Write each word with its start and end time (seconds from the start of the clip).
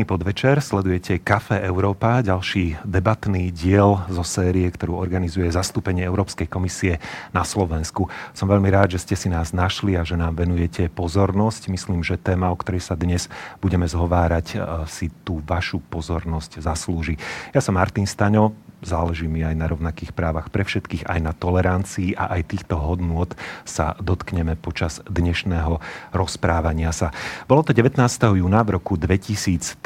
Pekný 0.00 0.16
podvečer, 0.16 0.64
sledujete 0.64 1.20
Kafe 1.20 1.60
Európa, 1.60 2.24
ďalší 2.24 2.80
debatný 2.88 3.52
diel 3.52 4.00
zo 4.08 4.24
série, 4.24 4.64
ktorú 4.64 4.96
organizuje 4.96 5.44
zastúpenie 5.52 6.08
Európskej 6.08 6.48
komisie 6.48 7.04
na 7.36 7.44
Slovensku. 7.44 8.08
Som 8.32 8.48
veľmi 8.48 8.72
rád, 8.72 8.96
že 8.96 9.04
ste 9.04 9.12
si 9.12 9.28
nás 9.28 9.52
našli 9.52 10.00
a 10.00 10.08
že 10.08 10.16
nám 10.16 10.40
venujete 10.40 10.88
pozornosť. 10.88 11.68
Myslím, 11.68 12.00
že 12.00 12.16
téma, 12.16 12.48
o 12.48 12.56
ktorej 12.56 12.80
sa 12.80 12.96
dnes 12.96 13.28
budeme 13.60 13.84
zhovárať, 13.84 14.46
eh, 14.56 14.58
si 14.88 15.12
tú 15.20 15.44
vašu 15.44 15.84
pozornosť 15.92 16.64
zaslúži. 16.64 17.20
Ja 17.52 17.60
som 17.60 17.76
Martin 17.76 18.08
Staňo, 18.08 18.56
záleží 18.80 19.28
mi 19.28 19.44
aj 19.44 19.56
na 19.56 19.66
rovnakých 19.68 20.12
právach 20.16 20.48
pre 20.48 20.64
všetkých, 20.64 21.08
aj 21.08 21.20
na 21.20 21.32
tolerancii 21.36 22.16
a 22.16 22.36
aj 22.36 22.50
týchto 22.50 22.76
hodnôt 22.80 23.28
sa 23.64 23.96
dotkneme 24.00 24.56
počas 24.56 25.04
dnešného 25.08 25.80
rozprávania 26.12 26.92
sa. 26.92 27.12
Bolo 27.46 27.64
to 27.64 27.72
19. 27.76 27.96
júna 28.36 28.60
v 28.64 28.80
roku 28.80 28.96
2013, 28.96 29.80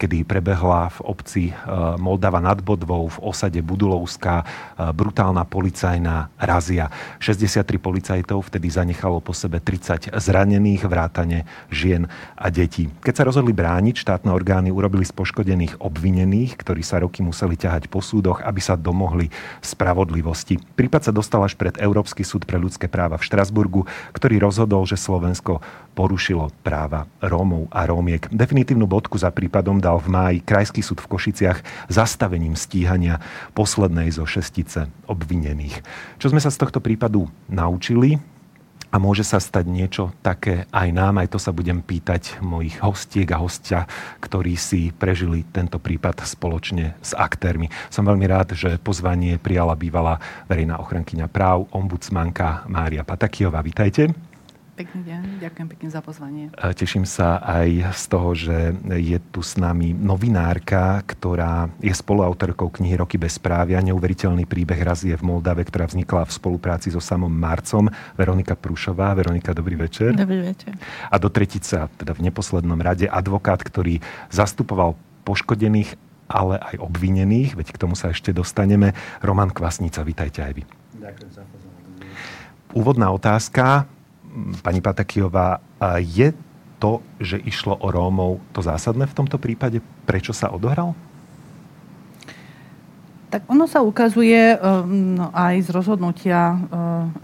kedy 0.00 0.24
prebehla 0.24 0.92
v 0.96 0.98
obci 1.04 1.44
e, 1.50 1.54
Moldava 2.00 2.40
nad 2.40 2.58
Bodvou 2.60 3.12
v 3.12 3.18
osade 3.22 3.60
Budulovská 3.60 4.42
e, 4.42 4.44
brutálna 4.92 5.44
policajná 5.44 6.32
razia. 6.40 6.88
63 7.20 7.76
policajtov 7.78 8.48
vtedy 8.48 8.72
zanechalo 8.72 9.20
po 9.20 9.36
sebe 9.36 9.60
30 9.60 10.16
zranených, 10.16 10.82
vrátane 10.88 11.44
žien 11.68 12.08
a 12.36 12.48
detí. 12.48 12.88
Keď 13.04 13.14
sa 13.14 13.26
rozhodli 13.28 13.52
brániť, 13.52 14.00
štátne 14.00 14.32
orgány 14.32 14.72
urobili 14.72 15.04
z 15.04 15.12
poškodených 15.12 15.80
obvinených, 15.80 16.56
ktorí 16.58 16.80
sa 16.80 17.00
roky 17.04 17.20
museli 17.20 17.56
ťahať 17.56 17.92
po 17.92 18.00
súdoch, 18.14 18.38
aby 18.46 18.62
sa 18.62 18.78
domohli 18.78 19.34
spravodlivosti. 19.58 20.62
Prípad 20.78 21.10
sa 21.10 21.12
dostal 21.12 21.42
až 21.42 21.58
pred 21.58 21.74
Európsky 21.82 22.22
súd 22.22 22.46
pre 22.46 22.62
ľudské 22.62 22.86
práva 22.86 23.18
v 23.18 23.26
Štrasburgu, 23.26 23.90
ktorý 24.14 24.38
rozhodol, 24.38 24.86
že 24.86 24.94
Slovensko 24.94 25.58
porušilo 25.98 26.54
práva 26.62 27.10
Rómov 27.18 27.66
a 27.74 27.82
Rómiek. 27.90 28.30
Definitívnu 28.30 28.86
bodku 28.86 29.18
za 29.18 29.34
prípadom 29.34 29.82
dal 29.82 29.98
v 29.98 30.14
máji 30.14 30.38
Krajský 30.46 30.86
súd 30.86 31.02
v 31.02 31.10
Košiciach 31.10 31.90
zastavením 31.90 32.54
stíhania 32.54 33.18
poslednej 33.58 34.14
zo 34.14 34.22
šestice 34.22 34.86
obvinených. 35.10 35.82
Čo 36.22 36.30
sme 36.30 36.38
sa 36.38 36.54
z 36.54 36.62
tohto 36.62 36.78
prípadu 36.78 37.26
naučili? 37.50 38.33
A 38.94 39.02
môže 39.02 39.26
sa 39.26 39.42
stať 39.42 39.66
niečo 39.66 40.14
také 40.22 40.70
aj 40.70 40.88
nám. 40.94 41.18
Aj 41.18 41.26
to 41.26 41.42
sa 41.42 41.50
budem 41.50 41.82
pýtať 41.82 42.38
mojich 42.38 42.78
hostiek 42.78 43.26
a 43.34 43.42
hostia, 43.42 43.90
ktorí 44.22 44.54
si 44.54 44.94
prežili 44.94 45.42
tento 45.50 45.82
prípad 45.82 46.22
spoločne 46.22 46.94
s 47.02 47.10
aktérmi. 47.10 47.66
Som 47.90 48.06
veľmi 48.06 48.30
rád, 48.30 48.54
že 48.54 48.78
pozvanie 48.78 49.42
prijala 49.42 49.74
bývalá 49.74 50.22
verejná 50.46 50.78
ochrankyňa 50.78 51.26
práv, 51.26 51.66
ombudsmanka 51.74 52.70
Mária 52.70 53.02
Patakiová. 53.02 53.66
Vítajte. 53.66 54.33
Pekný 54.74 55.06
deň, 55.06 55.22
ďakujem 55.38 55.68
pekne 55.70 55.86
za 55.86 56.02
pozvanie. 56.02 56.50
Teším 56.58 57.06
sa 57.06 57.38
aj 57.38 57.94
z 57.94 58.04
toho, 58.10 58.34
že 58.34 58.74
je 58.98 59.22
tu 59.30 59.38
s 59.38 59.54
nami 59.54 59.94
novinárka, 59.94 60.98
ktorá 61.06 61.70
je 61.78 61.94
spoluautorkou 61.94 62.74
knihy 62.74 62.98
Roky 62.98 63.14
bez 63.14 63.38
právia, 63.38 63.78
neuveriteľný 63.78 64.50
príbeh 64.50 64.82
razie 64.82 65.14
v 65.14 65.22
Moldave, 65.30 65.62
ktorá 65.62 65.86
vznikla 65.86 66.26
v 66.26 66.34
spolupráci 66.34 66.90
so 66.90 66.98
samom 66.98 67.30
Marcom, 67.30 67.86
Veronika 68.18 68.58
Prúšová. 68.58 69.14
Veronika, 69.14 69.54
dobrý 69.54 69.78
večer. 69.78 70.10
Dobrý 70.10 70.42
večer. 70.42 70.74
A 71.06 71.22
do 71.22 71.30
tretice, 71.30 71.86
teda 71.94 72.10
v 72.18 72.26
neposlednom 72.26 72.82
rade, 72.82 73.06
advokát, 73.06 73.62
ktorý 73.62 74.02
zastupoval 74.34 74.98
poškodených, 75.22 75.94
ale 76.26 76.58
aj 76.58 76.82
obvinených, 76.82 77.54
veď 77.54 77.78
k 77.78 77.78
tomu 77.78 77.94
sa 77.94 78.10
ešte 78.10 78.34
dostaneme. 78.34 78.90
Roman 79.22 79.54
Kvasnica, 79.54 80.02
vítajte 80.02 80.42
aj 80.42 80.52
vy. 80.58 80.62
Ďakujem 80.98 81.30
za 81.30 81.46
pozornosť. 81.46 82.74
Úvodná 82.74 83.14
otázka 83.14 83.86
pani 84.62 84.80
Patakijová, 84.82 85.62
je 86.02 86.34
to, 86.82 87.00
že 87.22 87.40
išlo 87.40 87.78
o 87.80 87.88
Rómov, 87.88 88.44
to 88.52 88.60
zásadné 88.60 89.06
v 89.08 89.16
tomto 89.16 89.40
prípade? 89.40 89.80
Prečo 90.04 90.36
sa 90.36 90.52
odohral? 90.52 90.92
Tak 93.32 93.50
ono 93.50 93.66
sa 93.66 93.82
ukazuje 93.82 94.54
no, 94.86 95.32
aj 95.34 95.66
z 95.66 95.68
rozhodnutia 95.74 96.54
e, 96.54 96.56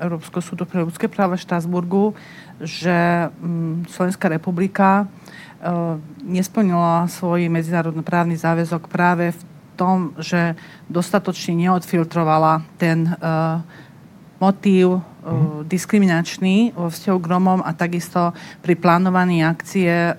Európskeho 0.02 0.42
súdu 0.42 0.66
pre 0.66 0.82
ľudské 0.82 1.06
práva 1.06 1.38
v 1.38 1.44
Štrasburgu, 1.46 2.18
že 2.58 3.30
um, 3.38 3.86
Slovenská 3.86 4.26
republika 4.26 5.04
e, 5.04 6.02
nesplnila 6.26 7.06
svoj 7.06 7.46
medzinárodný 7.46 8.02
právny 8.02 8.34
záväzok 8.34 8.90
práve 8.90 9.30
v 9.30 9.40
tom, 9.78 10.10
že 10.18 10.58
dostatočne 10.90 11.54
neodfiltrovala 11.56 12.66
ten 12.76 13.16
motív 14.36 15.00
mm. 15.20 15.68
diskriminačný 15.68 16.72
vo 16.72 16.88
vzťahu 16.88 17.18
k 17.20 17.30
Romom 17.30 17.60
a 17.60 17.70
takisto 17.76 18.32
pri 18.64 18.74
plánovaní 18.76 19.44
akcie 19.44 20.16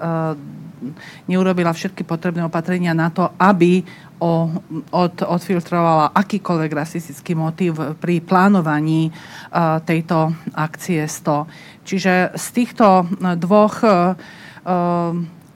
neurobila 1.30 1.72
všetky 1.74 2.02
potrebné 2.02 2.42
opatrenia 2.46 2.98
na 2.98 3.14
to, 3.14 3.30
aby 3.38 3.86
o, 4.18 4.50
od, 4.90 5.16
odfiltrovala 5.22 6.14
akýkoľvek 6.14 6.72
rasistický 6.74 7.38
motív 7.38 7.98
pri 8.02 8.22
plánovaní 8.22 9.10
uh, 9.10 9.82
tejto 9.82 10.34
akcie 10.54 11.06
100. 11.06 11.86
Čiže 11.86 12.14
z 12.38 12.46
týchto 12.54 13.10
dvoch 13.38 13.76
uh, 13.82 14.14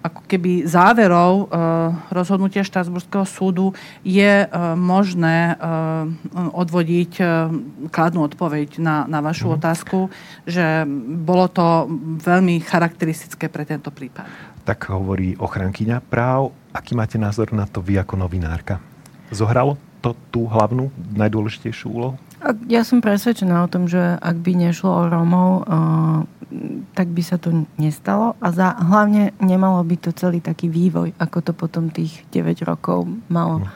ako 0.05 0.21
keby 0.29 0.69
záverov 0.69 1.33
e, 1.33 1.45
rozhodnutia 2.13 2.61
Štrasburského 2.61 3.25
súdu 3.25 3.73
je 4.05 4.45
e, 4.45 4.47
možné 4.77 5.53
e, 5.53 5.65
odvodiť 6.53 7.13
kladnú 7.89 8.21
odpoveď 8.29 8.77
na, 8.77 9.09
na 9.09 9.19
vašu 9.23 9.49
mm. 9.49 9.55
otázku, 9.57 10.13
že 10.45 10.85
bolo 11.25 11.49
to 11.49 11.89
veľmi 12.21 12.61
charakteristické 12.61 13.49
pre 13.49 13.65
tento 13.65 13.89
prípad. 13.89 14.27
Tak 14.65 14.93
hovorí 14.93 15.37
ochrankyňa 15.37 16.01
práv. 16.05 16.53
Aký 16.75 16.93
máte 16.97 17.15
názor 17.15 17.53
na 17.53 17.65
to 17.65 17.81
vy 17.81 17.97
ako 18.01 18.17
novinárka? 18.19 18.81
Zohralo 19.33 19.77
to 20.01 20.13
tú 20.29 20.45
hlavnú, 20.45 20.93
najdôležitejšiu 21.17 21.87
úlohu? 21.89 22.15
Ja 22.67 22.83
som 22.83 22.99
presvedčená 22.99 23.63
o 23.65 23.71
tom, 23.71 23.87
že 23.87 24.19
ak 24.19 24.37
by 24.43 24.51
nešlo 24.69 24.89
o 24.91 25.03
Rómov, 25.07 25.65
tak 26.93 27.09
by 27.09 27.23
sa 27.25 27.41
to 27.41 27.65
nestalo 27.75 28.37
a 28.39 28.53
za, 28.53 28.77
hlavne 28.77 29.33
nemalo 29.41 29.81
by 29.83 29.97
to 29.97 30.13
celý 30.13 30.39
taký 30.39 30.69
vývoj, 30.69 31.11
ako 31.17 31.37
to 31.41 31.51
potom 31.51 31.89
tých 31.89 32.23
9 32.31 32.63
rokov 32.63 33.09
malo. 33.27 33.65
Mm. 33.65 33.67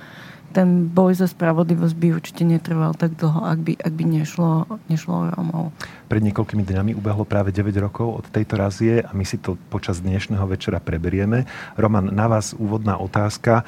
Ten 0.50 0.70
boj 0.90 1.14
za 1.14 1.30
spravodlivosť 1.30 1.94
by 1.94 2.08
určite 2.10 2.42
netrval 2.42 2.98
tak 2.98 3.14
dlho, 3.18 3.46
ak 3.46 3.60
by, 3.62 3.74
ak 3.78 3.94
by 3.94 4.04
nešlo, 4.22 4.66
nešlo 4.90 5.14
o 5.14 5.26
Rómov. 5.34 5.66
Pred 6.10 6.26
niekoľkými 6.26 6.64
dňami 6.66 6.92
ubehlo 6.98 7.22
práve 7.22 7.54
9 7.54 7.70
rokov 7.84 8.22
od 8.22 8.26
tejto 8.34 8.58
razie 8.58 9.02
a 9.02 9.14
my 9.14 9.26
si 9.26 9.38
to 9.38 9.62
počas 9.70 10.02
dnešného 10.02 10.46
večera 10.50 10.82
preberieme. 10.82 11.46
Roman, 11.78 12.10
na 12.10 12.26
vás 12.26 12.58
úvodná 12.58 12.98
otázka. 12.98 13.62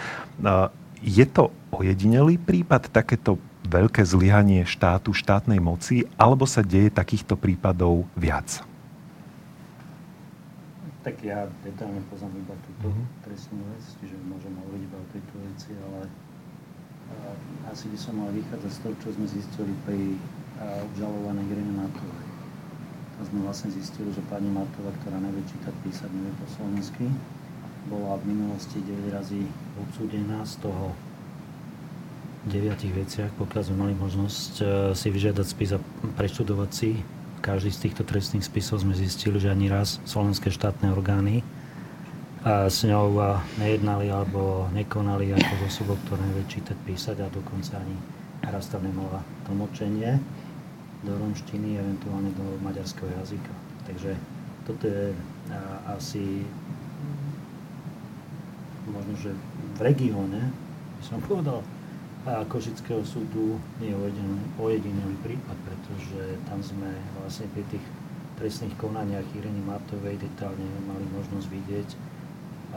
Je 1.01 1.25
to 1.30 1.53
ojedinelý 1.69 2.41
prípad 2.41 2.90
takéto 2.90 3.38
veľké 3.66 4.02
zlyhanie 4.02 4.66
štátu, 4.66 5.14
štátnej 5.14 5.62
moci, 5.62 6.08
alebo 6.18 6.50
sa 6.50 6.66
deje 6.66 6.90
takýchto 6.90 7.38
prípadov 7.38 8.10
viac? 8.18 8.62
Tak 11.02 11.18
ja 11.26 11.50
detálne 11.66 12.02
poznám 12.14 12.38
iba 12.38 12.54
túto 12.62 12.94
mm-hmm. 12.94 13.26
trestnú 13.26 13.62
vec, 13.74 13.84
čiže 14.02 14.16
môžem 14.30 14.54
hovoriť 14.54 14.82
iba 14.86 14.98
o 15.02 15.08
tejto 15.10 15.36
veci, 15.50 15.72
ale 15.74 16.02
a, 17.10 17.16
asi 17.74 17.90
by 17.90 17.98
som 17.98 18.14
mal 18.22 18.30
vychádzať 18.30 18.72
z 18.72 18.80
toho, 18.86 18.96
čo 19.02 19.10
sme 19.18 19.26
zistili 19.26 19.74
pri 19.86 20.14
obžalovanej 20.62 21.46
Irene 21.50 21.74
Matovej. 21.74 22.28
Tam 23.18 23.24
sme 23.34 23.40
vlastne 23.46 23.70
zistili, 23.74 24.14
že 24.14 24.22
pani 24.30 24.50
Matova, 24.50 24.94
ktorá 25.02 25.18
nevie 25.18 25.42
čítať, 25.50 25.74
písať, 25.82 26.10
nevie 26.14 26.34
po 26.38 26.48
slovensky, 26.54 27.06
bola 27.90 28.18
v 28.22 28.30
minulosti 28.30 28.78
9 28.78 29.10
razy 29.10 29.42
odsúdená 29.81 30.46
z 30.46 30.62
toho 30.62 30.94
deviatich 32.46 32.94
veciach, 32.94 33.32
pokiaľ 33.38 33.62
sme 33.62 33.78
mali 33.78 33.94
možnosť 33.94 34.54
e, 34.60 34.64
si 34.98 35.08
vyžiadať 35.14 35.46
spis 35.46 35.78
a 35.78 35.80
preštudovať 36.18 36.70
si 36.74 36.98
každý 37.42 37.74
z 37.74 37.90
týchto 37.90 38.06
trestných 38.06 38.46
spisov 38.46 38.86
sme 38.86 38.94
zistili, 38.94 39.42
že 39.42 39.50
ani 39.50 39.66
raz 39.66 39.98
slovenské 40.06 40.54
štátne 40.54 40.94
orgány 40.94 41.42
s 42.46 42.82
ňou 42.86 43.38
nejednali 43.62 44.10
alebo 44.10 44.66
nekonali 44.74 45.34
ako 45.34 45.54
z 45.58 45.64
osobou, 45.70 45.98
ktorá 46.06 46.22
nevie 46.26 46.46
čítať, 46.50 46.78
písať 46.86 47.18
a 47.22 47.34
dokonca 47.34 47.78
ani 47.78 47.98
raz 48.46 48.66
tam 48.70 48.86
nemala 48.86 49.22
tlmočenie 49.46 50.18
do 51.06 51.14
romštiny, 51.18 51.82
eventuálne 51.82 52.34
do 52.34 52.46
maďarského 52.66 53.10
jazyka. 53.22 53.54
Takže 53.90 54.18
toto 54.66 54.86
je 54.86 55.14
asi 55.90 56.46
možno, 58.90 59.14
že 59.18 59.32
v 59.78 59.80
regióne, 59.82 60.50
by 60.98 61.04
som 61.06 61.22
povedal, 61.22 61.62
a 62.21 62.45
Košického 62.45 63.01
súdu 63.01 63.57
nie 63.81 63.89
je 63.89 63.97
ojedinelý 64.62 65.18
prípad, 65.25 65.57
pretože 65.65 66.38
tam 66.45 66.62
sme 66.62 66.94
vlastne 67.18 67.50
pri 67.50 67.65
tých 67.73 67.85
trestných 68.38 68.77
konaniach 68.77 69.25
Ireny 69.33 69.62
Matovej 69.65 70.21
detálne 70.21 70.65
mali 70.85 71.06
možnosť 71.18 71.47
vidieť 71.50 71.89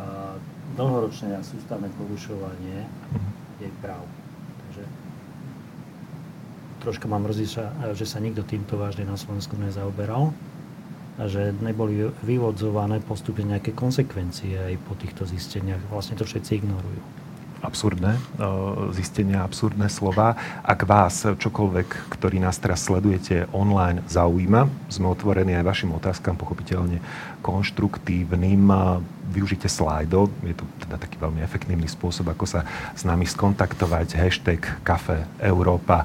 a 0.00 0.37
dlhoročné 0.75 1.37
a 1.37 1.44
sústavné 1.44 1.93
porušovanie 2.00 2.88
jej 3.61 3.73
práv. 3.85 4.05
Takže 4.64 4.82
troška 6.82 7.06
mám 7.08 7.29
mrzí, 7.29 7.46
že 7.96 8.06
sa 8.08 8.19
nikto 8.25 8.43
týmto 8.49 8.81
vážne 8.81 9.05
na 9.05 9.20
Slovensku 9.20 9.61
nezaoberal. 9.61 10.32
a 11.14 11.31
že 11.31 11.55
neboli 11.62 12.11
vyvodzované 12.26 12.99
postupne 12.99 13.46
nejaké 13.46 13.70
konsekvencie 13.70 14.58
aj 14.58 14.75
po 14.82 14.99
týchto 14.99 15.23
zisteniach. 15.23 15.79
Vlastne 15.87 16.19
to 16.19 16.26
všetci 16.26 16.58
ignorujú. 16.58 17.02
Absurdné 17.65 18.21
zistenia, 18.93 19.41
absurdné 19.41 19.89
slova. 19.89 20.37
Ak 20.61 20.85
vás 20.85 21.25
čokoľvek, 21.25 22.13
ktorý 22.13 22.37
nás 22.37 22.61
teraz 22.61 22.85
sledujete 22.85 23.49
online, 23.57 24.05
zaujíma, 24.05 24.69
sme 24.93 25.09
otvorení 25.09 25.57
aj 25.57 25.65
vašim 25.65 25.91
otázkam, 25.97 26.37
pochopiteľne 26.37 27.01
konštruktívnym. 27.41 28.69
Využite 29.33 29.73
slajdo, 29.73 30.29
je 30.45 30.53
to 30.53 30.69
teda 30.85 31.01
taký 31.01 31.17
veľmi 31.17 31.41
efektívny 31.41 31.89
spôsob, 31.89 32.29
ako 32.31 32.45
sa 32.45 32.69
s 32.93 33.09
nami 33.09 33.25
skontaktovať. 33.25 34.21
Hashtag 34.21 34.61
Kafe 34.85 35.25
Európa 35.41 36.05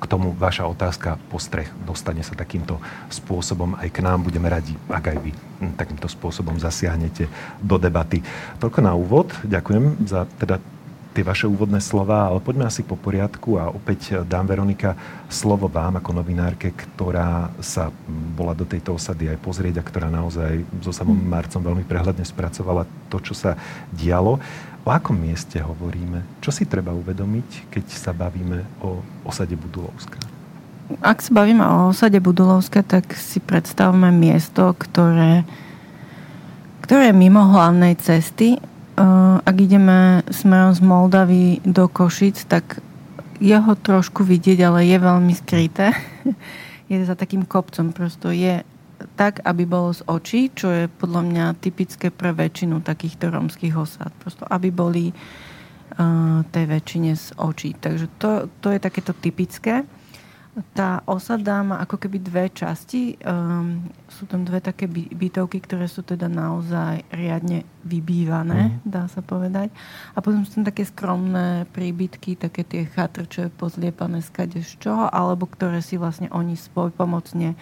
k 0.00 0.08
tomu 0.08 0.32
vaša 0.32 0.64
otázka, 0.64 1.20
postreh, 1.28 1.68
dostane 1.84 2.24
sa 2.24 2.32
takýmto 2.32 2.80
spôsobom 3.12 3.76
aj 3.76 3.92
k 3.92 4.00
nám. 4.00 4.24
Budeme 4.24 4.48
radi, 4.48 4.72
ak 4.88 5.12
aj 5.12 5.18
vy 5.20 5.36
takýmto 5.76 6.08
spôsobom 6.08 6.56
zasiahnete 6.56 7.28
do 7.60 7.76
debaty. 7.76 8.24
Toľko 8.64 8.80
na 8.80 8.96
úvod. 8.96 9.28
Ďakujem 9.44 10.08
za 10.08 10.24
teda 10.40 10.56
tie 11.10 11.26
vaše 11.26 11.50
úvodné 11.50 11.82
slova, 11.82 12.30
ale 12.30 12.38
poďme 12.38 12.70
asi 12.70 12.86
po 12.86 12.94
poriadku 12.94 13.58
a 13.58 13.66
opäť 13.66 14.22
dám 14.22 14.46
Veronika 14.46 14.94
slovo 15.26 15.66
vám 15.66 15.98
ako 15.98 16.22
novinárke, 16.22 16.70
ktorá 16.70 17.50
sa 17.58 17.90
bola 18.38 18.54
do 18.54 18.62
tejto 18.62 18.94
osady 18.94 19.26
aj 19.26 19.38
pozrieť 19.42 19.82
a 19.82 19.86
ktorá 19.86 20.06
naozaj 20.06 20.62
so 20.78 20.94
samom 20.94 21.18
hm. 21.18 21.26
Marcom 21.26 21.62
veľmi 21.62 21.84
prehľadne 21.86 22.22
spracovala 22.22 22.86
to, 23.10 23.18
čo 23.18 23.34
sa 23.34 23.58
dialo. 23.90 24.38
O 24.80 24.88
akom 24.88 25.18
mieste 25.18 25.60
hovoríme? 25.60 26.40
Čo 26.40 26.54
si 26.54 26.64
treba 26.64 26.94
uvedomiť, 26.96 27.68
keď 27.68 27.84
sa 27.90 28.16
bavíme 28.16 28.64
o 28.80 29.04
osade 29.28 29.52
Budulovska? 29.52 30.16
Ak 31.04 31.20
sa 31.22 31.30
bavíme 31.36 31.62
o 31.62 31.92
osade 31.92 32.18
Budulovska, 32.18 32.82
tak 32.82 33.12
si 33.14 33.38
predstavme 33.38 34.08
miesto, 34.10 34.72
ktoré, 34.72 35.44
ktoré 36.82 37.12
je 37.12 37.14
mimo 37.14 37.44
hlavnej 37.44 37.94
cesty. 38.00 38.58
Ak 39.40 39.56
ideme 39.56 40.20
smerom 40.28 40.76
z 40.76 40.80
Moldavy 40.84 41.64
do 41.64 41.88
Košic, 41.88 42.44
tak 42.44 42.84
je 43.40 43.56
ho 43.56 43.72
trošku 43.72 44.20
vidieť, 44.20 44.60
ale 44.68 44.84
je 44.84 44.98
veľmi 45.00 45.32
skryté. 45.32 45.96
je 46.92 47.00
za 47.00 47.16
takým 47.16 47.48
kopcom, 47.48 47.96
prosto 47.96 48.28
je 48.28 48.60
tak, 49.16 49.40
aby 49.48 49.64
bolo 49.64 49.96
z 49.96 50.04
očí, 50.04 50.52
čo 50.52 50.68
je 50.68 50.84
podľa 50.92 51.22
mňa 51.24 51.44
typické 51.56 52.12
pre 52.12 52.36
väčšinu 52.36 52.84
takýchto 52.84 53.32
rómskych 53.32 53.72
osad. 53.72 54.12
Prosto, 54.20 54.44
aby 54.44 54.68
boli 54.68 55.08
uh, 55.08 56.44
tej 56.52 56.64
väčšine 56.68 57.16
z 57.16 57.26
očí. 57.40 57.72
Takže 57.80 58.06
to, 58.20 58.52
to 58.60 58.68
je 58.76 58.80
takéto 58.80 59.16
typické. 59.16 59.88
Tá 60.76 61.00
osada 61.08 61.60
má 61.64 61.80
ako 61.82 61.96
keby 62.06 62.18
dve 62.20 62.44
časti. 62.52 63.16
Um, 63.24 63.88
sú 64.10 64.26
tam 64.26 64.44
dve 64.44 64.60
také 64.60 64.86
bytovky, 64.90 65.62
ktoré 65.62 65.86
sú 65.88 66.04
teda 66.04 66.28
naozaj 66.28 67.06
riadne 67.10 67.64
vybývané, 67.86 68.80
mm. 68.80 68.88
dá 68.88 69.08
sa 69.08 69.24
povedať. 69.24 69.72
A 70.14 70.20
potom 70.20 70.44
sú 70.44 70.60
tam 70.60 70.66
také 70.68 70.84
skromné 70.84 71.64
príbytky, 71.72 72.36
také 72.36 72.62
tie 72.66 72.84
chatrče 72.86 73.52
pozliepané 73.56 74.20
z 74.20 74.30
čoho, 74.76 75.08
alebo 75.08 75.48
ktoré 75.48 75.80
si 75.80 75.96
vlastne 75.96 76.28
oni 76.32 76.54
spoj 76.54 76.92
pomocne 76.92 77.56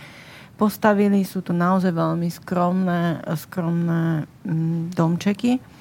postavili. 0.59 1.23
Sú 1.23 1.41
to 1.41 1.55
naozaj 1.55 1.95
veľmi 1.95 2.29
skromné, 2.29 3.23
skromné 3.39 4.27
mm, 4.43 4.93
domčeky. 4.93 5.78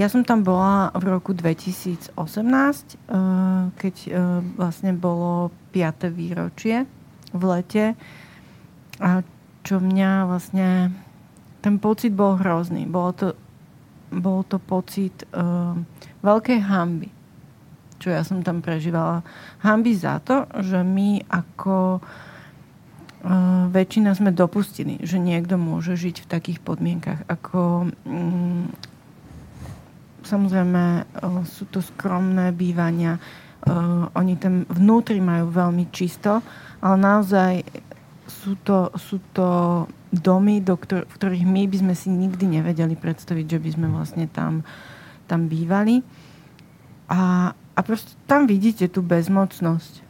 Ja 0.00 0.08
som 0.08 0.24
tam 0.24 0.40
bola 0.40 0.88
v 0.96 1.12
roku 1.12 1.36
2018, 1.36 2.16
eh, 2.16 2.96
keď 3.76 3.94
eh, 4.08 4.12
vlastne 4.56 4.96
bolo 4.96 5.52
5. 5.76 6.08
výročie 6.08 6.88
v 7.36 7.42
lete. 7.44 7.84
A 8.96 9.20
čo 9.60 9.76
mňa 9.76 10.24
vlastne... 10.24 10.88
Ten 11.60 11.76
pocit 11.76 12.16
bol 12.16 12.40
hrozný. 12.40 12.88
Bolo 12.88 13.12
to, 13.12 13.28
bol 14.08 14.40
to 14.48 14.56
pocit 14.56 15.12
uh, 15.36 15.76
veľkej 16.24 16.56
hamby, 16.64 17.12
čo 18.00 18.08
ja 18.08 18.24
som 18.24 18.40
tam 18.40 18.64
prežívala. 18.64 19.20
Hamby 19.60 19.92
za 19.92 20.24
to, 20.24 20.48
že 20.56 20.80
my 20.80 21.20
ako 21.28 22.00
uh, 22.00 23.68
väčšina 23.68 24.16
sme 24.16 24.32
dopustili, 24.32 25.04
že 25.04 25.20
niekto 25.20 25.60
môže 25.60 26.00
žiť 26.00 26.24
v 26.24 26.30
takých 26.32 26.64
podmienkach. 26.64 27.28
Ako, 27.28 27.92
mm, 28.08 28.89
samozrejme, 30.30 31.10
sú 31.42 31.66
to 31.66 31.82
skromné 31.82 32.54
bývania, 32.54 33.18
oni 34.14 34.38
tam 34.38 34.62
vnútri 34.70 35.18
majú 35.18 35.50
veľmi 35.50 35.90
čisto, 35.90 36.38
ale 36.80 36.96
naozaj 36.96 37.52
sú 38.30 38.56
to, 38.62 38.94
sú 38.94 39.18
to 39.34 39.48
domy, 40.14 40.62
do 40.62 40.78
ktor- 40.78 41.04
v 41.04 41.14
ktorých 41.18 41.44
my 41.44 41.66
by 41.66 41.76
sme 41.82 41.94
si 41.98 42.08
nikdy 42.08 42.62
nevedeli 42.62 42.94
predstaviť, 42.94 43.46
že 43.46 43.58
by 43.58 43.70
sme 43.74 43.86
vlastne 43.90 44.26
tam, 44.30 44.62
tam 45.26 45.50
bývali. 45.50 46.00
A, 47.10 47.52
a 47.52 47.80
proste 47.82 48.14
tam 48.24 48.46
vidíte 48.46 48.86
tú 48.86 49.02
bezmocnosť 49.02 50.09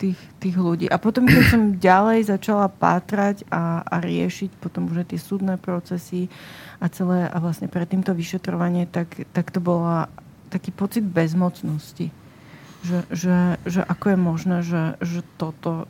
tých, 0.00 0.20
tých 0.40 0.56
ľudí. 0.56 0.88
A 0.88 0.96
potom, 0.96 1.28
keď 1.28 1.44
som 1.52 1.62
ďalej 1.76 2.32
začala 2.32 2.72
pátrať 2.72 3.44
a, 3.52 3.84
a 3.84 3.96
riešiť 4.00 4.56
potom 4.56 4.88
už 4.88 5.04
tie 5.04 5.20
súdne 5.20 5.60
procesy 5.60 6.32
a 6.80 6.88
celé 6.88 7.28
a 7.28 7.36
vlastne 7.36 7.68
pred 7.68 7.84
týmto 7.84 8.16
vyšetrovanie, 8.16 8.88
tak, 8.88 9.28
tak 9.36 9.52
to 9.52 9.60
bola 9.60 10.08
taký 10.48 10.72
pocit 10.72 11.04
bezmocnosti. 11.04 12.08
Že, 12.80 12.98
že, 13.12 13.36
že 13.68 13.80
ako 13.84 14.04
je 14.08 14.18
možné, 14.18 14.56
že, 14.64 14.96
že 15.04 15.20
toto 15.36 15.84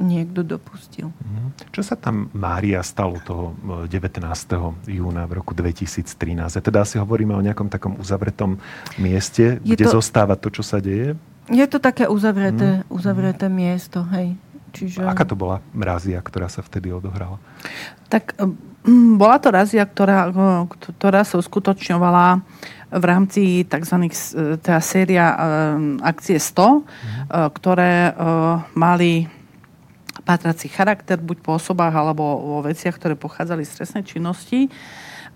niekto 0.00 0.40
dopustil. 0.40 1.12
Mhm. 1.12 1.68
Čo 1.74 1.82
sa 1.84 1.94
tam 1.98 2.32
Mária 2.32 2.80
stalo 2.80 3.20
toho 3.20 3.52
19. 3.84 4.24
E, 4.88 4.96
júna 4.96 5.28
v 5.28 5.32
roku 5.42 5.52
2013? 5.52 6.56
A 6.56 6.60
teda 6.64 6.88
asi 6.88 6.96
hovoríme 6.96 7.36
o 7.36 7.44
nejakom 7.44 7.68
takom 7.68 8.00
uzavretom 8.00 8.56
mieste, 8.96 9.60
je 9.60 9.76
kde 9.76 9.84
to... 9.84 10.00
zostáva 10.00 10.40
to, 10.40 10.48
čo 10.48 10.64
sa 10.64 10.80
deje? 10.80 11.18
Je 11.50 11.66
to 11.66 11.82
také 11.82 12.06
uzavreté, 12.06 12.86
mm. 12.86 12.94
uzavreté 12.94 13.46
miesto, 13.50 14.06
hej. 14.14 14.38
Čiže... 14.70 15.02
Aká 15.02 15.26
to 15.26 15.34
bola 15.34 15.58
razia, 15.74 16.22
ktorá 16.22 16.46
sa 16.46 16.62
vtedy 16.62 16.94
odohrala? 16.94 17.42
Tak 18.06 18.38
mm, 18.38 19.18
bola 19.18 19.42
to 19.42 19.50
razia, 19.50 19.82
ktorá, 19.82 20.30
ktorá 20.70 21.26
sa 21.26 21.42
uskutočňovala 21.42 22.38
v 22.90 23.04
rámci 23.06 23.66
tzv. 23.66 23.96
teda 24.62 24.78
séria 24.82 25.26
akcie 26.02 26.38
100, 26.38 26.54
mm. 26.54 26.84
ktoré 27.54 28.14
mali 28.78 29.26
patrací 30.22 30.70
charakter 30.70 31.18
buď 31.18 31.38
po 31.42 31.58
osobách 31.58 31.94
alebo 31.94 32.22
vo 32.22 32.58
veciach, 32.62 32.94
ktoré 32.94 33.18
pochádzali 33.18 33.66
z 33.66 33.74
trestnej 33.74 34.04
činnosti. 34.06 34.70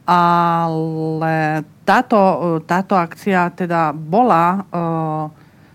Ale 0.04 1.64
táto, 1.88 2.18
táto 2.68 2.92
akcia 2.92 3.48
teda 3.56 3.96
bola 3.96 4.60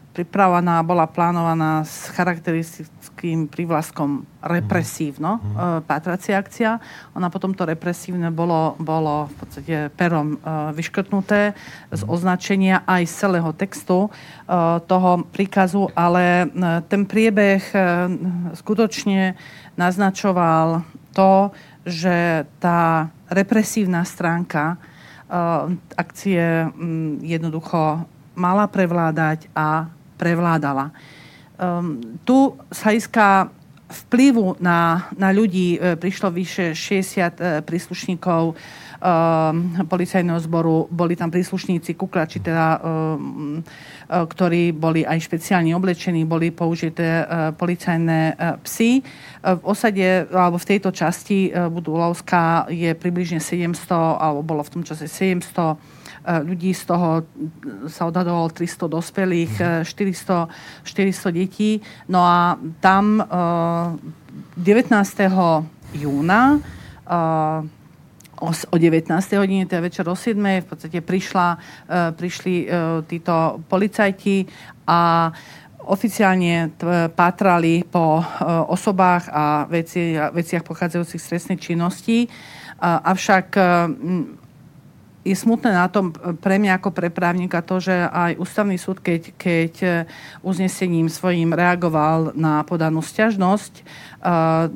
pripravovaná, 0.09 0.81
bola 0.81 1.05
plánovaná 1.05 1.85
s 1.85 2.09
charakteristickým 2.11 3.45
prívlaskom 3.45 4.25
represívno, 4.41 5.37
mm. 5.37 5.85
patracia 5.85 6.41
akcia. 6.41 6.81
Ona 7.13 7.29
potom 7.29 7.53
to 7.53 7.63
represívne 7.63 8.33
bolo, 8.33 8.73
bolo 8.81 9.29
v 9.29 9.33
podstate 9.37 9.75
perom 9.93 10.41
uh, 10.41 10.73
vyškrtnuté 10.73 11.53
z 11.93 12.01
mhm. 12.03 12.09
označenia 12.09 12.75
aj 12.89 13.05
z 13.05 13.13
celého 13.13 13.51
textu 13.53 14.09
uh, 14.09 14.81
toho 14.83 15.23
príkazu, 15.29 15.91
ale 15.93 16.49
uh, 16.49 16.81
ten 16.89 17.05
priebeh 17.05 17.61
uh, 17.71 18.09
skutočne 18.57 19.37
naznačoval 19.77 20.83
to, 21.13 21.53
že 21.85 22.47
tá 22.59 23.07
represívna 23.29 24.03
stránka 24.03 24.75
uh, 24.75 25.69
akcie 25.95 26.67
um, 26.67 27.21
jednoducho 27.21 28.03
mala 28.39 28.65
prevládať 28.71 29.51
a 29.51 29.91
prevládala. 30.19 30.91
Um, 31.55 32.19
tu 32.27 32.59
z 32.67 32.79
hľadiska 32.83 33.55
vplyvu 33.89 34.61
na, 34.61 35.09
na 35.17 35.33
ľudí 35.33 35.75
e, 35.75 35.97
prišlo 35.97 36.29
vyše 36.29 36.77
60 36.77 37.41
e, 37.41 37.65
príslušníkov 37.65 38.53
um, 38.53 38.55
policajného 39.89 40.39
zboru. 40.45 40.85
Boli 40.93 41.17
tam 41.17 41.33
príslušníci 41.33 41.97
kuklači, 41.97 42.37
teda, 42.39 42.77
um, 42.85 43.65
ktorí 44.09 44.73
boli 44.73 45.05
aj 45.05 45.21
špeciálne 45.21 45.69
oblečení, 45.77 46.25
boli 46.25 46.49
použité 46.49 47.21
uh, 47.21 47.53
policajné 47.53 48.33
uh, 48.33 48.57
psy. 48.65 49.05
V 49.39 49.61
osade, 49.63 50.27
alebo 50.33 50.59
v 50.59 50.67
tejto 50.67 50.91
časti 50.91 51.47
Budulovská 51.47 52.67
je 52.67 52.91
približne 52.91 53.39
700, 53.39 53.87
alebo 53.95 54.43
bolo 54.43 54.67
v 54.67 54.73
tom 54.75 54.83
čase 54.83 55.07
700 55.07 55.99
E, 56.19 56.43
ľudí, 56.43 56.75
z 56.75 56.83
toho 56.85 57.23
sa 57.87 58.05
odhadovalo 58.05 58.51
300 58.51 58.91
dospelých, 58.91 59.53
400, 59.87 60.45
mhm. 60.45 60.83
400 60.83 61.29
e, 61.29 61.31
detí. 61.31 61.71
No 62.11 62.21
a 62.21 62.59
tam 62.83 63.23
19. 63.23 64.93
E, 65.23 65.27
júna 65.89 66.61
o 68.43 68.75
19. 68.77 69.11
hodine, 69.35 69.67
teda 69.67 69.83
večer 69.83 70.07
o 70.07 70.15
7. 70.15 70.39
v 70.39 70.67
podstate 70.67 70.99
prišla, 71.03 71.47
prišli 72.15 72.55
títo 73.07 73.59
policajti 73.67 74.47
a 74.87 75.31
oficiálne 75.89 76.71
pátrali 77.15 77.83
po 77.83 78.21
osobách 78.69 79.27
a 79.31 79.65
veci, 79.67 80.15
veciach 80.15 80.63
pochádzajúcich 80.63 81.21
z 81.21 81.27
trestnej 81.29 81.57
činnosti. 81.57 82.29
Avšak 82.83 83.47
je 85.27 85.35
smutné 85.35 85.75
na 85.75 85.91
tom 85.91 86.15
pre 86.15 86.55
mňa 86.55 86.79
ako 86.79 86.95
pre 86.95 87.11
právnika 87.11 87.59
to, 87.59 87.83
že 87.83 87.91
aj 87.91 88.39
ústavný 88.39 88.79
súd, 88.79 89.03
keď, 89.03 89.21
keď 89.35 89.73
e, 89.83 89.89
uznesením 90.39 91.11
svojím 91.11 91.51
reagoval 91.51 92.31
na 92.39 92.63
podanú 92.63 93.03
stiažnosť 93.03 93.83
uh, 94.23 94.71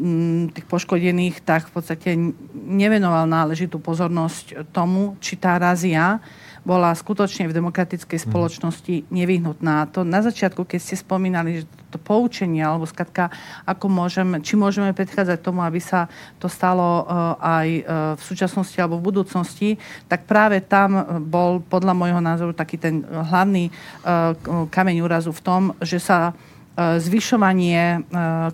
tých 0.52 0.66
poškodených, 0.68 1.40
tak 1.44 1.72
v 1.72 1.72
podstate 1.72 2.10
nevenoval 2.54 3.24
náležitú 3.28 3.80
pozornosť 3.80 4.68
tomu, 4.76 5.16
či 5.24 5.40
tá 5.40 5.56
razia 5.56 6.20
bola 6.64 6.96
skutočne 6.96 7.48
v 7.48 7.56
demokratickej 7.56 8.20
mhm. 8.20 8.26
spoločnosti 8.28 8.96
nevyhnutná. 9.12 9.92
To 9.96 10.08
na 10.08 10.24
začiatku, 10.24 10.64
keď 10.64 10.80
ste 10.80 10.96
spomínali, 10.96 11.64
že 11.64 11.70
to 11.92 12.02
poučenie, 12.02 12.64
alebo 12.66 12.90
skratka, 12.90 13.30
ako 13.70 13.86
môžeme, 13.86 14.42
či 14.42 14.58
môžeme 14.58 14.98
predchádzať 14.98 15.46
tomu, 15.46 15.62
aby 15.62 15.78
sa 15.78 16.10
to 16.42 16.50
stalo 16.50 17.06
uh, 17.06 17.38
aj 17.38 17.68
uh, 17.70 17.84
v 18.18 18.22
súčasnosti 18.26 18.74
alebo 18.82 18.98
v 18.98 19.14
budúcnosti, 19.14 19.70
tak 20.10 20.26
práve 20.26 20.58
tam 20.66 21.22
bol 21.30 21.62
podľa 21.62 21.94
môjho 21.94 22.22
názoru 22.24 22.56
taký 22.56 22.82
ten 22.82 23.06
hlavný 23.06 23.70
kameň 24.72 24.98
úrazu 25.06 25.30
v 25.30 25.42
tom, 25.44 25.62
že 25.84 26.02
sa 26.02 26.34
E, 26.34 26.53
zvyšovanie 26.78 27.82
e, 27.82 27.98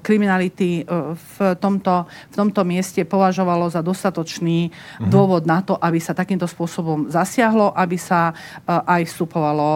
kriminality 0.03 0.83
e, 0.83 1.15
v 1.15 1.35
tomto, 1.55 2.03
v 2.05 2.35
tomto 2.35 2.61
mieste 2.67 3.07
považovalo 3.07 3.71
za 3.71 3.79
dostatočný 3.79 4.67
uh-huh. 4.67 5.07
dôvod 5.07 5.47
na 5.47 5.63
to, 5.63 5.79
aby 5.79 6.03
sa 6.03 6.11
takýmto 6.11 6.43
spôsobom 6.43 7.07
zasiahlo, 7.07 7.71
aby 7.71 7.95
sa 7.95 8.35
aj 8.67 9.07
vstupovalo 9.07 9.69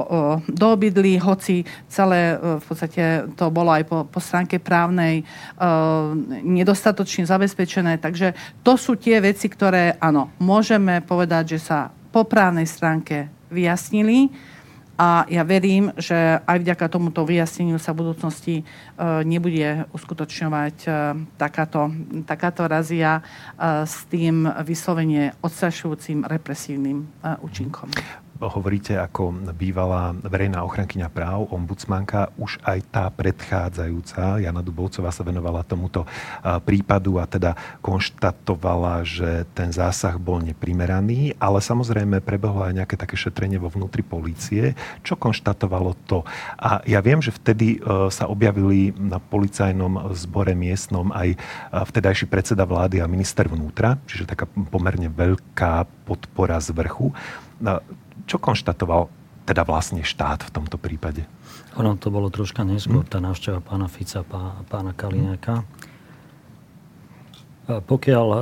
do 0.46 0.66
obydlí, 0.76 1.18
hoci 1.24 1.64
celé 1.88 2.36
v 2.36 2.64
podstate 2.64 3.32
to 3.40 3.48
bolo 3.48 3.72
aj 3.72 3.84
po, 3.88 3.98
po 4.08 4.20
stránke 4.20 4.60
právnej 4.60 5.24
nedostatočne 6.44 7.24
zabezpečené. 7.24 7.98
Takže 7.98 8.36
to 8.62 8.76
sú 8.76 9.00
tie 9.00 9.24
veci, 9.24 9.48
ktoré, 9.48 9.96
áno, 9.98 10.34
môžeme 10.42 11.00
povedať, 11.02 11.58
že 11.58 11.60
sa 11.64 11.80
po 12.14 12.28
právnej 12.28 12.68
stránke 12.70 13.32
vyjasnili 13.50 14.34
a 15.04 15.28
ja 15.28 15.44
verím, 15.44 15.92
že 16.00 16.16
aj 16.48 16.64
vďaka 16.64 16.88
tomuto 16.88 17.28
vyjasneniu 17.28 17.76
sa 17.76 17.92
v 17.92 18.08
budúcnosti 18.08 18.56
e, 18.56 18.64
nebude 19.28 19.84
uskutočňovať 19.92 20.78
e, 20.88 20.90
takáto, 21.36 21.92
takáto 22.24 22.64
razia 22.64 23.20
e, 23.20 23.22
s 23.84 24.08
tým 24.08 24.48
vyslovene 24.64 25.36
odstrašujúcim 25.44 26.24
represívnym 26.24 27.04
účinkom 27.44 27.92
hovoríte 28.50 28.96
ako 29.00 29.54
bývalá 29.54 30.16
verejná 30.16 30.64
ochrankyňa 30.64 31.10
práv, 31.12 31.48
ombudsmanka, 31.52 32.32
už 32.40 32.60
aj 32.64 32.80
tá 32.90 33.06
predchádzajúca, 33.12 34.42
Jana 34.44 34.64
Dubovcová 34.64 35.12
sa 35.12 35.24
venovala 35.24 35.64
tomuto 35.68 36.08
prípadu 36.64 37.20
a 37.20 37.26
teda 37.28 37.56
konštatovala, 37.80 39.04
že 39.06 39.48
ten 39.52 39.72
zásah 39.72 40.16
bol 40.16 40.40
neprimeraný, 40.44 41.36
ale 41.38 41.60
samozrejme 41.60 42.24
prebehlo 42.24 42.64
aj 42.64 42.84
nejaké 42.84 42.96
také 43.00 43.16
šetrenie 43.20 43.60
vo 43.60 43.72
vnútri 43.72 44.02
polície, 44.06 44.78
čo 45.02 45.20
konštatovalo 45.20 45.96
to. 46.08 46.24
A 46.58 46.84
ja 46.88 47.00
viem, 47.00 47.20
že 47.20 47.36
vtedy 47.36 47.78
e, 47.78 48.10
sa 48.10 48.28
objavili 48.30 48.96
na 48.96 49.20
policajnom 49.20 50.14
zbore 50.16 50.56
miestnom 50.56 51.12
aj 51.12 51.36
e, 51.36 51.38
vtedajší 51.72 52.26
predseda 52.28 52.64
vlády 52.64 53.00
a 53.00 53.10
minister 53.10 53.48
vnútra, 53.48 54.00
čiže 54.08 54.30
taká 54.30 54.48
pomerne 54.48 55.08
veľká 55.12 55.86
podpora 56.08 56.60
z 56.60 56.76
vrchu. 56.76 57.12
Čo 58.28 58.40
konštatoval 58.40 59.12
teda 59.44 59.68
vlastne 59.68 60.02
štát 60.04 60.48
v 60.48 60.52
tomto 60.52 60.80
prípade? 60.80 61.28
Ono 61.76 62.00
to 62.00 62.08
bolo 62.14 62.32
troška 62.32 62.64
neskôr, 62.64 63.04
hm? 63.04 63.12
tá 63.12 63.20
návšteva 63.20 63.60
pána 63.60 63.92
Fica 63.92 64.24
a 64.24 64.64
pána 64.64 64.96
Kaliňáka. 64.96 65.64
Hm? 65.64 65.66
Pokiaľ 67.64 68.28
e, 68.28 68.38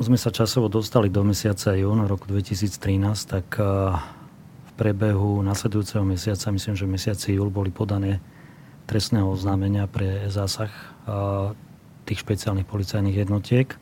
sme 0.00 0.20
sa 0.20 0.28
časovo 0.28 0.68
dostali 0.68 1.08
do 1.08 1.24
mesiaca 1.24 1.72
jún 1.72 2.04
roku 2.04 2.28
2013, 2.28 2.76
tak 3.24 3.56
e, 3.56 3.64
v 4.68 4.70
prebehu 4.76 5.40
nasledujúceho 5.40 6.04
mesiaca, 6.04 6.52
myslím, 6.52 6.76
že 6.76 6.84
v 6.84 6.92
mesiaci 6.92 7.28
júl 7.36 7.48
boli 7.48 7.72
podané 7.72 8.20
trestného 8.84 9.32
oznámenia 9.32 9.88
pre 9.88 10.28
zásah 10.28 10.68
e, 10.68 10.82
tých 12.04 12.20
špeciálnych 12.20 12.68
policajných 12.68 13.16
jednotiek 13.24 13.76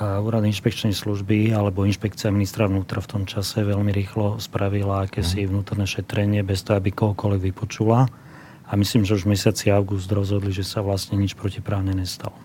Úrad 0.00 0.40
inšpekčnej 0.48 0.96
služby 0.96 1.52
alebo 1.52 1.84
inšpekcia 1.84 2.32
ministra 2.32 2.64
vnútra 2.64 3.04
v 3.04 3.10
tom 3.12 3.22
čase 3.28 3.60
veľmi 3.60 3.92
rýchlo 3.92 4.40
spravila 4.40 5.04
akési 5.04 5.44
mhm. 5.44 5.48
vnútorné 5.52 5.84
šetrenie 5.84 6.40
bez 6.40 6.64
toho, 6.64 6.80
aby 6.80 6.88
kohokoľvek 6.88 7.52
vypočula. 7.52 8.08
A 8.70 8.72
myslím, 8.78 9.04
že 9.04 9.20
už 9.20 9.28
v 9.28 9.36
mesiaci 9.36 9.68
august 9.68 10.08
rozhodli, 10.08 10.54
že 10.54 10.64
sa 10.64 10.80
vlastne 10.80 11.18
nič 11.18 11.36
protiprávne 11.36 11.92
nestalo. 11.92 12.38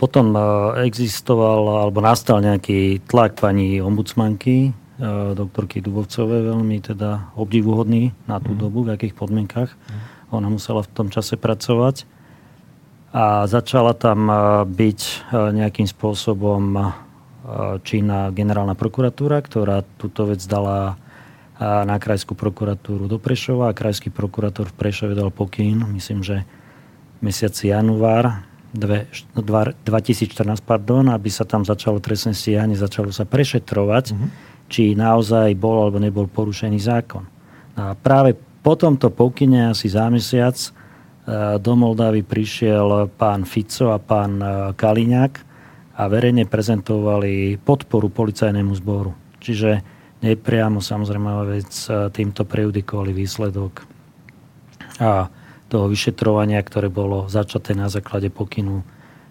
Potom 0.00 0.34
e, 0.34 0.40
existoval 0.88 1.86
alebo 1.86 2.02
nastal 2.02 2.42
nejaký 2.42 3.04
tlak 3.06 3.38
pani 3.38 3.78
ombudsmanky, 3.78 4.72
e, 4.98 5.10
doktorky 5.36 5.78
Dubovcovej, 5.78 6.48
veľmi 6.48 6.80
teda 6.82 7.30
obdivuhodný 7.38 8.10
na 8.26 8.42
tú 8.42 8.56
mm. 8.56 8.58
dobu, 8.58 8.82
v 8.82 8.98
akých 8.98 9.14
podmienkach 9.14 9.70
mm. 9.70 10.34
ona 10.34 10.48
musela 10.50 10.82
v 10.82 10.90
tom 10.90 11.06
čase 11.12 11.38
pracovať 11.38 12.08
a 13.12 13.44
začala 13.44 13.92
tam 13.92 14.24
e, 14.24 14.34
byť 14.64 15.00
e, 15.04 15.12
nejakým 15.52 15.84
spôsobom 15.84 16.64
e, 16.72 16.82
činná 17.84 18.32
generálna 18.32 18.72
prokuratúra, 18.72 19.44
ktorá 19.44 19.84
túto 20.00 20.32
vec 20.32 20.40
dala 20.48 20.96
na 21.62 21.94
krajskú 21.94 22.34
prokuratúru 22.34 23.06
do 23.06 23.22
Prešova 23.22 23.70
a 23.70 23.76
krajský 23.76 24.10
prokurátor 24.10 24.66
v 24.66 24.74
Prešove 24.82 25.14
dal 25.14 25.30
pokyn, 25.30 25.78
myslím, 25.94 26.26
že 26.26 26.42
mesiac 27.22 27.54
január 27.54 28.42
2014, 28.74 30.58
pardon, 30.66 31.06
aby 31.06 31.30
sa 31.30 31.46
tam 31.46 31.62
začalo 31.62 32.02
trestné 32.02 32.34
stíhanie, 32.34 32.74
začalo 32.74 33.14
sa 33.14 33.22
prešetrovať, 33.22 34.04
mm-hmm. 34.10 34.28
či 34.66 34.98
naozaj 34.98 35.54
bol 35.54 35.86
alebo 35.86 36.02
nebol 36.02 36.26
porušený 36.26 36.82
zákon. 36.82 37.22
A 37.78 37.94
práve 37.94 38.34
po 38.64 38.74
tomto 38.74 39.14
pokyne 39.14 39.70
asi 39.70 39.86
za 39.86 40.10
mesiac 40.10 40.58
do 41.62 41.72
Moldavy 41.78 42.26
prišiel 42.26 43.06
pán 43.14 43.46
Fico 43.46 43.94
a 43.94 44.02
pán 44.02 44.42
e, 44.42 44.46
Kaliňák 44.74 45.32
a 45.94 46.02
verejne 46.10 46.50
prezentovali 46.50 47.62
podporu 47.62 48.10
policajnému 48.10 48.74
zboru. 48.74 49.14
Čiže 49.38 49.70
nepriamo 50.18 50.82
samozrejme 50.82 51.30
vec 51.46 51.70
e, 51.86 52.10
týmto 52.10 52.42
prejudikovali 52.42 53.14
výsledok 53.14 53.86
a 54.98 55.30
toho 55.70 55.86
vyšetrovania, 55.86 56.58
ktoré 56.60 56.90
bolo 56.90 57.30
začaté 57.30 57.72
na 57.78 57.86
základe 57.86 58.28
pokynu 58.28 58.82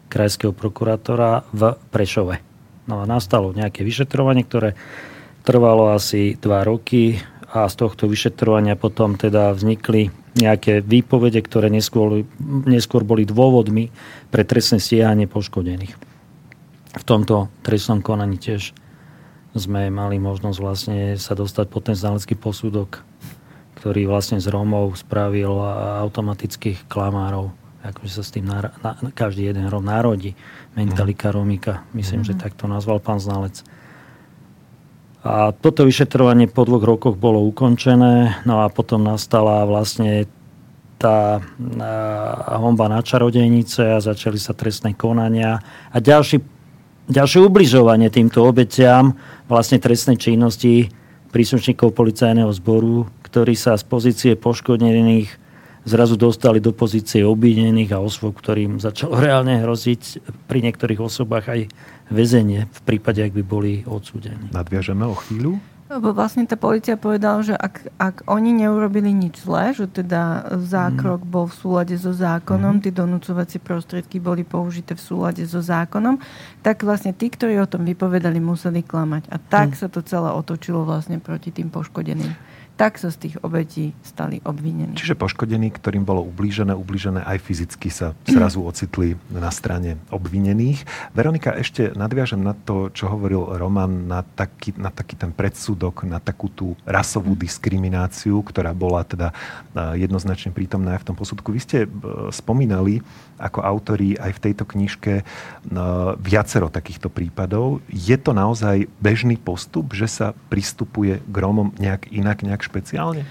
krajského 0.08 0.56
prokurátora 0.56 1.44
v 1.52 1.76
Prešove. 1.92 2.40
No 2.88 3.04
a 3.04 3.06
nastalo 3.06 3.52
nejaké 3.52 3.84
vyšetrovanie, 3.84 4.48
ktoré 4.48 4.80
trvalo 5.44 5.92
asi 5.92 6.40
dva 6.40 6.64
roky 6.64 7.20
a 7.52 7.68
z 7.68 7.76
tohto 7.76 8.08
vyšetrovania 8.08 8.80
potom 8.80 9.20
teda 9.20 9.52
vznikli 9.52 10.21
nejaké 10.36 10.80
výpovede, 10.80 11.44
ktoré 11.44 11.68
neskôr, 11.68 12.24
neskôr 12.68 13.04
boli 13.04 13.28
dôvodmi 13.28 13.92
pre 14.32 14.48
trestné 14.48 14.80
stíhanie 14.80 15.28
poškodených. 15.28 15.94
V 16.92 17.04
tomto 17.08 17.52
trestnom 17.64 18.04
konaní 18.04 18.40
tiež 18.40 18.76
sme 19.52 19.92
mali 19.92 20.16
možnosť 20.20 20.58
vlastne 20.60 21.00
sa 21.20 21.36
dostať 21.36 21.66
po 21.68 21.84
ten 21.84 21.96
znalecký 21.96 22.40
posudok, 22.40 23.04
ktorý 23.80 24.08
vlastne 24.08 24.40
z 24.40 24.48
Rómov 24.48 24.96
spravil 24.96 25.52
automatických 26.08 26.88
klamárov. 26.88 27.52
Akože 27.82 28.22
sa 28.22 28.24
s 28.24 28.32
tým 28.32 28.46
na, 28.46 28.72
na, 28.86 28.94
každý 29.12 29.50
jeden 29.50 29.66
Róm 29.66 29.84
národí. 29.84 30.38
Mentalika 30.78 31.34
Romika, 31.34 31.84
myslím, 31.98 32.22
mm-hmm. 32.22 32.38
že 32.38 32.40
tak 32.40 32.54
to 32.54 32.70
nazval 32.70 33.02
pán 33.02 33.18
znalec. 33.18 33.66
A 35.22 35.54
toto 35.54 35.86
vyšetrovanie 35.86 36.50
po 36.50 36.66
dvoch 36.66 36.82
rokoch 36.82 37.16
bolo 37.18 37.46
ukončené, 37.46 38.42
no 38.46 38.66
a 38.66 38.74
potom 38.74 39.06
nastala 39.06 39.70
vlastne 39.70 40.26
tá 41.02 41.42
homba 42.62 42.86
na 42.86 43.02
čarodejnice 43.02 43.98
a 43.98 44.04
začali 44.06 44.38
sa 44.38 44.54
trestné 44.54 44.94
konania. 44.94 45.58
A 45.90 45.98
ďalší, 45.98 46.42
ďalšie 47.10 47.42
ubližovanie 47.42 48.14
týmto 48.14 48.46
obetiam 48.46 49.18
vlastne 49.50 49.82
trestnej 49.82 50.22
činnosti 50.22 50.94
príslušníkov 51.34 51.98
policajného 51.98 52.54
zboru, 52.54 53.10
ktorí 53.26 53.58
sa 53.58 53.78
z 53.82 53.84
pozície 53.90 54.32
poškodených 54.38 55.41
zrazu 55.86 56.16
dostali 56.18 56.62
do 56.62 56.72
pozície 56.74 57.26
obvinených 57.26 57.98
a 57.98 58.04
osôb, 58.04 58.38
ktorým 58.38 58.78
začalo 58.78 59.18
reálne 59.26 59.62
hroziť 59.62 60.24
pri 60.46 60.60
niektorých 60.66 61.02
osobách 61.02 61.46
aj 61.50 61.62
väzenie 62.12 62.68
v 62.68 62.80
prípade, 62.84 63.24
ak 63.24 63.34
by 63.34 63.44
boli 63.44 63.74
odsúdení. 63.88 64.52
Nadviažeme 64.52 65.08
o 65.08 65.16
chvíľu? 65.16 65.58
Lebo 65.92 66.16
vlastne 66.16 66.48
tá 66.48 66.56
policia 66.56 66.96
povedala, 66.96 67.44
že 67.44 67.52
ak, 67.52 67.92
ak 68.00 68.16
oni 68.24 68.64
neurobili 68.64 69.12
nič 69.12 69.44
zlé, 69.44 69.76
že 69.76 69.92
teda 69.92 70.48
zákrok 70.64 71.28
mm. 71.28 71.28
bol 71.28 71.52
v 71.52 71.56
súlade 71.60 71.96
so 72.00 72.16
zákonom, 72.16 72.80
mm. 72.80 72.84
tie 72.88 72.94
donúcovacie 72.96 73.60
prostriedky 73.60 74.24
boli 74.24 74.48
použité 74.48 74.96
v 74.96 75.04
súlade 75.04 75.44
so 75.44 75.60
zákonom, 75.60 76.16
tak 76.64 76.88
vlastne 76.88 77.12
tí, 77.12 77.28
ktorí 77.28 77.60
o 77.60 77.68
tom 77.68 77.84
vypovedali, 77.84 78.40
museli 78.40 78.88
klamať. 78.88 79.36
A 79.36 79.38
tak 79.52 79.76
mm. 79.76 79.80
sa 79.84 79.92
to 79.92 80.00
celé 80.00 80.32
otočilo 80.32 80.88
vlastne 80.88 81.20
proti 81.20 81.52
tým 81.52 81.68
poškodeným. 81.68 82.51
Tak 82.82 82.98
sa 82.98 83.14
z 83.14 83.30
tých 83.30 83.36
obetí 83.46 83.94
stali 84.02 84.42
obvinení. 84.42 84.98
Čiže 84.98 85.14
poškodení, 85.14 85.70
ktorým 85.70 86.02
bolo 86.02 86.26
ublížené, 86.26 86.74
ublížené 86.74 87.22
aj 87.22 87.38
fyzicky 87.46 87.94
sa 87.94 88.18
zrazu 88.26 88.66
ocitli 88.74 89.22
na 89.30 89.54
strane 89.54 90.02
obvinených. 90.10 90.82
Veronika, 91.14 91.54
ešte 91.54 91.94
nadviažem 91.94 92.42
na 92.42 92.58
to, 92.58 92.90
čo 92.90 93.06
hovoril 93.06 93.54
Roman, 93.54 94.10
na 94.10 94.26
taký, 94.26 94.74
na 94.82 94.90
taký 94.90 95.14
ten 95.14 95.30
predsudok, 95.30 96.10
na 96.10 96.18
takú 96.18 96.50
tú 96.50 96.74
rasovú 96.82 97.38
diskrimináciu, 97.38 98.42
ktorá 98.42 98.74
bola 98.74 99.06
teda 99.06 99.30
e, 99.30 100.02
jednoznačne 100.02 100.50
prítomná 100.50 100.98
aj 100.98 101.06
v 101.06 101.08
tom 101.14 101.16
posudku. 101.22 101.54
Vy 101.54 101.62
ste 101.62 101.80
e, 101.86 101.88
spomínali 102.34 103.06
ako 103.38 103.62
autori 103.62 104.18
aj 104.18 104.42
v 104.42 104.44
tejto 104.50 104.66
knižke 104.66 105.14
e, 105.22 105.24
viacero 106.18 106.66
takýchto 106.74 107.14
prípadov. 107.14 107.86
Je 107.94 108.18
to 108.18 108.34
naozaj 108.34 108.90
bežný 108.98 109.38
postup, 109.38 109.94
že 109.94 110.10
sa 110.10 110.34
pristupuje 110.50 111.22
k 111.22 111.36
Rómom 111.38 111.78
nejak 111.78 112.10
inak, 112.10 112.42
nejak 112.42 112.71
špeciálne? 112.72 113.28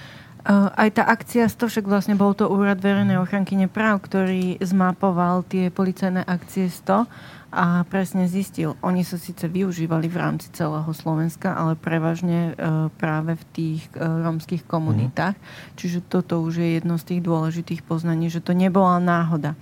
Aj 0.51 0.89
tá 0.89 1.05
akcia 1.05 1.53
100, 1.53 1.69
však 1.69 1.85
vlastne 1.85 2.17
bol 2.17 2.33
to 2.33 2.49
úrad 2.49 2.81
verejnej 2.81 3.21
ochranky 3.21 3.61
práv, 3.69 4.01
ktorý 4.09 4.57
zmapoval 4.65 5.45
tie 5.45 5.69
policajné 5.69 6.25
akcie 6.25 6.73
100 6.73 7.05
a 7.51 7.83
presne 7.91 8.31
zistil, 8.31 8.79
oni 8.79 9.03
sa 9.03 9.19
síce 9.19 9.51
využívali 9.51 10.07
v 10.07 10.17
rámci 10.17 10.55
celého 10.55 10.87
Slovenska, 10.95 11.51
ale 11.51 11.75
prevažne 11.75 12.55
e, 12.55 12.89
práve 12.95 13.35
v 13.35 13.45
tých 13.51 13.83
e, 13.93 14.07
rómskych 14.07 14.65
komunitách. 14.71 15.35
Mm. 15.35 15.45
Čiže 15.75 15.99
toto 16.07 16.41
už 16.47 16.63
je 16.63 16.79
jedno 16.79 16.95
z 16.95 17.05
tých 17.11 17.21
dôležitých 17.27 17.83
poznaní, 17.83 18.31
že 18.31 18.39
to 18.39 18.55
nebola 18.55 19.03
náhoda. 19.03 19.59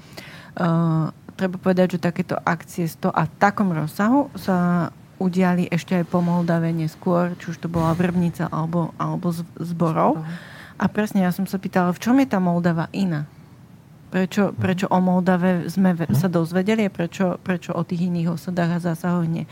Treba 1.38 1.54
povedať, 1.54 1.96
že 1.96 2.02
takéto 2.02 2.34
akcie 2.34 2.90
100 2.90 3.14
a 3.14 3.30
takom 3.30 3.70
rozsahu 3.70 4.26
sa 4.34 4.90
udiali 5.18 5.66
ešte 5.68 5.98
aj 5.98 6.04
po 6.08 6.22
Moldave 6.22 6.70
neskôr, 6.70 7.34
či 7.36 7.52
už 7.52 7.62
to 7.62 7.68
bola 7.68 7.94
Vrbnica 7.94 8.46
alebo, 8.48 8.94
alebo 8.96 9.34
zborov. 9.58 10.22
A 10.78 10.84
presne 10.86 11.26
ja 11.26 11.34
som 11.34 11.44
sa 11.44 11.58
pýtala, 11.58 11.90
v 11.90 12.02
čom 12.02 12.16
je 12.22 12.26
tá 12.30 12.38
Moldava 12.38 12.86
iná? 12.94 13.26
Prečo, 14.08 14.56
prečo 14.56 14.86
o 14.88 14.98
Moldave 15.04 15.68
sme 15.68 15.92
sa 16.16 16.32
dozvedeli 16.32 16.88
a 16.88 16.94
prečo, 16.94 17.36
prečo 17.44 17.76
o 17.76 17.82
tých 17.84 18.08
iných 18.08 18.32
osadách 18.32 18.80
a 18.80 18.84
zásahoch 18.94 19.26
nie? 19.28 19.44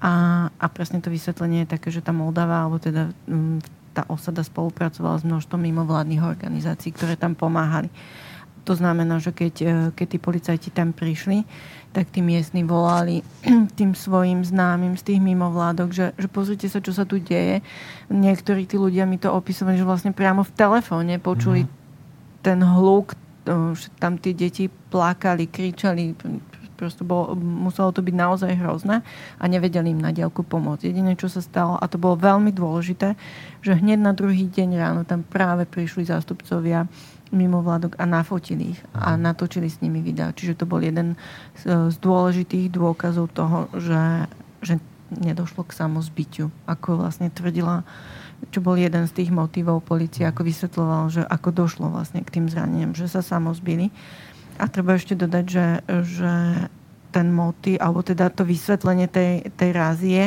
A, 0.00 0.48
a 0.48 0.66
presne 0.72 0.98
to 1.04 1.12
vysvetlenie 1.12 1.66
je 1.66 1.72
také, 1.76 1.92
že 1.92 2.00
tá 2.00 2.10
Moldava, 2.10 2.64
alebo 2.64 2.80
teda 2.80 3.12
m, 3.28 3.60
tá 3.92 4.08
osada 4.08 4.40
spolupracovala 4.40 5.20
s 5.20 5.28
množstvom 5.28 5.60
mimovládnych 5.60 6.24
organizácií, 6.24 6.90
ktoré 6.96 7.14
tam 7.14 7.36
pomáhali. 7.36 7.92
To 8.62 8.78
znamená, 8.78 9.18
že 9.18 9.34
keď, 9.34 9.54
e, 9.62 9.74
keď 9.94 10.06
tí 10.06 10.18
policajti 10.22 10.68
tam 10.70 10.94
prišli, 10.94 11.42
tak 11.92 12.08
tí 12.08 12.24
miestni 12.24 12.62
volali 12.62 13.20
tým 13.78 13.92
svojim 13.92 14.46
známym 14.46 14.94
z 14.94 15.12
tých 15.12 15.20
mimovládok, 15.20 15.90
že, 15.90 16.06
že 16.14 16.28
pozrite 16.30 16.66
sa, 16.70 16.78
čo 16.78 16.94
sa 16.94 17.02
tu 17.02 17.18
deje. 17.18 17.60
Niektorí 18.08 18.64
tí 18.64 18.78
ľudia 18.78 19.04
mi 19.04 19.18
to 19.18 19.34
opisovali, 19.34 19.76
že 19.76 19.88
vlastne 19.88 20.14
priamo 20.14 20.46
v 20.46 20.54
telefóne 20.54 21.18
počuli 21.18 21.66
mm. 21.66 21.70
ten 22.46 22.58
hluk, 22.62 23.18
že 23.74 23.90
tam 23.98 24.22
tie 24.22 24.32
deti 24.38 24.70
plakali, 24.70 25.50
kričali, 25.50 26.14
proste 26.82 27.06
bolo, 27.06 27.38
muselo 27.38 27.94
to 27.94 28.02
byť 28.02 28.14
naozaj 28.14 28.58
hrozné 28.58 29.06
a 29.38 29.44
nevedeli 29.46 29.94
im 29.94 30.02
na 30.02 30.10
diálku 30.10 30.42
pomôcť. 30.42 30.90
Jediné, 30.90 31.14
čo 31.14 31.30
sa 31.30 31.38
stalo, 31.38 31.78
a 31.78 31.86
to 31.86 31.94
bolo 31.94 32.18
veľmi 32.18 32.50
dôležité, 32.50 33.14
že 33.62 33.78
hneď 33.78 34.02
na 34.02 34.10
druhý 34.10 34.50
deň 34.50 34.70
ráno 34.74 35.00
tam 35.06 35.22
práve 35.22 35.62
prišli 35.62 36.10
zástupcovia 36.10 36.90
mimovládok 37.32 37.96
a 37.96 38.04
nafotili 38.04 38.76
ich 38.76 38.80
a 38.92 39.16
natočili 39.16 39.66
s 39.66 39.80
nimi 39.80 40.04
videa. 40.04 40.36
Čiže 40.36 40.62
to 40.62 40.64
bol 40.68 40.84
jeden 40.84 41.16
z, 41.58 41.90
z 41.90 41.96
dôležitých 41.98 42.68
dôkazov 42.68 43.32
toho, 43.32 43.72
že, 43.74 44.28
že 44.60 44.78
nedošlo 45.12 45.64
k 45.64 45.76
samozbytiu, 45.76 46.46
ako 46.68 47.00
vlastne 47.00 47.32
tvrdila, 47.32 47.84
čo 48.52 48.60
bol 48.60 48.76
jeden 48.76 49.08
z 49.08 49.12
tých 49.12 49.30
motivov 49.32 49.84
policie, 49.84 50.28
ako 50.28 50.44
vysvetloval, 50.44 51.08
že 51.08 51.22
ako 51.24 51.48
došlo 51.52 51.86
vlastne 51.88 52.20
k 52.20 52.32
tým 52.40 52.46
zraneniam, 52.52 52.92
že 52.92 53.08
sa 53.08 53.24
samozbili. 53.24 53.88
A 54.60 54.68
treba 54.68 54.96
ešte 54.96 55.16
dodať, 55.16 55.44
že, 55.48 55.66
že 56.04 56.32
ten 57.12 57.28
motiv, 57.32 57.80
alebo 57.80 58.00
teda 58.00 58.32
to 58.32 58.44
vysvetlenie 58.44 59.08
tej, 59.08 59.48
tej 59.52 59.70
rázie, 59.72 60.22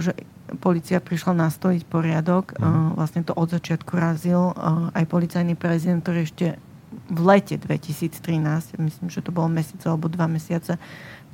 že 0.00 0.12
policia 0.60 0.98
prišla 1.00 1.48
nastojiť 1.48 1.82
poriadok. 1.86 2.58
Mm. 2.58 2.98
Vlastne 2.98 3.22
to 3.22 3.32
od 3.32 3.48
začiatku 3.52 3.96
razil 3.96 4.52
aj 4.92 5.04
policajný 5.08 5.56
prezident, 5.56 6.02
ktorý 6.02 6.26
ešte 6.26 6.46
v 7.08 7.20
lete 7.24 7.56
2013, 7.56 8.76
myslím, 8.76 9.08
že 9.08 9.24
to 9.24 9.32
bolo 9.32 9.48
mesiac 9.48 9.80
alebo 9.88 10.12
dva 10.12 10.28
mesiace 10.28 10.76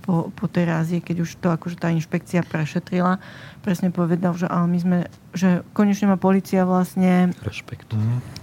po, 0.08 0.30
po 0.32 0.46
tej 0.48 0.70
rázie, 0.70 0.98
keď 1.04 1.16
už 1.26 1.30
to 1.36 1.52
akože 1.52 1.76
tá 1.76 1.92
inšpekcia 1.92 2.46
prešetrila, 2.46 3.20
presne 3.60 3.92
povedal, 3.92 4.32
že 4.38 4.46
ale 4.48 4.66
my 4.70 4.78
sme, 4.78 4.98
že 5.36 5.60
konečne 5.76 6.08
má 6.08 6.16
policia 6.16 6.64
vlastne 6.64 7.34
rešpekt, 7.44 7.92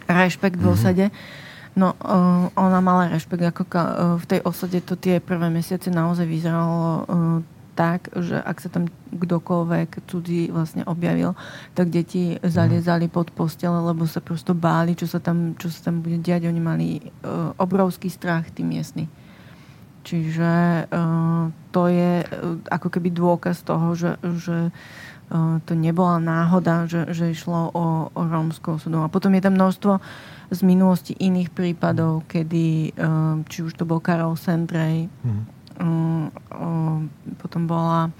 rešpekt 0.06 0.60
v 0.60 0.68
mhm. 0.70 0.74
osade. 0.76 1.06
No, 1.76 1.92
uh, 1.92 2.48
ona 2.56 2.80
mala 2.80 3.12
rešpekt, 3.12 3.44
ako 3.44 3.64
ka, 3.68 3.82
uh, 3.84 3.92
v 4.16 4.26
tej 4.32 4.40
osade 4.48 4.80
to 4.80 4.96
tie 4.96 5.20
prvé 5.20 5.52
mesiace 5.52 5.92
naozaj 5.92 6.24
vyzeralo 6.24 7.04
uh, 7.04 7.04
tak, 7.76 8.08
že 8.16 8.40
ak 8.40 8.58
sa 8.64 8.72
tam 8.72 8.88
kdokoľvek 9.12 10.08
cudzí 10.08 10.48
vlastne 10.50 10.88
objavil, 10.88 11.36
tak 11.76 11.92
deti 11.92 12.40
zaliezali 12.40 13.12
pod 13.12 13.36
postele, 13.36 13.76
lebo 13.84 14.08
sa 14.08 14.24
prosto 14.24 14.56
báli, 14.56 14.96
čo 14.96 15.06
sa 15.06 15.20
tam, 15.20 15.60
čo 15.60 15.68
sa 15.68 15.92
tam 15.92 16.00
bude 16.00 16.24
diať. 16.24 16.48
Oni 16.48 16.64
mali 16.64 16.88
uh, 17.04 17.52
obrovský 17.60 18.08
strach, 18.08 18.48
tí 18.56 18.64
miestni. 18.64 19.12
Čiže 20.08 20.86
uh, 20.88 21.52
to 21.76 21.92
je 21.92 22.24
uh, 22.24 22.58
ako 22.72 22.88
keby 22.88 23.12
dôkaz 23.12 23.68
toho, 23.68 23.92
že, 23.94 24.16
že 24.24 24.72
uh, 24.72 25.60
to 25.68 25.76
nebola 25.76 26.24
náhoda, 26.24 26.88
že, 26.88 27.12
že 27.12 27.36
išlo 27.36 27.76
o, 27.76 28.08
o 28.16 28.22
rómskú 28.24 28.80
osudu. 28.80 29.04
A 29.04 29.12
potom 29.12 29.36
je 29.36 29.44
tam 29.44 29.60
množstvo 29.60 30.00
z 30.54 30.60
minulosti 30.64 31.12
iných 31.20 31.52
prípadov, 31.52 32.24
kedy, 32.32 32.96
uh, 32.96 33.44
či 33.52 33.68
už 33.68 33.76
to 33.76 33.84
bol 33.84 34.00
Karol 34.00 34.40
Sendrej, 34.40 35.12
mm 35.12 35.56
potom 37.40 37.62
bola 37.68 38.12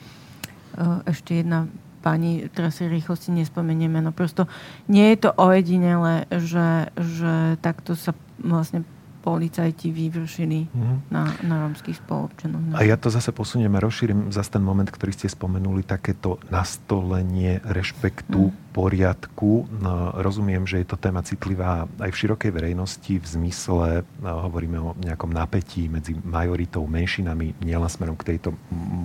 ešte 1.08 1.40
jedna 1.40 1.72
pani, 2.06 2.46
teraz 2.54 2.78
si 2.78 2.86
rýchlo 2.86 3.18
si 3.18 3.34
nespomenieme, 3.34 3.98
no 3.98 4.14
prosto 4.14 4.46
nie 4.86 5.10
je 5.16 5.26
to 5.26 5.32
ojedinele, 5.34 6.30
že, 6.30 6.94
že 6.94 7.58
takto 7.66 7.98
sa 7.98 8.14
vlastne 8.38 8.86
policajti 9.26 9.90
vyvršili 9.90 10.70
mm-hmm. 10.70 10.98
na, 11.10 11.34
na 11.42 11.56
rómskych 11.66 11.98
spoločenoch. 11.98 12.62
No. 12.62 12.78
A 12.78 12.86
ja 12.86 12.94
to 12.94 13.10
zase 13.10 13.34
posuniem 13.34 13.74
a 13.74 13.82
rozšírim 13.82 14.30
zase 14.30 14.54
ten 14.54 14.62
moment, 14.62 14.86
ktorý 14.86 15.18
ste 15.18 15.26
spomenuli, 15.26 15.82
takéto 15.82 16.38
nastolenie 16.54 17.58
rešpektu, 17.66 18.54
mm. 18.54 18.70
poriadku. 18.70 19.66
No, 19.82 20.14
rozumiem, 20.22 20.70
že 20.70 20.86
je 20.86 20.88
to 20.94 21.02
téma 21.02 21.26
citlivá 21.26 21.90
aj 21.98 22.14
v 22.14 22.20
širokej 22.22 22.52
verejnosti 22.54 23.14
v 23.18 23.26
zmysle, 23.26 24.06
no, 24.22 24.46
hovoríme 24.46 24.78
o 24.78 24.94
nejakom 25.02 25.34
napätí 25.34 25.90
medzi 25.90 26.14
majoritou, 26.22 26.86
menšinami, 26.86 27.58
nielen 27.66 27.90
smerom 27.90 28.14
k 28.14 28.38
tejto, 28.38 28.54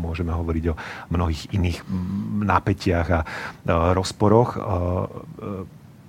môžeme 0.04 0.36
hovoriť 0.36 0.64
o 0.68 0.78
mnohých 1.16 1.56
iných 1.56 1.78
napätiach 2.44 3.08
a, 3.08 3.20
a 3.64 3.96
rozporoch. 3.96 4.60
A, 4.60 4.60
a, 4.60 4.68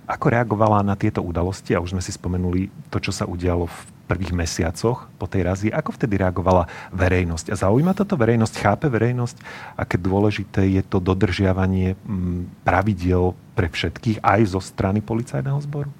ako 0.02 0.26
reagovala 0.28 0.84
na 0.84 0.98
tieto 0.98 1.24
udalosti? 1.24 1.72
A 1.72 1.80
už 1.80 1.96
sme 1.96 2.04
si 2.04 2.12
spomenuli 2.12 2.68
to, 2.92 3.00
čo 3.00 3.14
sa 3.14 3.24
udialo 3.24 3.70
v 3.70 3.78
prvých 4.04 4.34
mesiacoch 4.34 5.08
po 5.16 5.26
tej 5.30 5.46
razi. 5.46 5.66
Ako 5.72 5.94
vtedy 5.94 6.20
reagovala 6.20 6.68
verejnosť? 6.92 7.54
A 7.54 7.56
zaujíma 7.56 7.96
toto 7.96 8.18
verejnosť? 8.18 8.54
Chápe 8.58 8.86
verejnosť, 8.90 9.36
aké 9.78 9.96
dôležité 9.96 10.66
je 10.68 10.82
to 10.84 10.98
dodržiavanie 10.98 11.94
mm, 11.94 12.66
pravidiel 12.66 13.32
pre 13.54 13.70
všetkých 13.70 14.20
aj 14.20 14.40
zo 14.52 14.60
strany 14.60 15.00
policajného 15.00 15.60
zboru? 15.64 15.90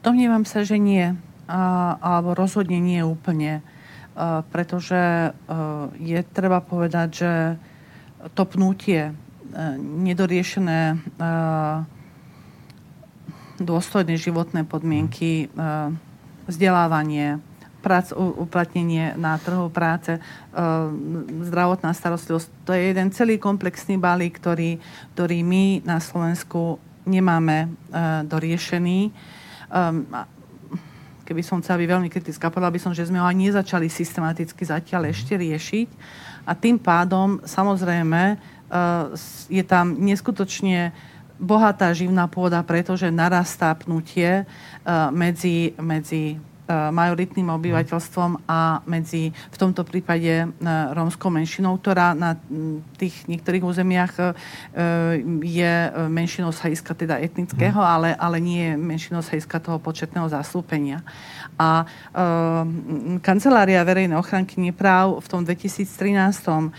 Domnievam 0.00 0.48
sa, 0.48 0.64
že 0.64 0.80
nie. 0.80 1.16
A, 1.50 1.60
alebo 2.00 2.32
rozhodne 2.32 2.80
nie 2.80 3.04
úplne. 3.04 3.60
A, 4.16 4.44
pretože 4.48 4.98
a, 5.00 5.32
je 5.96 6.20
treba 6.34 6.60
povedať, 6.60 7.08
že 7.12 7.32
to 8.36 8.44
pnutie 8.44 9.16
nedoriešené 9.80 11.00
dôstojné 13.60 14.16
životné 14.16 14.64
podmienky, 14.64 15.52
vzdelávanie, 16.48 17.38
prac, 17.80 18.12
uplatnenie 18.16 19.16
na 19.16 19.40
trhu 19.40 19.72
práce, 19.72 20.20
zdravotná 21.48 21.92
starostlivosť. 21.96 22.48
To 22.68 22.72
je 22.76 22.82
jeden 22.92 23.08
celý 23.12 23.40
komplexný 23.40 23.96
balík, 23.96 24.36
ktorý, 24.40 24.76
ktorý 25.16 25.38
my 25.44 25.64
na 25.84 26.00
Slovensku 26.00 26.76
nemáme 27.08 27.72
doriešený. 28.28 29.12
Keby 31.24 31.42
som 31.46 31.62
chcela 31.62 31.80
byť 31.80 31.88
veľmi 31.88 32.10
kritická, 32.10 32.50
povedala 32.50 32.74
by 32.74 32.80
som, 32.82 32.92
že 32.92 33.06
sme 33.06 33.22
ho 33.22 33.26
ani 33.28 33.48
nezačali 33.48 33.86
systematicky 33.86 34.66
zatiaľ 34.66 35.08
ešte 35.14 35.38
riešiť. 35.38 35.88
A 36.44 36.52
tým 36.58 36.76
pádom, 36.76 37.38
samozrejme, 37.46 38.40
Eh, 38.70 39.04
je 39.50 39.66
tam 39.66 39.98
neskutočne 39.98 40.94
bohatá 41.40 41.90
živná 41.96 42.28
pôda, 42.28 42.60
pretože 42.60 43.08
narastá 43.08 43.72
pnutie 43.72 44.44
eh, 44.44 45.10
medzi, 45.10 45.72
medzi 45.80 46.36
majoritným 46.70 47.50
obyvateľstvom 47.50 48.46
a 48.46 48.78
medzi 48.86 49.34
v 49.34 49.56
tomto 49.58 49.82
prípade 49.82 50.46
rómskou 50.94 51.26
menšinou, 51.26 51.74
ktorá 51.82 52.14
na 52.14 52.38
tých 52.94 53.26
niektorých 53.26 53.64
územiach 53.66 54.36
je 55.42 55.72
menšinou 56.06 56.54
z 56.54 56.60
hľadiska 56.62 56.92
teda 56.94 57.18
etnického, 57.18 57.74
hmm. 57.74 57.90
ale, 57.90 58.08
ale 58.14 58.38
nie 58.38 58.70
je 58.70 58.78
menšinou 58.78 59.20
z 59.20 59.34
hľadiska 59.34 59.58
toho 59.58 59.82
početného 59.82 60.30
zastúpenia. 60.30 61.02
A 61.60 61.84
kancelária 63.20 63.84
verejnej 63.84 64.16
ochranky 64.16 64.56
nepráv 64.62 65.20
v 65.20 65.26
tom 65.28 65.44
2013 65.44 66.72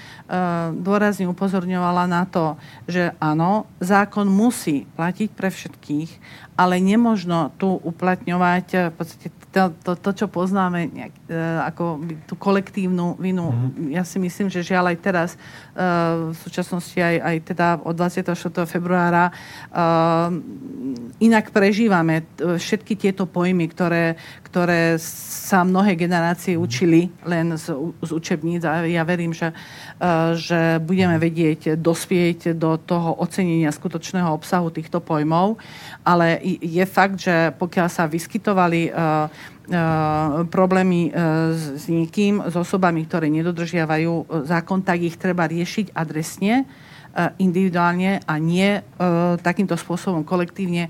dôrazne 0.82 1.30
upozorňovala 1.30 2.10
na 2.10 2.24
to, 2.26 2.58
že 2.88 3.14
áno, 3.22 3.70
zákon 3.78 4.26
musí 4.26 4.90
platiť 4.98 5.30
pre 5.38 5.54
všetkých, 5.54 6.10
ale 6.58 6.82
nemožno 6.82 7.54
tu 7.62 7.78
uplatňovať 7.78 8.90
v 8.90 8.96
podstate 8.98 9.28
to, 9.52 9.76
to, 9.84 9.92
to 10.00 10.12
čo 10.24 10.28
poznáme 10.32 10.88
nejak, 10.88 11.14
e, 11.28 11.36
ako 11.68 12.00
tú 12.24 12.40
kolektívnu 12.40 13.20
vinu. 13.20 13.52
Mm-hmm. 13.52 13.92
Ja 13.92 14.08
si 14.08 14.16
myslím, 14.18 14.48
že 14.48 14.64
žiaľ 14.64 14.96
aj 14.96 14.98
teraz, 15.04 15.30
e, 15.36 15.38
v 16.32 16.38
súčasnosti 16.40 16.96
aj, 16.96 17.16
aj 17.20 17.36
teda 17.52 17.68
od 17.84 17.96
24. 18.00 18.32
februára 18.64 19.28
e, 19.28 19.34
inak 21.20 21.52
prežívame 21.52 22.24
všetky 22.40 22.96
tieto 22.96 23.28
pojmy, 23.28 23.68
ktoré, 23.68 24.16
ktoré 24.52 25.00
sa 25.00 25.64
mnohé 25.64 25.96
generácie 25.96 26.60
mhm. 26.60 26.62
učili 26.62 27.02
len 27.24 27.56
z, 27.56 27.72
z 28.04 28.10
učebníc 28.12 28.68
a 28.68 28.84
ja 28.84 29.08
verím, 29.08 29.32
že, 29.32 29.56
že 30.36 30.84
budeme 30.84 31.16
vedieť 31.16 31.80
dospieť 31.80 32.52
do 32.60 32.76
toho 32.76 33.16
ocenenia 33.24 33.72
skutočného 33.72 34.28
obsahu 34.28 34.68
týchto 34.68 35.00
pojmov, 35.00 35.56
ale 36.04 36.44
je 36.60 36.84
fakt, 36.84 37.24
že 37.24 37.56
pokiaľ 37.56 37.88
sa 37.88 38.12
vyskytovali 38.12 38.92
problémy 40.52 41.02
s 41.56 41.88
niekým, 41.88 42.44
s 42.44 42.56
osobami, 42.60 43.08
ktoré 43.08 43.32
nedodržiavajú 43.32 44.44
zákon, 44.44 44.84
tak 44.84 45.00
ich 45.00 45.16
treba 45.16 45.48
riešiť 45.48 45.96
adresne 45.96 46.68
individuálne 47.40 48.24
a 48.24 48.34
nie 48.40 48.80
takýmto 49.44 49.76
spôsobom 49.76 50.24
kolektívne 50.24 50.88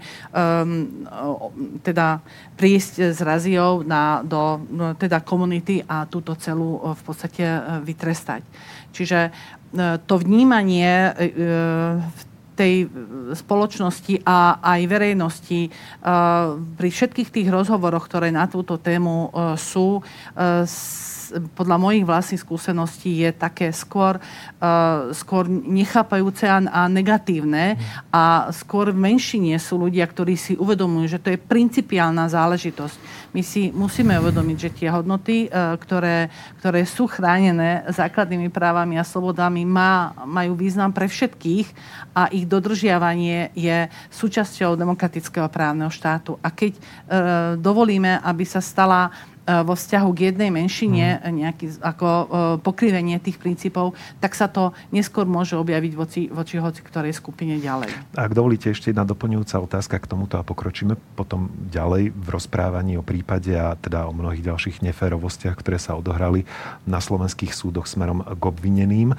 teda 1.82 2.08
prísť 2.54 3.14
s 3.14 3.20
raziou 3.26 3.82
na, 3.82 4.22
do 4.22 4.62
no, 4.70 4.94
teda 4.94 5.26
komunity 5.26 5.82
a 5.82 6.06
túto 6.06 6.38
celú 6.38 6.78
v 6.94 7.02
podstate 7.02 7.46
vytrestať. 7.82 8.46
Čiže 8.94 9.34
to 10.06 10.14
vnímanie 10.22 11.16
v 12.06 12.22
tej 12.62 12.74
e, 12.84 12.88
spoločnosti 13.34 14.22
a 14.28 14.62
aj 14.62 14.82
verejnosti 14.86 15.62
e, 15.66 15.70
pri 16.78 16.90
všetkých 16.94 17.30
tých 17.34 17.50
rozhovoroch, 17.50 18.06
ktoré 18.06 18.30
na 18.30 18.46
túto 18.46 18.78
tému 18.78 19.34
e, 19.34 19.58
sú, 19.58 20.06
podľa 21.56 21.78
mojich 21.80 22.04
vlastných 22.04 22.44
skúseností 22.44 23.24
je 23.24 23.32
také 23.32 23.72
skôr, 23.72 24.20
uh, 24.20 25.12
skôr 25.16 25.48
nechápajúce 25.50 26.48
a, 26.48 26.60
a 26.60 26.82
negatívne 26.92 27.80
a 28.12 28.52
skôr 28.52 28.92
v 28.92 29.00
menšine 29.00 29.56
sú 29.58 29.80
ľudia, 29.80 30.04
ktorí 30.08 30.36
si 30.36 30.54
uvedomujú, 30.60 31.18
že 31.18 31.22
to 31.22 31.32
je 31.32 31.40
principiálna 31.40 32.28
záležitosť. 32.28 32.98
My 33.32 33.42
si 33.42 33.72
musíme 33.72 34.20
uvedomiť, 34.20 34.58
že 34.60 34.74
tie 34.76 34.90
hodnoty, 34.92 35.48
uh, 35.48 35.76
ktoré, 35.80 36.28
ktoré 36.60 36.84
sú 36.84 37.08
chránené 37.08 37.88
základnými 37.88 38.52
právami 38.52 39.00
a 39.00 39.08
slobodami, 39.08 39.64
má, 39.64 40.12
majú 40.28 40.60
význam 40.60 40.92
pre 40.92 41.08
všetkých 41.08 41.68
a 42.12 42.28
ich 42.32 42.44
dodržiavanie 42.44 43.56
je 43.56 43.88
súčasťou 44.12 44.76
demokratického 44.76 45.48
právneho 45.48 45.90
štátu. 45.90 46.36
A 46.44 46.52
keď 46.52 46.76
uh, 46.76 46.82
dovolíme, 47.56 48.20
aby 48.20 48.44
sa 48.44 48.60
stala 48.60 49.12
vo 49.68 49.74
vzťahu 49.76 50.10
k 50.16 50.20
jednej 50.32 50.50
menšine, 50.54 51.20
mm. 51.20 51.34
nejaký, 51.36 51.66
ako 51.84 52.08
uh, 52.08 52.26
pokrivenie 52.64 53.20
tých 53.20 53.36
princípov, 53.36 53.94
tak 54.24 54.38
sa 54.38 54.48
to 54.48 54.72
neskôr 54.96 55.28
môže 55.28 55.60
objaviť 55.60 55.94
voči, 55.96 56.22
voči 56.32 56.56
hoci 56.58 56.80
ktorej 56.80 57.12
skupine 57.12 57.60
ďalej. 57.60 57.92
Ak 58.16 58.32
dovolíte 58.32 58.72
ešte 58.72 58.96
jedna 58.96 59.04
doplňujúca 59.04 59.60
otázka 59.60 60.00
k 60.00 60.10
tomuto 60.10 60.40
a 60.40 60.48
pokročíme 60.48 60.96
potom 61.20 61.52
ďalej 61.72 62.16
v 62.16 62.28
rozprávaní 62.32 62.96
o 62.96 63.04
prípade 63.04 63.52
a 63.52 63.76
teda 63.76 64.08
o 64.08 64.16
mnohých 64.16 64.48
ďalších 64.48 64.82
neférovostiach, 64.86 65.58
ktoré 65.60 65.78
sa 65.82 66.00
odohrali 66.00 66.48
na 66.88 67.04
slovenských 67.04 67.52
súdoch 67.52 67.90
smerom 67.90 68.24
k 68.24 68.44
obvineným. 68.44 69.18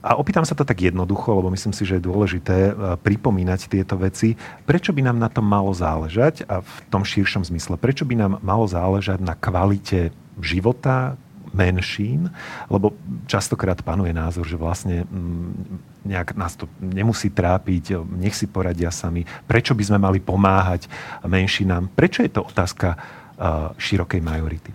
A 0.00 0.16
opýtam 0.16 0.48
sa 0.48 0.56
to 0.56 0.64
tak 0.64 0.80
jednoducho, 0.80 1.36
lebo 1.36 1.52
myslím 1.52 1.76
si, 1.76 1.84
že 1.84 2.00
je 2.00 2.08
dôležité 2.08 2.72
e, 2.72 2.72
pripomínať 2.96 3.68
tieto 3.68 4.00
veci. 4.00 4.32
Prečo 4.64 4.96
by 4.96 5.04
nám 5.04 5.20
na 5.20 5.28
tom 5.28 5.44
malo 5.44 5.76
záležať 5.76 6.48
a 6.48 6.64
v 6.64 6.76
tom 6.88 7.04
širšom 7.04 7.44
zmysle, 7.44 7.76
prečo 7.76 8.08
by 8.08 8.16
nám 8.16 8.32
malo 8.40 8.64
záležať 8.64 9.20
na 9.20 9.36
kvalite 9.36 10.08
života 10.40 11.20
menšín, 11.52 12.32
lebo 12.70 12.96
častokrát 13.26 13.82
panuje 13.84 14.14
názor, 14.14 14.46
že 14.46 14.56
vlastne 14.56 15.04
mm, 15.04 16.08
nejak 16.08 16.32
nás 16.38 16.56
to 16.56 16.64
nemusí 16.80 17.28
trápiť, 17.28 18.00
nech 18.16 18.32
si 18.32 18.48
poradia 18.48 18.88
sami. 18.88 19.26
Prečo 19.44 19.76
by 19.76 19.84
sme 19.84 19.98
mali 20.00 20.18
pomáhať 20.22 20.88
menšinám? 21.26 21.92
Prečo 21.92 22.24
je 22.24 22.32
to 22.32 22.46
otázka 22.46 22.96
uh, 22.96 23.74
širokej 23.76 24.22
majority? 24.22 24.72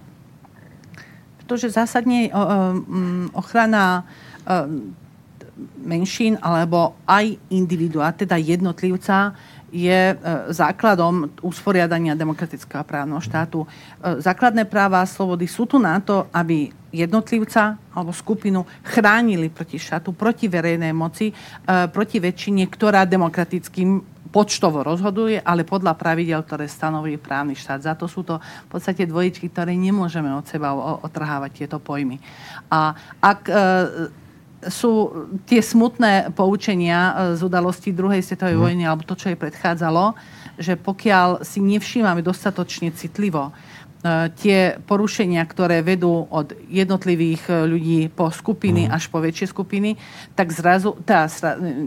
Pretože 1.42 1.74
zásadne 1.74 2.30
ochrana 3.34 4.06
menšín 5.80 6.36
alebo 6.44 7.00
aj 7.08 7.40
individua, 7.50 8.12
teda 8.12 8.36
jednotlivca, 8.36 9.36
je 9.76 10.16
e, 10.16 10.16
základom 10.56 11.36
usporiadania 11.44 12.16
demokratického 12.16 12.88
právneho 12.88 13.20
štátu. 13.20 13.68
E, 13.68 14.24
základné 14.24 14.64
práva 14.72 15.04
a 15.04 15.10
slobody 15.10 15.52
sú 15.52 15.68
tu 15.68 15.76
na 15.76 16.00
to, 16.00 16.32
aby 16.32 16.72
jednotlivca 16.96 17.76
alebo 17.92 18.16
skupinu 18.16 18.64
chránili 18.88 19.52
proti 19.52 19.76
štátu, 19.76 20.16
proti 20.16 20.48
verejnej 20.48 20.96
moci, 20.96 21.28
e, 21.28 21.34
proti 21.92 22.24
väčšine, 22.24 22.64
ktorá 22.72 23.04
demokratickým 23.04 24.16
počtovo 24.32 24.84
rozhoduje, 24.84 25.44
ale 25.44 25.68
podľa 25.68 25.96
pravidel, 25.96 26.40
ktoré 26.44 26.72
stanoví 26.72 27.20
právny 27.20 27.56
štát. 27.56 27.84
Za 27.84 27.94
to 28.00 28.08
sú 28.08 28.24
to 28.24 28.40
v 28.40 28.70
podstate 28.72 29.08
dvojičky, 29.08 29.48
ktoré 29.52 29.76
nemôžeme 29.76 30.28
od 30.32 30.44
seba 30.44 30.76
otrhávať 30.76 31.64
tieto 31.64 31.80
pojmy. 31.80 32.20
A 32.68 32.92
ak 33.24 33.48
sú 34.70 35.26
tie 35.46 35.62
smutné 35.62 36.34
poučenia 36.34 37.00
e, 37.00 37.14
z 37.38 37.42
udalostí 37.46 37.94
druhej 37.94 38.22
svetovej 38.22 38.58
mm. 38.58 38.62
vojny, 38.62 38.84
alebo 38.86 39.06
to, 39.06 39.18
čo 39.18 39.32
jej 39.32 39.40
predchádzalo, 39.40 40.16
že 40.56 40.80
pokiaľ 40.80 41.44
si 41.44 41.60
nevšímame 41.60 42.24
dostatočne 42.24 42.92
citlivo 42.96 43.52
tie 44.38 44.78
porušenia, 44.86 45.42
ktoré 45.50 45.82
vedú 45.82 46.30
od 46.30 46.54
jednotlivých 46.70 47.50
e, 47.50 47.54
ľudí 47.66 48.00
po 48.14 48.30
skupiny 48.30 48.86
mm. 48.86 48.94
až 48.94 49.10
po 49.10 49.18
väčšie 49.18 49.50
skupiny, 49.50 49.98
tak 50.38 50.54
zrazu, 50.54 50.94
tá, 51.02 51.26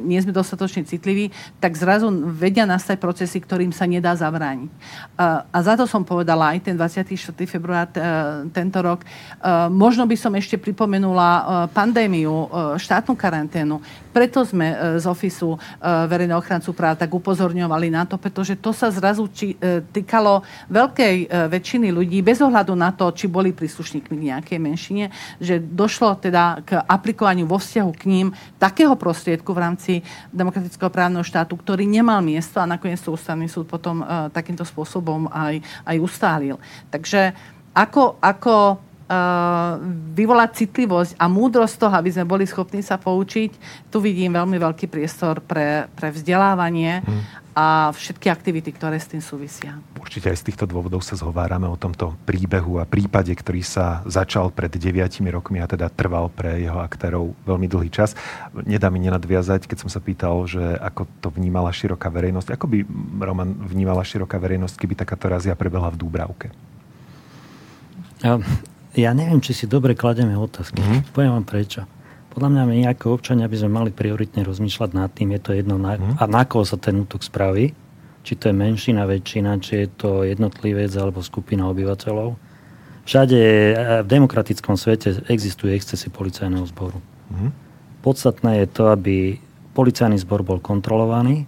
nie 0.03 0.19
sme 0.19 0.35
dostatočne 0.35 0.83
citliví, 0.83 1.31
tak 1.63 1.79
zrazu 1.79 2.11
vedia 2.35 2.67
nastať 2.67 2.99
procesy, 2.99 3.39
ktorým 3.39 3.71
sa 3.71 3.87
nedá 3.87 4.19
zabrániť. 4.19 4.71
A, 5.15 5.47
a 5.47 5.59
za 5.63 5.79
to 5.79 5.87
som 5.87 6.03
povedala 6.03 6.59
aj 6.59 6.67
ten 6.67 6.75
24. 6.75 7.15
február 7.47 7.87
t, 7.87 8.03
e, 8.03 8.51
tento 8.51 8.79
rok. 8.83 9.07
Možno 9.71 10.07
by 10.09 10.17
som 10.19 10.35
ešte 10.35 10.59
pripomenula 10.59 11.69
pandémiu, 11.71 12.51
štátnu 12.81 13.15
karanténu. 13.15 13.79
Preto 14.11 14.43
sme 14.43 14.99
z 14.99 15.05
ofisu 15.07 15.55
verejného 15.83 16.41
ochrancu 16.41 16.75
práv 16.75 16.99
tak 16.99 17.11
upozorňovali 17.13 17.89
na 17.93 18.03
to, 18.09 18.19
pretože 18.19 18.59
to 18.59 18.75
sa 18.75 18.91
zrazu 18.91 19.31
či, 19.31 19.55
týkalo 19.93 20.43
veľkej 20.73 21.31
väčšiny 21.31 21.89
ľudí, 21.95 22.08
ľudí, 22.09 22.25
bez 22.25 22.41
ohľadu 22.41 22.73
na 22.73 22.89
to, 22.97 23.13
či 23.13 23.29
boli 23.29 23.53
príslušníkmi 23.53 24.17
k 24.17 24.27
nejakej 24.33 24.57
menšine, 24.57 25.13
že 25.37 25.61
došlo 25.61 26.17
teda 26.17 26.65
k 26.65 26.81
aplikovaniu 26.81 27.45
vo 27.45 27.61
vzťahu 27.61 27.91
k 27.93 28.09
ním 28.09 28.27
takého 28.57 28.97
prostriedku 28.97 29.53
v 29.53 29.61
rámci 29.61 29.93
demokratického 30.33 30.89
právneho 30.89 31.21
štátu, 31.21 31.61
ktorý 31.61 31.85
nemal 31.85 32.25
miesto 32.25 32.65
a 32.65 32.71
nakoniec 32.71 32.97
to 33.05 33.13
ústavný 33.13 33.45
súd 33.45 33.69
potom 33.69 34.01
uh, 34.01 34.33
takýmto 34.33 34.65
spôsobom 34.65 35.29
aj, 35.29 35.61
aj 35.85 35.97
ustálil. 36.01 36.57
Takže 36.89 37.37
ako, 37.77 38.17
ako 38.25 38.88
vyvolať 40.13 40.51
citlivosť 40.65 41.17
a 41.17 41.25
múdrosť 41.33 41.75
toho, 41.81 41.95
aby 41.97 42.13
sme 42.13 42.29
boli 42.29 42.45
schopní 42.45 42.85
sa 42.85 43.01
poučiť. 43.01 43.51
Tu 43.89 43.97
vidím 44.05 44.37
veľmi 44.37 44.61
veľký 44.61 44.85
priestor 44.85 45.41
pre, 45.41 45.89
pre 45.97 46.13
vzdelávanie 46.13 47.01
hmm 47.01 47.49
a 47.59 47.91
všetky 47.91 48.31
aktivity, 48.31 48.71
ktoré 48.71 49.03
s 49.03 49.11
tým 49.11 49.19
súvisia. 49.19 49.75
Určite 49.99 50.31
aj 50.31 50.39
z 50.39 50.47
týchto 50.47 50.63
dôvodov 50.71 51.03
sa 51.03 51.19
zhovárame 51.19 51.67
o 51.67 51.75
tomto 51.75 52.15
príbehu 52.23 52.79
a 52.79 52.87
prípade, 52.87 53.35
ktorý 53.35 53.67
sa 53.67 54.07
začal 54.07 54.55
pred 54.55 54.71
deviatimi 54.71 55.27
rokmi 55.35 55.59
a 55.59 55.67
teda 55.67 55.91
trval 55.91 56.31
pre 56.31 56.63
jeho 56.63 56.79
aktérov 56.79 57.35
veľmi 57.43 57.67
dlhý 57.67 57.91
čas. 57.91 58.15
Nedá 58.55 58.95
mi 58.95 59.03
nenadviazať, 59.03 59.67
keď 59.67 59.75
som 59.83 59.91
sa 59.91 59.99
pýtal, 59.99 60.47
že 60.47 60.63
ako 60.79 61.11
to 61.19 61.29
vnímala 61.35 61.75
široká 61.75 62.07
verejnosť. 62.15 62.55
Ako 62.55 62.71
by, 62.71 62.79
Roman, 63.27 63.51
vnímala 63.67 64.07
široká 64.07 64.39
verejnosť, 64.39 64.79
keby 64.79 64.95
takáto 64.95 65.27
razia 65.27 65.59
prebehla 65.59 65.91
v 65.91 65.99
Dúbravke? 65.99 66.55
Ja 68.99 69.15
neviem, 69.15 69.39
či 69.39 69.55
si 69.55 69.65
dobre 69.71 69.95
klademe 69.95 70.35
otázky. 70.35 70.83
Mm-hmm. 70.83 71.15
Poviem 71.15 71.33
vám 71.39 71.47
prečo 71.47 71.87
podľa 72.39 72.55
mňa 72.55 72.65
my 72.71 72.79
ako 72.95 73.19
občania 73.19 73.51
by 73.51 73.57
sme 73.59 73.71
mali 73.83 73.91
prioritne 73.91 74.47
rozmýšľať 74.47 74.91
nad 74.95 75.11
tým, 75.11 75.35
je 75.35 75.41
to 75.43 75.51
jedno, 75.59 75.75
na, 75.75 75.99
mm. 75.99 76.23
a 76.23 76.25
na 76.31 76.47
koho 76.47 76.63
sa 76.63 76.79
ten 76.79 76.95
útok 76.95 77.27
spraví, 77.27 77.75
či 78.23 78.33
to 78.39 78.53
je 78.53 78.55
menšina, 78.55 79.11
väčšina, 79.11 79.59
či 79.59 79.83
je 79.83 79.89
to 79.91 80.23
jednotlivec 80.23 80.87
alebo 80.95 81.19
skupina 81.19 81.67
obyvateľov. 81.67 82.39
Všade 83.11 83.41
v 84.05 84.07
demokratickom 84.07 84.79
svete 84.79 85.19
existuje 85.27 85.75
excesy 85.75 86.15
policajného 86.15 86.63
zboru. 86.71 87.03
Mm. 87.35 87.51
Podstatné 88.07 88.63
je 88.63 88.67
to, 88.71 88.95
aby 88.95 89.43
policajný 89.75 90.23
zbor 90.23 90.47
bol 90.47 90.63
kontrolovaný. 90.63 91.43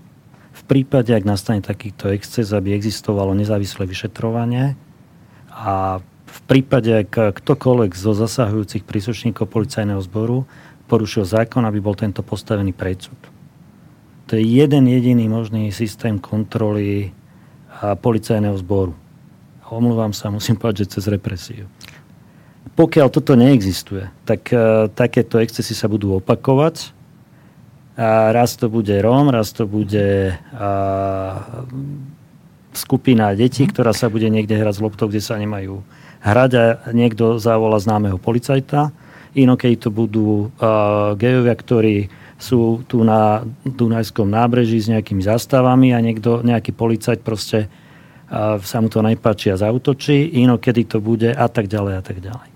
V 0.50 0.62
prípade, 0.66 1.14
ak 1.14 1.22
nastane 1.22 1.62
takýto 1.62 2.10
exces, 2.10 2.50
aby 2.50 2.74
existovalo 2.74 3.30
nezávislé 3.38 3.86
vyšetrovanie 3.86 4.74
a 5.54 6.02
v 6.31 6.40
prípade, 6.47 7.07
ak 7.07 7.43
ktokoľvek 7.43 7.93
zo 7.99 8.14
zasahujúcich 8.14 8.87
príslušníkov 8.87 9.51
policajného 9.51 9.99
zboru 10.07 10.47
porušil 10.87 11.27
zákon, 11.27 11.62
aby 11.66 11.79
bol 11.83 11.99
tento 11.99 12.23
postavený 12.23 12.75
predsud. 12.75 13.19
To 14.31 14.38
je 14.38 14.47
jeden 14.47 14.87
jediný 14.87 15.27
možný 15.27 15.75
systém 15.75 16.23
kontroly 16.23 17.11
policajného 17.83 18.55
zboru. 18.62 18.95
Omluvám 19.71 20.11
sa, 20.11 20.35
musím 20.35 20.59
povedať, 20.59 20.87
že 20.87 20.99
cez 20.99 21.05
represiu. 21.07 21.71
Pokiaľ 22.75 23.07
toto 23.11 23.38
neexistuje, 23.38 24.11
tak 24.27 24.51
uh, 24.51 24.90
takéto 24.90 25.38
excesy 25.38 25.75
sa 25.79 25.87
budú 25.87 26.19
opakovať 26.19 26.90
a 27.95 28.35
raz 28.35 28.59
to 28.59 28.66
bude 28.66 28.90
Róm, 28.90 29.29
raz 29.29 29.53
to 29.53 29.69
bude 29.69 30.33
a, 30.57 30.71
skupina 32.73 33.35
detí, 33.37 33.66
mhm. 33.66 33.71
ktorá 33.77 33.93
sa 33.93 34.09
bude 34.09 34.31
niekde 34.31 34.57
hrať 34.57 34.79
s 34.79 34.85
loptou, 34.85 35.07
kde 35.11 35.21
sa 35.21 35.37
nemajú 35.37 35.85
hrať 36.20 36.50
a 36.56 36.64
niekto 36.92 37.40
zavola 37.40 37.80
známeho 37.80 38.20
policajta. 38.20 38.92
Inokedy 39.33 39.76
to 39.80 39.88
budú 39.88 40.52
a, 40.61 41.14
gejovia, 41.16 41.54
ktorí 41.56 41.96
sú 42.40 42.85
tu 42.88 43.04
na 43.04 43.44
Dunajskom 43.68 44.28
nábreží 44.28 44.80
s 44.80 44.88
nejakými 44.88 45.20
zastavami 45.20 45.92
a 45.92 46.00
niekto, 46.00 46.40
nejaký 46.40 46.72
policajt 46.72 47.20
proste 47.20 47.68
a, 48.28 48.61
sa 48.61 48.78
mu 48.80 48.88
to 48.92 49.00
nepáči 49.00 49.52
a 49.52 49.61
zautočí. 49.61 50.37
Inokedy 50.40 50.88
to 50.88 50.98
bude 51.00 51.28
a 51.28 51.46
tak 51.48 51.68
ďalej 51.68 51.94
a 51.96 52.02
tak 52.04 52.18
ďalej. 52.20 52.48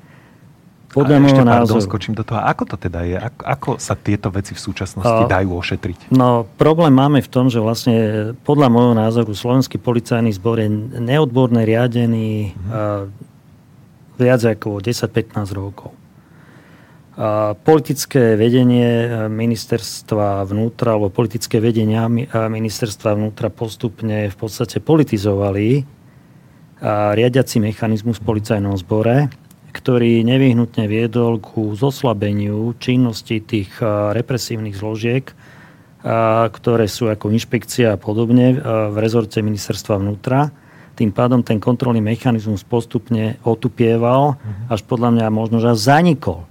Podľa 0.94 1.18
môjho 1.18 1.42
názoru. 1.42 1.83
skočím 1.83 2.14
do 2.14 2.22
toho. 2.22 2.38
Ako 2.38 2.70
to 2.70 2.79
teda 2.79 3.03
je? 3.03 3.18
Ako, 3.18 3.42
ako 3.42 3.70
sa 3.83 3.98
tieto 3.98 4.31
veci 4.31 4.55
v 4.55 4.62
súčasnosti 4.62 5.27
dajú 5.27 5.59
ošetriť? 5.59 6.14
No, 6.14 6.46
problém 6.55 6.94
máme 6.94 7.18
v 7.18 7.27
tom, 7.27 7.50
že 7.50 7.59
vlastne 7.59 8.31
podľa 8.46 8.70
môjho 8.70 8.94
názoru 8.94 9.35
Slovenský 9.35 9.83
policajný 9.83 10.31
zbor 10.38 10.62
je 10.62 10.70
neodborne 11.03 11.66
riadený 11.66 12.55
mhm. 12.55 12.70
uh, 12.70 13.33
viac 14.18 14.40
ako 14.44 14.81
10-15 14.83 15.55
rokov. 15.55 15.90
A 17.14 17.55
politické 17.55 18.35
vedenie 18.35 19.07
ministerstva 19.31 20.42
vnútra, 20.50 20.98
alebo 20.98 21.14
politické 21.14 21.62
vedenia 21.62 22.11
ministerstva 22.11 23.14
vnútra 23.14 23.55
postupne 23.55 24.27
v 24.27 24.37
podstate 24.37 24.83
politizovali 24.83 25.87
riadiaci 27.14 27.62
mechanizmus 27.62 28.18
v 28.18 28.27
policajnom 28.27 28.74
zbore 28.74 29.31
ktorý 29.74 30.22
nevyhnutne 30.22 30.87
viedol 30.87 31.42
ku 31.42 31.74
zoslabeniu 31.74 32.79
činnosti 32.79 33.42
tých 33.42 33.74
represívnych 34.14 34.79
zložiek, 34.79 35.27
ktoré 36.55 36.87
sú 36.87 37.11
ako 37.11 37.35
inšpekcia 37.35 37.98
a 37.98 38.00
podobne 38.00 38.55
v 38.62 38.96
rezorte 39.03 39.42
ministerstva 39.42 39.98
vnútra. 39.98 40.55
Tým 40.94 41.11
pádom 41.11 41.42
ten 41.42 41.59
kontrolný 41.59 41.98
mechanizmus 41.98 42.62
postupne 42.62 43.37
otupieval, 43.42 44.38
mhm. 44.38 44.70
až 44.70 44.80
podľa 44.87 45.11
mňa 45.18 45.26
možno, 45.28 45.59
že 45.59 45.74
zanikol 45.74 46.46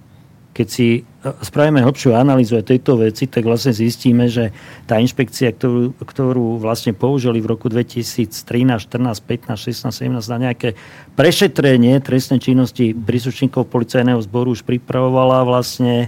keď 0.54 0.68
si 0.70 1.02
e, 1.02 1.30
spravíme 1.42 1.82
hlbšiu 1.82 2.14
analýzu 2.14 2.62
aj 2.62 2.70
tejto 2.70 3.02
veci, 3.02 3.26
tak 3.26 3.44
vlastne 3.44 3.74
zistíme, 3.74 4.30
že 4.30 4.54
tá 4.86 5.02
inšpekcia, 5.02 5.50
ktorú, 5.58 5.98
ktorú 5.98 6.62
vlastne 6.62 6.94
použili 6.94 7.42
v 7.42 7.50
roku 7.50 7.68
2013, 7.68 8.30
14, 8.46 9.18
15, 9.26 9.58
16, 9.58 10.14
17 10.14 10.22
na 10.30 10.38
nejaké 10.38 10.78
prešetrenie 11.18 11.98
trestnej 12.00 12.38
činnosti 12.38 12.94
príslušníkov 12.94 13.66
policajného 13.68 14.22
zboru 14.22 14.54
už 14.54 14.62
pripravovala 14.62 15.42
vlastne 15.44 16.08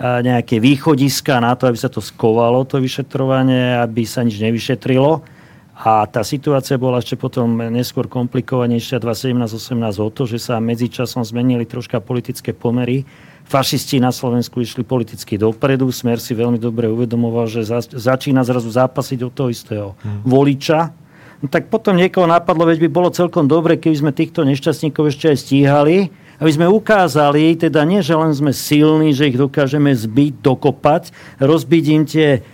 nejaké 0.00 0.62
východiska 0.62 1.42
na 1.42 1.58
to, 1.58 1.66
aby 1.66 1.76
sa 1.76 1.90
to 1.90 1.98
skovalo, 1.98 2.62
to 2.62 2.78
vyšetrovanie, 2.78 3.74
aby 3.82 4.06
sa 4.06 4.22
nič 4.22 4.38
nevyšetrilo. 4.38 5.39
A 5.80 6.04
tá 6.04 6.20
situácia 6.20 6.76
bola 6.76 7.00
ešte 7.00 7.16
potom 7.16 7.56
neskôr 7.72 8.04
komplikovanejšia 8.04 9.00
2017-18 9.00 9.96
o 9.96 10.08
to, 10.12 10.28
že 10.28 10.36
sa 10.36 10.60
medzičasom 10.60 11.24
zmenili 11.24 11.64
troška 11.64 12.04
politické 12.04 12.52
pomery 12.52 13.08
fašisti 13.50 13.98
na 13.98 14.14
Slovensku 14.14 14.62
išli 14.62 14.86
politicky 14.86 15.34
dopredu. 15.34 15.90
Smer 15.90 16.22
si 16.22 16.38
veľmi 16.38 16.60
dobre 16.60 16.86
uvedomoval, 16.86 17.50
že 17.50 17.66
za, 17.66 17.80
začína 17.82 18.46
zrazu 18.46 18.70
zápasiť 18.70 19.18
od 19.26 19.32
toho 19.32 19.48
istého 19.48 19.88
hmm. 19.98 20.22
voliča. 20.22 20.92
No 21.40 21.48
tak 21.48 21.72
potom 21.72 21.96
niekoho 21.96 22.28
napadlo, 22.28 22.68
veď 22.68 22.84
by 22.86 22.88
bolo 22.92 23.08
celkom 23.10 23.48
dobre, 23.48 23.80
keby 23.80 23.96
sme 23.96 24.12
týchto 24.12 24.44
nešťastníkov 24.44 25.08
ešte 25.08 25.32
aj 25.32 25.38
stíhali, 25.40 26.12
aby 26.36 26.50
sme 26.52 26.68
ukázali, 26.68 27.56
teda 27.56 27.80
nie, 27.88 28.04
že 28.04 28.12
len 28.12 28.30
sme 28.36 28.52
silní, 28.52 29.16
že 29.16 29.32
ich 29.32 29.40
dokážeme 29.40 29.96
zbiť, 29.96 30.44
dokopať, 30.44 31.02
rozbiť 31.40 31.84
im 31.96 32.04
tie 32.04 32.44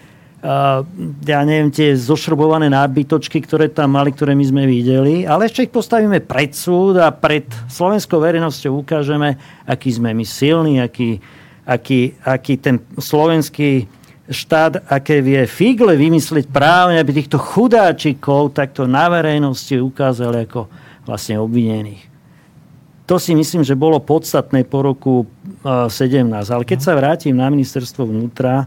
ja 1.26 1.40
neviem, 1.42 1.74
tie 1.74 1.98
zošrobované 1.98 2.70
nábytočky, 2.70 3.42
ktoré 3.42 3.66
tam 3.66 3.98
mali, 3.98 4.14
ktoré 4.14 4.38
my 4.38 4.44
sme 4.46 4.62
videli, 4.62 5.26
ale 5.26 5.50
ešte 5.50 5.66
ich 5.66 5.72
postavíme 5.74 6.22
pred 6.22 6.54
súd 6.54 7.02
a 7.02 7.10
pred 7.10 7.50
slovenskou 7.66 8.22
verejnosťou 8.22 8.86
ukážeme, 8.86 9.34
aký 9.66 9.90
sme 9.90 10.14
my 10.14 10.22
silní, 10.22 10.78
aký, 10.78 11.18
aký, 11.66 12.14
aký 12.22 12.54
ten 12.62 12.78
slovenský 12.94 13.90
štát, 14.30 14.86
aké 14.86 15.18
vie 15.18 15.42
figle 15.50 15.98
vymyslieť 15.98 16.46
právne, 16.50 17.02
aby 17.02 17.10
týchto 17.14 17.42
chudáčikov 17.42 18.54
takto 18.54 18.86
na 18.86 19.10
verejnosti 19.10 19.74
ukázali 19.82 20.46
ako 20.46 20.70
vlastne 21.06 21.42
obvinených. 21.42 22.06
To 23.06 23.22
si 23.22 23.38
myslím, 23.38 23.62
že 23.62 23.78
bolo 23.78 24.02
podstatné 24.02 24.66
po 24.66 24.82
roku 24.82 25.30
17. 25.62 26.26
Ale 26.26 26.66
keď 26.66 26.78
sa 26.82 26.98
vrátim 26.98 27.38
na 27.38 27.46
ministerstvo 27.46 28.02
vnútra, 28.02 28.66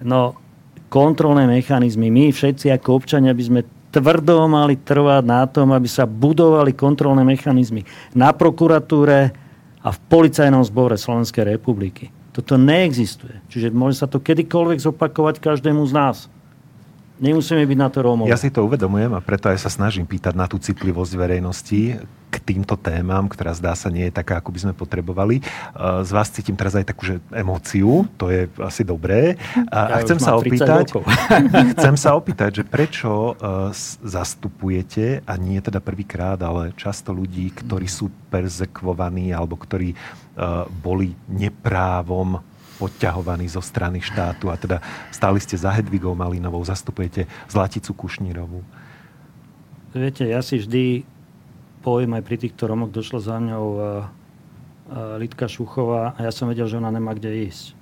no 0.00 0.45
kontrolné 0.88 1.46
mechanizmy. 1.50 2.08
My 2.10 2.30
všetci 2.30 2.70
ako 2.72 3.02
občania 3.02 3.32
by 3.32 3.44
sme 3.44 3.60
tvrdo 3.90 4.44
mali 4.50 4.76
trvať 4.76 5.24
na 5.24 5.48
tom, 5.48 5.72
aby 5.72 5.88
sa 5.88 6.04
budovali 6.04 6.76
kontrolné 6.76 7.24
mechanizmy 7.24 7.86
na 8.12 8.36
prokuratúre 8.36 9.32
a 9.80 9.88
v 9.88 9.98
policajnom 10.10 10.66
zbore 10.66 10.98
Slovenskej 10.98 11.46
republiky. 11.46 12.10
Toto 12.34 12.60
neexistuje. 12.60 13.40
Čiže 13.48 13.72
môže 13.72 14.02
sa 14.02 14.10
to 14.10 14.20
kedykoľvek 14.20 14.82
zopakovať 14.82 15.40
každému 15.40 15.88
z 15.88 15.92
nás. 15.96 16.16
Nemusíme 17.16 17.64
byť 17.64 17.78
na 17.80 17.88
to 17.88 18.04
Rómov. 18.04 18.28
Ja 18.28 18.36
si 18.36 18.52
to 18.52 18.68
uvedomujem 18.68 19.16
a 19.16 19.24
preto 19.24 19.48
aj 19.48 19.56
sa 19.56 19.72
snažím 19.72 20.04
pýtať 20.04 20.36
na 20.36 20.44
tú 20.44 20.60
citlivosť 20.60 21.12
verejnosti 21.16 21.96
k 22.26 22.36
týmto 22.44 22.76
témam, 22.76 23.24
ktorá 23.32 23.56
zdá 23.56 23.72
sa 23.72 23.88
nie 23.88 24.10
je 24.10 24.12
taká, 24.12 24.44
ako 24.44 24.52
by 24.52 24.58
sme 24.68 24.74
potrebovali. 24.76 25.40
Z 25.78 26.10
vás 26.12 26.28
cítim 26.28 26.52
teraz 26.52 26.76
aj 26.76 26.92
takú 26.92 27.08
že 27.08 27.16
emóciu, 27.32 28.04
to 28.20 28.28
je 28.28 28.44
asi 28.60 28.84
dobré. 28.84 29.40
A, 29.72 29.96
ja 29.96 30.04
chcem 30.04 30.20
sa 30.20 30.36
opýtať, 30.36 30.92
chcem 31.78 31.96
sa 31.96 32.12
opýtať, 32.12 32.60
že 32.60 32.64
prečo 32.68 33.32
uh, 33.32 33.72
zastupujete, 34.04 35.24
a 35.24 35.32
nie 35.40 35.56
teda 35.64 35.80
prvýkrát, 35.80 36.36
ale 36.44 36.76
často 36.76 37.16
ľudí, 37.16 37.48
ktorí 37.56 37.88
sú 37.88 38.12
perzekvovaní 38.28 39.32
alebo 39.32 39.56
ktorí 39.56 39.96
uh, 39.96 40.68
boli 40.68 41.16
neprávom 41.32 42.44
odťahovaní 42.80 43.48
zo 43.48 43.64
strany 43.64 44.04
štátu 44.04 44.52
a 44.52 44.56
teda 44.56 44.82
stáli 45.08 45.40
ste 45.40 45.56
za 45.56 45.72
Hedvigou 45.72 46.12
Malinovou, 46.12 46.60
zastupujete 46.64 47.24
Zlaticu 47.48 47.96
Kušnírovú. 47.96 48.60
Viete, 49.96 50.28
ja 50.28 50.44
si 50.44 50.60
vždy 50.60 51.08
poviem 51.80 52.18
aj 52.18 52.22
pri 52.26 52.36
týchto 52.42 52.66
Romoch, 52.66 52.90
došlo 52.90 53.22
za 53.22 53.38
mňou 53.38 53.66
uh, 53.72 53.80
uh, 53.80 55.16
Lidka 55.22 55.46
Šuchová 55.46 56.18
a 56.18 56.26
ja 56.26 56.32
som 56.34 56.50
vedel, 56.50 56.66
že 56.66 56.76
ona 56.82 56.90
nemá 56.90 57.14
kde 57.14 57.46
ísť. 57.46 57.78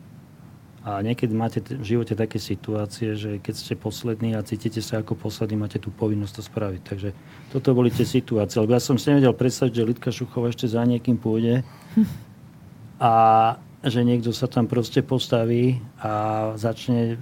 A 0.85 1.01
niekedy 1.01 1.33
máte 1.33 1.65
v 1.65 1.81
živote 1.81 2.13
také 2.13 2.37
situácie, 2.37 3.17
že 3.17 3.41
keď 3.41 3.55
ste 3.57 3.73
poslední 3.73 4.37
a 4.37 4.45
cítite 4.45 4.85
sa 4.85 5.01
ako 5.01 5.17
poslední, 5.17 5.57
máte 5.57 5.81
tú 5.81 5.89
povinnosť 5.89 6.35
to 6.37 6.43
spraviť. 6.45 6.81
Takže 6.85 7.09
toto 7.57 7.73
boli 7.73 7.89
tie 7.89 8.05
situácie. 8.05 8.61
Lebo 8.61 8.77
ja 8.77 8.85
som 8.85 9.01
si 9.01 9.09
nevedel 9.09 9.33
predstaviť, 9.33 9.73
že 9.73 9.89
Lidka 9.89 10.13
Šuchová 10.13 10.53
ešte 10.53 10.69
za 10.69 10.85
niekým 10.85 11.17
pôjde. 11.17 11.65
A 13.01 13.13
že 13.85 14.01
niekto 14.01 14.33
sa 14.33 14.49
tam 14.49 14.64
proste 14.64 15.05
postaví 15.05 15.81
a 16.01 16.53
začne 16.57 17.20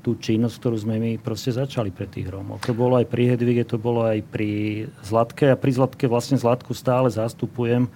tú 0.00 0.16
činnosť, 0.16 0.56
ktorú 0.56 0.76
sme 0.80 0.96
my 0.96 1.12
proste 1.20 1.52
začali 1.52 1.92
pre 1.92 2.08
tých 2.08 2.28
Rómov. 2.32 2.64
To 2.64 2.72
bolo 2.72 2.96
aj 2.96 3.06
pri 3.08 3.36
Hedvige, 3.36 3.68
to 3.68 3.76
bolo 3.76 4.04
aj 4.04 4.24
pri 4.32 4.84
Zlatke 5.04 5.52
a 5.52 5.56
pri 5.60 5.76
Zlatke 5.76 6.08
vlastne 6.08 6.40
Zlatku 6.40 6.72
stále 6.72 7.12
zastupujem 7.12 7.88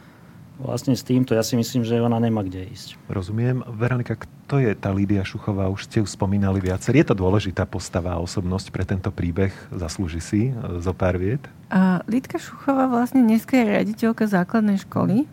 vlastne 0.61 0.95
s 0.95 1.03
týmto. 1.03 1.35
Ja 1.35 1.43
si 1.43 1.59
myslím, 1.59 1.83
že 1.83 1.99
ona 1.99 2.21
nemá 2.23 2.47
kde 2.47 2.69
ísť. 2.71 2.95
Rozumiem. 3.11 3.67
Veronika, 3.75 4.15
kto 4.15 4.63
je 4.63 4.71
tá 4.79 4.95
Lídia 4.95 5.27
Šuchová? 5.27 5.67
Už 5.67 5.91
ste 5.91 5.99
ju 5.99 6.07
spomínali 6.07 6.63
viacer. 6.63 6.95
Je 6.95 7.07
to 7.07 7.17
dôležitá 7.17 7.67
postava 7.67 8.15
a 8.15 8.23
osobnosť 8.23 8.71
pre 8.71 8.85
tento 8.87 9.11
príbeh? 9.11 9.51
Zaslúži 9.75 10.23
si 10.23 10.41
e, 10.51 10.53
zo 10.79 10.95
pár 10.95 11.19
viet? 11.19 11.43
Uh, 11.75 11.99
Lídka 12.07 12.39
Šuchová 12.39 12.87
vlastne 12.87 13.27
dneska 13.27 13.59
je 13.59 13.67
riaditeľka 13.67 14.31
základnej 14.31 14.79
školy 14.87 15.27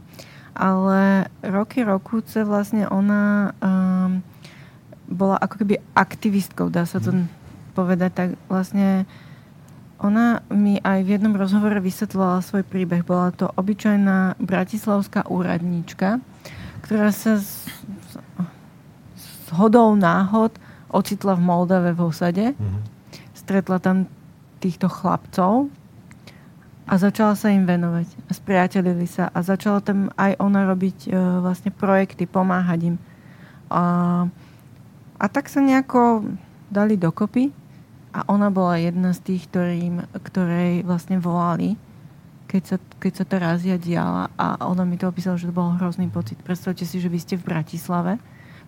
ale 0.55 1.31
roky 1.43 1.83
rokúce 1.83 2.43
vlastne 2.43 2.87
ona 2.89 3.53
um, 3.59 4.19
bola 5.11 5.35
ako 5.39 5.63
keby 5.63 5.75
aktivistkou, 5.91 6.71
dá 6.71 6.87
sa 6.87 7.03
to 7.03 7.11
mm. 7.11 7.27
povedať, 7.75 8.11
tak 8.15 8.29
vlastne 8.47 9.03
ona 10.01 10.41
mi 10.49 10.81
aj 10.81 11.05
v 11.05 11.19
jednom 11.19 11.35
rozhovore 11.37 11.77
vysvetlovala 11.77 12.41
svoj 12.41 12.65
príbeh. 12.65 13.05
Bola 13.05 13.29
to 13.29 13.51
obyčajná 13.53 14.41
bratislavská 14.41 15.29
úradníčka, 15.29 16.17
ktorá 16.81 17.13
sa 17.13 17.37
s, 17.37 17.69
s 19.13 19.47
hodou 19.53 19.93
náhod 19.93 20.57
ocitla 20.89 21.37
v 21.37 21.45
Moldave 21.45 21.91
v 21.93 22.01
osade. 22.01 22.45
Mm-hmm. 22.57 22.81
Stretla 23.37 23.77
tam 23.77 24.09
týchto 24.57 24.89
chlapcov 24.89 25.69
a 26.91 26.99
začala 26.99 27.39
sa 27.39 27.47
im 27.55 27.63
venovať. 27.63 28.07
A 28.27 28.31
spriateľili 28.35 29.07
sa 29.07 29.31
a 29.31 29.39
začala 29.39 29.79
tam 29.79 30.11
aj 30.19 30.35
ona 30.43 30.67
robiť 30.67 31.07
e, 31.07 31.09
vlastne 31.15 31.71
projekty, 31.71 32.27
pomáhať 32.27 32.91
im. 32.91 32.95
A, 33.71 33.83
a 35.15 35.25
tak 35.31 35.47
sa 35.47 35.63
nejako 35.63 36.27
dali 36.67 36.99
dokopy 36.99 37.55
a 38.11 38.27
ona 38.27 38.51
bola 38.51 38.75
jedna 38.75 39.15
z 39.15 39.23
tých, 39.23 39.47
ktorým, 39.47 40.03
ktorej 40.19 40.83
vlastne 40.83 41.15
volali, 41.23 41.79
keď 42.51 42.75
sa, 42.75 42.77
keď 42.99 43.13
sa 43.15 43.23
tá 43.23 43.37
razia 43.39 43.79
diala 43.79 44.27
a 44.35 44.67
ona 44.67 44.83
mi 44.83 44.99
to 44.99 45.07
opísala, 45.07 45.39
že 45.39 45.47
to 45.47 45.55
bol 45.55 45.71
hrozný 45.79 46.11
pocit. 46.11 46.35
Predstavte 46.43 46.83
si, 46.83 46.99
že 46.99 47.07
vy 47.07 47.23
ste 47.23 47.39
v 47.39 47.47
Bratislave, 47.47 48.19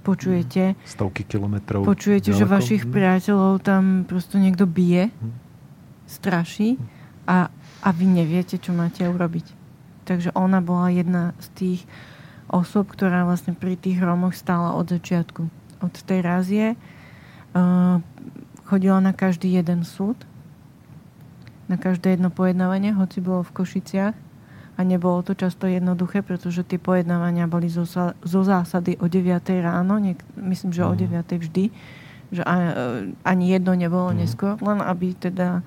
počujete... 0.07 0.79
Mm, 0.79 0.87
stovky 0.87 1.27
kilometrov. 1.27 1.83
Počujete, 1.83 2.31
ďaleko. 2.31 2.39
že 2.39 2.45
vašich 2.47 2.83
mm. 2.87 2.91
priateľov 2.95 3.53
tam 3.59 4.07
prosto 4.07 4.39
niekto 4.39 4.63
bije, 4.63 5.11
mm. 5.11 5.31
straší 6.07 6.79
a, 7.27 7.51
a 7.83 7.91
vy 7.91 8.07
neviete, 8.07 8.55
čo 8.55 8.71
máte 8.71 9.03
urobiť. 9.03 9.45
Takže 10.07 10.31
ona 10.35 10.63
bola 10.63 10.87
jedna 10.87 11.35
z 11.43 11.47
tých 11.53 11.81
osob, 12.47 12.87
ktorá 12.91 13.27
vlastne 13.27 13.51
pri 13.51 13.75
tých 13.75 13.99
Rómoch 13.99 14.35
stála 14.35 14.71
od 14.75 14.87
začiatku. 14.87 15.51
Od 15.83 15.93
tej 16.07 16.19
razie 16.23 16.65
uh, 16.75 17.99
chodila 18.67 19.03
na 19.03 19.11
každý 19.11 19.51
jeden 19.51 19.83
súd, 19.83 20.15
na 21.67 21.75
každé 21.75 22.15
jedno 22.15 22.31
pojednávanie, 22.31 22.95
hoci 22.95 23.19
bolo 23.19 23.43
v 23.43 23.55
Košiciach. 23.63 24.15
A 24.73 24.81
nebolo 24.81 25.21
to 25.21 25.37
často 25.37 25.69
jednoduché, 25.69 26.25
pretože 26.25 26.65
tie 26.65 26.81
pojednávania 26.81 27.45
boli 27.45 27.69
zo, 27.69 27.85
zo 27.85 28.41
zásady 28.41 28.97
o 28.97 29.05
9 29.05 29.45
ráno, 29.61 30.01
niek- 30.01 30.25
myslím, 30.33 30.73
že 30.73 30.81
o 30.81 30.97
9 30.97 31.13
mhm. 31.13 31.39
vždy, 31.45 31.65
že 32.33 32.41
ani 33.21 33.45
jedno 33.53 33.77
nebolo 33.77 34.09
mm. 34.09 34.17
neskôr, 34.17 34.57
len 34.57 34.81
aby 34.81 35.13
teda 35.13 35.61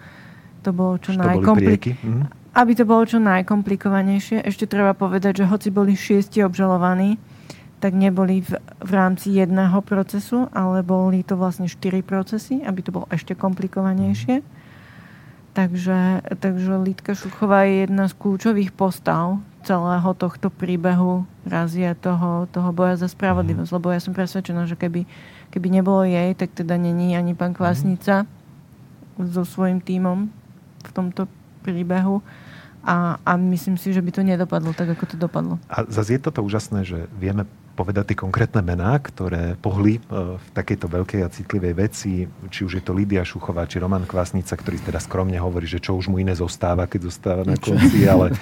to 0.66 0.74
bolo 0.74 0.98
čo 0.98 1.14
najkomplikovanejšie. 1.14 2.02
Mm. 2.02 2.26
Aby 2.56 2.72
to 2.74 2.84
bolo 2.88 3.02
čo 3.06 3.22
najkomplikovanejšie. 3.22 4.42
Ešte 4.42 4.66
treba 4.66 4.96
povedať, 4.98 5.44
že 5.44 5.44
hoci 5.46 5.70
boli 5.70 5.94
šiesti 5.94 6.42
obžalovaní, 6.42 7.20
tak 7.78 7.94
neboli 7.94 8.42
v, 8.42 8.58
v 8.82 8.90
rámci 8.90 9.36
jedného 9.36 9.78
procesu, 9.84 10.50
ale 10.50 10.82
boli 10.82 11.22
to 11.22 11.38
vlastne 11.38 11.70
štyri 11.70 12.02
procesy, 12.02 12.64
aby 12.66 12.80
to 12.82 12.90
bolo 12.90 13.06
ešte 13.14 13.38
komplikovanejšie. 13.38 14.42
Takže, 15.54 16.24
takže 16.36 16.72
Lidka 16.84 17.16
Šuchová 17.16 17.64
je 17.64 17.88
jedna 17.88 18.12
z 18.12 18.14
kľúčových 18.18 18.76
postav 18.76 19.40
celého 19.64 20.10
tohto 20.12 20.52
príbehu 20.52 21.24
razie 21.48 21.96
toho, 21.96 22.44
toho 22.52 22.70
boja 22.76 23.00
za 23.00 23.08
spravodlivosť. 23.08 23.72
Lebo 23.72 23.88
ja 23.88 24.00
som 24.00 24.12
presvedčená, 24.12 24.68
že 24.68 24.76
keby, 24.76 25.08
keby 25.52 25.68
nebolo 25.72 26.04
jej, 26.04 26.36
tak 26.36 26.52
teda 26.52 26.76
není 26.76 27.16
ani 27.16 27.32
pán 27.32 27.56
Kvásnica 27.56 28.28
so 29.16 29.42
svojím 29.48 29.80
tímom 29.80 30.28
v 30.86 30.92
tomto 30.94 31.22
príbehu. 31.66 32.22
A, 32.86 33.18
a 33.26 33.34
myslím 33.34 33.74
si, 33.74 33.90
že 33.90 33.98
by 33.98 34.14
to 34.14 34.22
nedopadlo 34.22 34.70
tak, 34.70 34.94
ako 34.94 35.04
to 35.10 35.16
dopadlo. 35.18 35.58
A 35.66 35.82
zase 35.90 36.14
je 36.14 36.22
toto 36.22 36.46
úžasné, 36.46 36.86
že 36.86 37.10
vieme 37.18 37.42
povedať 37.76 38.14
tie 38.14 38.22
konkrétne 38.24 38.64
mená, 38.64 38.96
ktoré 38.96 39.58
pohli 39.60 40.00
e, 40.00 40.00
v 40.40 40.46
takejto 40.56 40.88
veľkej 40.88 41.20
a 41.20 41.28
citlivej 41.28 41.74
veci, 41.76 42.24
či 42.48 42.64
už 42.64 42.80
je 42.80 42.82
to 42.82 42.96
Lídia 42.96 43.20
Šuchová, 43.20 43.68
či 43.68 43.82
Roman 43.82 44.08
Kvasnica, 44.08 44.56
ktorý 44.56 44.80
teda 44.80 44.96
skromne 44.96 45.36
hovorí, 45.36 45.68
že 45.68 45.82
čo 45.82 45.92
už 45.92 46.08
mu 46.08 46.16
iné 46.16 46.32
zostáva, 46.32 46.88
keď 46.88 47.12
zostáva 47.12 47.42
na 47.44 47.60
konci, 47.60 48.08
ale 48.08 48.32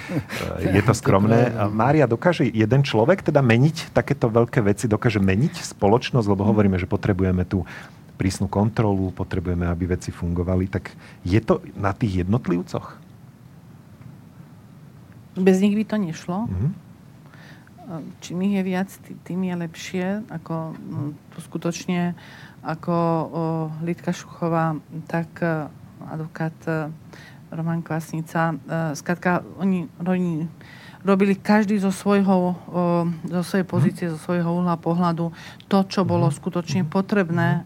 e, 0.63 0.71
je 0.79 0.81
to 0.85 0.95
skromné. 0.95 1.51
A 1.51 1.67
Mária, 1.67 2.07
dokáže 2.07 2.47
jeden 2.47 2.81
človek 2.85 3.27
teda 3.27 3.43
meniť 3.43 3.91
takéto 3.91 4.31
veľké 4.31 4.63
veci, 4.63 4.87
dokáže 4.87 5.19
meniť 5.19 5.75
spoločnosť, 5.75 6.27
lebo 6.31 6.47
hovoríme, 6.47 6.79
že 6.79 6.87
potrebujeme 6.87 7.43
tú 7.43 7.67
prísnu 8.15 8.47
kontrolu, 8.47 9.11
potrebujeme, 9.11 9.67
aby 9.67 9.91
veci 9.95 10.11
fungovali, 10.11 10.71
tak 10.71 10.95
je 11.27 11.39
to 11.43 11.59
na 11.75 11.91
tých 11.91 12.25
jednotlivcoch? 12.25 12.97
Bez 15.35 15.59
nich 15.59 15.75
by 15.75 15.83
to 15.83 15.97
nešlo. 15.99 16.37
Mm-hmm 16.47 16.85
čím 18.19 18.41
ich 18.41 18.57
je 18.57 18.63
viac, 18.65 18.89
tým 19.23 19.45
je 19.45 19.55
lepšie. 19.55 20.07
Ako, 20.29 20.73
to 21.35 21.39
skutočne 21.41 22.17
ako 22.65 22.95
o, 22.97 23.43
Lidka 23.85 24.09
Šuchová, 24.09 24.73
tak 25.05 25.29
e, 25.45 25.69
advokát 26.09 26.57
e, 26.65 26.89
Roman 27.53 27.85
Kvasnica. 27.85 28.57
E, 28.57 28.97
skrátka, 28.97 29.45
oni, 29.61 29.85
oni 30.01 30.49
robili 31.05 31.37
každý 31.37 31.77
zo 31.77 31.93
svojho, 31.93 32.57
zo 33.29 33.43
svojej 33.45 33.63
pozície, 33.63 34.09
zo 34.09 34.17
svojho 34.17 34.49
uhla 34.49 34.73
pohľadu 34.81 35.29
to, 35.69 35.85
čo 35.85 36.01
bolo 36.01 36.33
skutočne 36.33 36.89
potrebné 36.89 37.61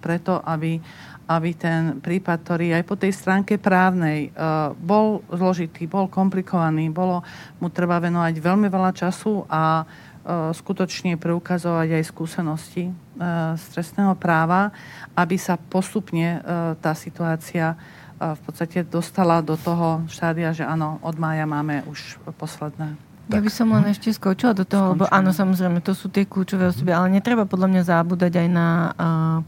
preto, 0.00 0.40
aby, 0.40 0.80
aby 1.28 1.50
ten 1.52 2.00
prípad, 2.00 2.36
ktorý 2.40 2.66
aj 2.80 2.84
po 2.88 2.96
tej 2.96 3.12
stránke 3.12 3.60
právnej 3.60 4.32
uh, 4.32 4.72
bol 4.72 5.20
zložitý, 5.28 5.84
bol 5.84 6.08
komplikovaný, 6.08 6.88
bolo 6.88 7.20
mu 7.60 7.68
treba 7.68 8.00
venovať 8.00 8.40
veľmi 8.40 8.72
veľa 8.72 8.96
času 8.96 9.44
a 9.44 9.84
uh, 9.84 10.48
skutočne 10.56 11.20
preukazovať 11.20 12.00
aj 12.00 12.08
skúsenosti 12.08 12.88
uh, 12.88 13.52
z 13.60 13.64
trestného 13.76 14.16
práva, 14.16 14.72
aby 15.12 15.36
sa 15.36 15.60
postupne 15.60 16.40
tá 16.80 16.96
situácia 16.96 17.76
v 18.18 18.40
podstate 18.42 18.82
dostala 18.82 19.38
do 19.40 19.54
toho 19.54 20.02
štádia, 20.10 20.50
že 20.50 20.66
áno, 20.66 20.98
od 21.06 21.16
mája 21.16 21.46
máme 21.46 21.86
už 21.86 22.18
posledné. 22.34 22.98
Ja 23.28 23.44
by 23.44 23.50
som 23.52 23.68
len 23.76 23.84
ešte 23.92 24.08
skočila 24.10 24.56
do 24.56 24.64
toho, 24.64 24.96
Skončíme. 24.96 25.04
lebo 25.04 25.12
áno, 25.12 25.30
samozrejme, 25.36 25.84
to 25.84 25.92
sú 25.92 26.08
tie 26.08 26.24
kľúčové 26.24 26.72
osoby, 26.72 26.96
ale 26.96 27.12
netreba 27.12 27.44
podľa 27.44 27.68
mňa 27.68 27.82
zabúdať 27.84 28.32
aj 28.40 28.48
na 28.48 28.68
uh, 28.96 29.38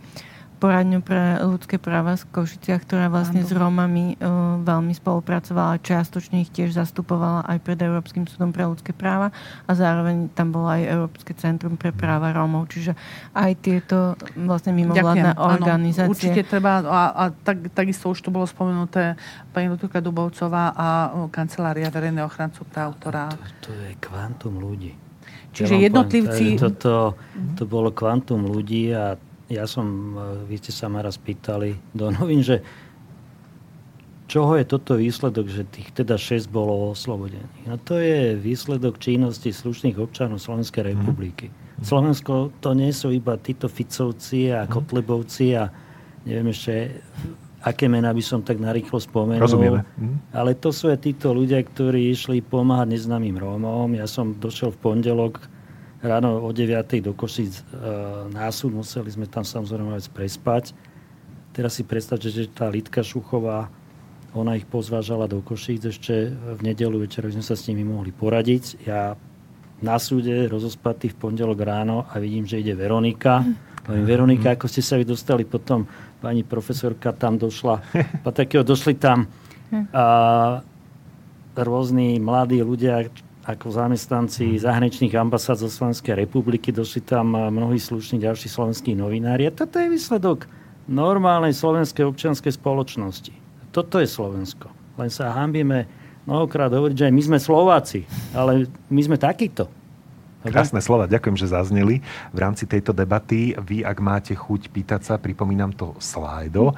poradňu 0.61 1.01
pre 1.01 1.41
ľudské 1.41 1.81
práva 1.81 2.21
v 2.21 2.29
Košiciach, 2.29 2.85
ktorá 2.85 3.09
vlastne 3.09 3.41
s 3.41 3.49
Rómami 3.49 4.21
uh, 4.21 4.61
veľmi 4.61 4.93
spolupracovala, 4.93 5.81
čiastočne 5.81 6.45
ich 6.45 6.53
tiež 6.53 6.77
zastupovala 6.77 7.49
aj 7.49 7.59
pred 7.65 7.81
Európskym 7.81 8.29
súdom 8.29 8.53
pre 8.53 8.69
ľudské 8.69 8.93
práva 8.93 9.33
a 9.65 9.71
zároveň 9.73 10.29
tam 10.37 10.53
bolo 10.53 10.69
aj 10.69 10.85
Európske 10.85 11.33
centrum 11.33 11.81
pre 11.81 11.97
práva 11.97 12.37
Rómov. 12.37 12.69
Čiže 12.69 12.93
aj 13.33 13.51
tieto 13.65 14.21
vlastne 14.37 14.77
mimovládne 14.77 15.33
Ďakujem. 15.33 15.49
organizácie. 15.57 16.05
Áno, 16.05 16.13
určite 16.13 16.43
treba, 16.45 16.85
a, 16.85 17.03
a 17.17 17.25
tak, 17.33 17.73
takisto 17.73 18.13
už 18.13 18.21
tu 18.21 18.29
bolo 18.29 18.45
spomenuté 18.45 19.17
pani 19.57 19.73
Lutuka 19.73 20.05
Dubovcová 20.05 20.77
a 20.77 20.87
kancelária 21.33 21.89
verejného 21.89 22.29
ochrancu 22.29 22.69
práv, 22.69 23.01
ktorá... 23.01 23.33
To, 23.65 23.71
to 23.71 23.71
je 23.73 23.97
kvantum 23.97 24.61
ľudí. 24.61 24.93
Čiže 25.57 25.75
ja 25.81 25.89
jednotlivci... 25.89 26.61
Poviem, 26.61 26.77
to, 26.77 27.17
to 27.57 27.65
bolo 27.65 27.89
kvantum 27.91 28.45
ľudí 28.45 28.93
a 28.93 29.17
ja 29.51 29.67
som, 29.67 30.15
e, 30.15 30.47
vy 30.47 30.57
ste 30.63 30.71
sa 30.71 30.87
ma 30.87 31.03
raz 31.03 31.19
pýtali 31.19 31.75
do 31.91 32.15
novín, 32.15 32.41
že 32.41 32.63
čoho 34.31 34.55
je 34.55 34.65
toto 34.65 34.95
výsledok, 34.95 35.51
že 35.51 35.67
tých 35.67 35.91
teda 35.91 36.15
6 36.15 36.47
bolo 36.47 36.95
oslobodených. 36.95 37.67
No 37.67 37.77
to 37.83 37.99
je 37.99 38.39
výsledok 38.39 39.03
činnosti 39.03 39.51
slušných 39.51 39.99
občanov 39.99 40.39
Slovenskej 40.39 40.87
mhm. 40.87 40.91
republiky. 40.95 41.47
Mm. 41.51 41.83
Slovensko 41.83 42.55
to 42.63 42.71
nie 42.79 42.95
sú 42.95 43.11
iba 43.11 43.35
títo 43.43 43.67
Ficovci 43.67 44.55
a 44.55 44.65
mm. 44.65 44.71
Kotlebovci 44.71 45.59
a 45.59 45.67
neviem 46.23 46.55
ešte, 46.55 47.03
aké 47.67 47.91
mená 47.91 48.15
by 48.15 48.23
som 48.23 48.47
tak 48.47 48.63
narýchlo 48.63 49.03
spomenul. 49.03 49.43
Rozumieme. 49.43 49.83
Mm. 49.99 50.17
Ale 50.31 50.55
to 50.55 50.71
sú 50.71 50.95
aj 50.95 51.03
títo 51.03 51.35
ľudia, 51.35 51.59
ktorí 51.67 52.15
išli 52.15 52.39
pomáhať 52.39 52.95
neznámym 52.95 53.35
Rómom. 53.35 53.99
Ja 53.99 54.07
som 54.07 54.39
došiel 54.39 54.71
v 54.77 54.79
pondelok 54.79 55.43
ráno 56.01 56.41
o 56.41 56.51
9. 56.53 57.05
do 57.05 57.13
Košic 57.13 57.61
e, 57.61 58.53
súd, 58.53 58.73
museli 58.73 59.11
sme 59.13 59.29
tam 59.29 59.45
samozrejme 59.45 59.97
aj 59.97 60.13
prespať. 60.13 60.65
Teraz 61.53 61.77
si 61.77 61.85
predstavte, 61.85 62.33
že 62.33 62.49
tá 62.49 62.69
Lidka 62.73 63.05
Šuchová, 63.05 63.69
ona 64.33 64.55
ich 64.55 64.65
pozvážala 64.65 65.27
do 65.27 65.43
Košíc 65.43 65.91
ešte 65.91 66.31
v 66.31 66.61
nedelu 66.63 67.03
večer, 67.03 67.27
sme 67.29 67.45
sa 67.45 67.59
s 67.59 67.67
nimi 67.67 67.83
mohli 67.83 68.15
poradiť. 68.15 68.87
Ja 68.87 69.19
na 69.81 69.97
súde 69.97 70.47
rozospatý 70.47 71.09
v 71.13 71.17
pondelok 71.17 71.59
ráno 71.65 72.05
a 72.09 72.21
vidím, 72.21 72.45
že 72.45 72.61
ide 72.61 72.77
Veronika. 72.77 73.41
Poviem, 73.81 74.05
Veronika, 74.05 74.55
ako 74.55 74.69
ste 74.69 74.85
sa 74.85 75.01
vy 75.01 75.09
dostali 75.09 75.49
potom, 75.49 75.89
pani 76.21 76.45
profesorka 76.45 77.17
tam 77.17 77.41
došla, 77.41 77.81
takého 78.41 78.61
došli 78.61 78.95
tam 79.01 79.25
a, 79.91 80.61
rôzni 81.57 82.21
mladí 82.21 82.61
ľudia, 82.61 83.09
ako 83.51 83.67
zamestnanci 83.75 84.63
zahraničných 84.63 85.11
ambasád 85.19 85.67
zo 85.67 85.71
Slovenskej 85.71 86.15
republiky, 86.15 86.71
došli 86.71 87.03
tam 87.03 87.35
mnohí 87.35 87.83
slušní 87.83 88.23
ďalší 88.23 88.47
slovenskí 88.47 88.95
novinári. 88.95 89.51
A 89.51 89.55
toto 89.55 89.83
je 89.83 89.91
výsledok 89.91 90.47
normálnej 90.87 91.51
slovenskej 91.51 92.07
občianskej 92.07 92.55
spoločnosti. 92.55 93.35
Toto 93.75 93.99
je 93.99 94.07
Slovensko. 94.07 94.71
Len 94.99 95.11
sa 95.11 95.35
hambíme 95.35 95.87
mnohokrát 96.27 96.71
hovoriť, 96.71 96.97
že 97.07 97.15
my 97.15 97.23
sme 97.23 97.39
Slováci, 97.39 98.07
ale 98.35 98.71
my 98.91 99.01
sme 99.03 99.19
takíto. 99.19 99.67
Krásne 100.41 100.81
slova, 100.81 101.05
ďakujem, 101.05 101.37
že 101.37 101.53
zazneli 101.53 102.01
v 102.33 102.39
rámci 102.41 102.65
tejto 102.65 102.97
debaty. 102.97 103.53
Vy, 103.61 103.85
ak 103.85 104.01
máte 104.01 104.33
chuť 104.33 104.73
pýtať 104.73 105.05
sa, 105.05 105.15
pripomínam 105.21 105.69
to 105.69 105.93
slajdo, 106.01 106.73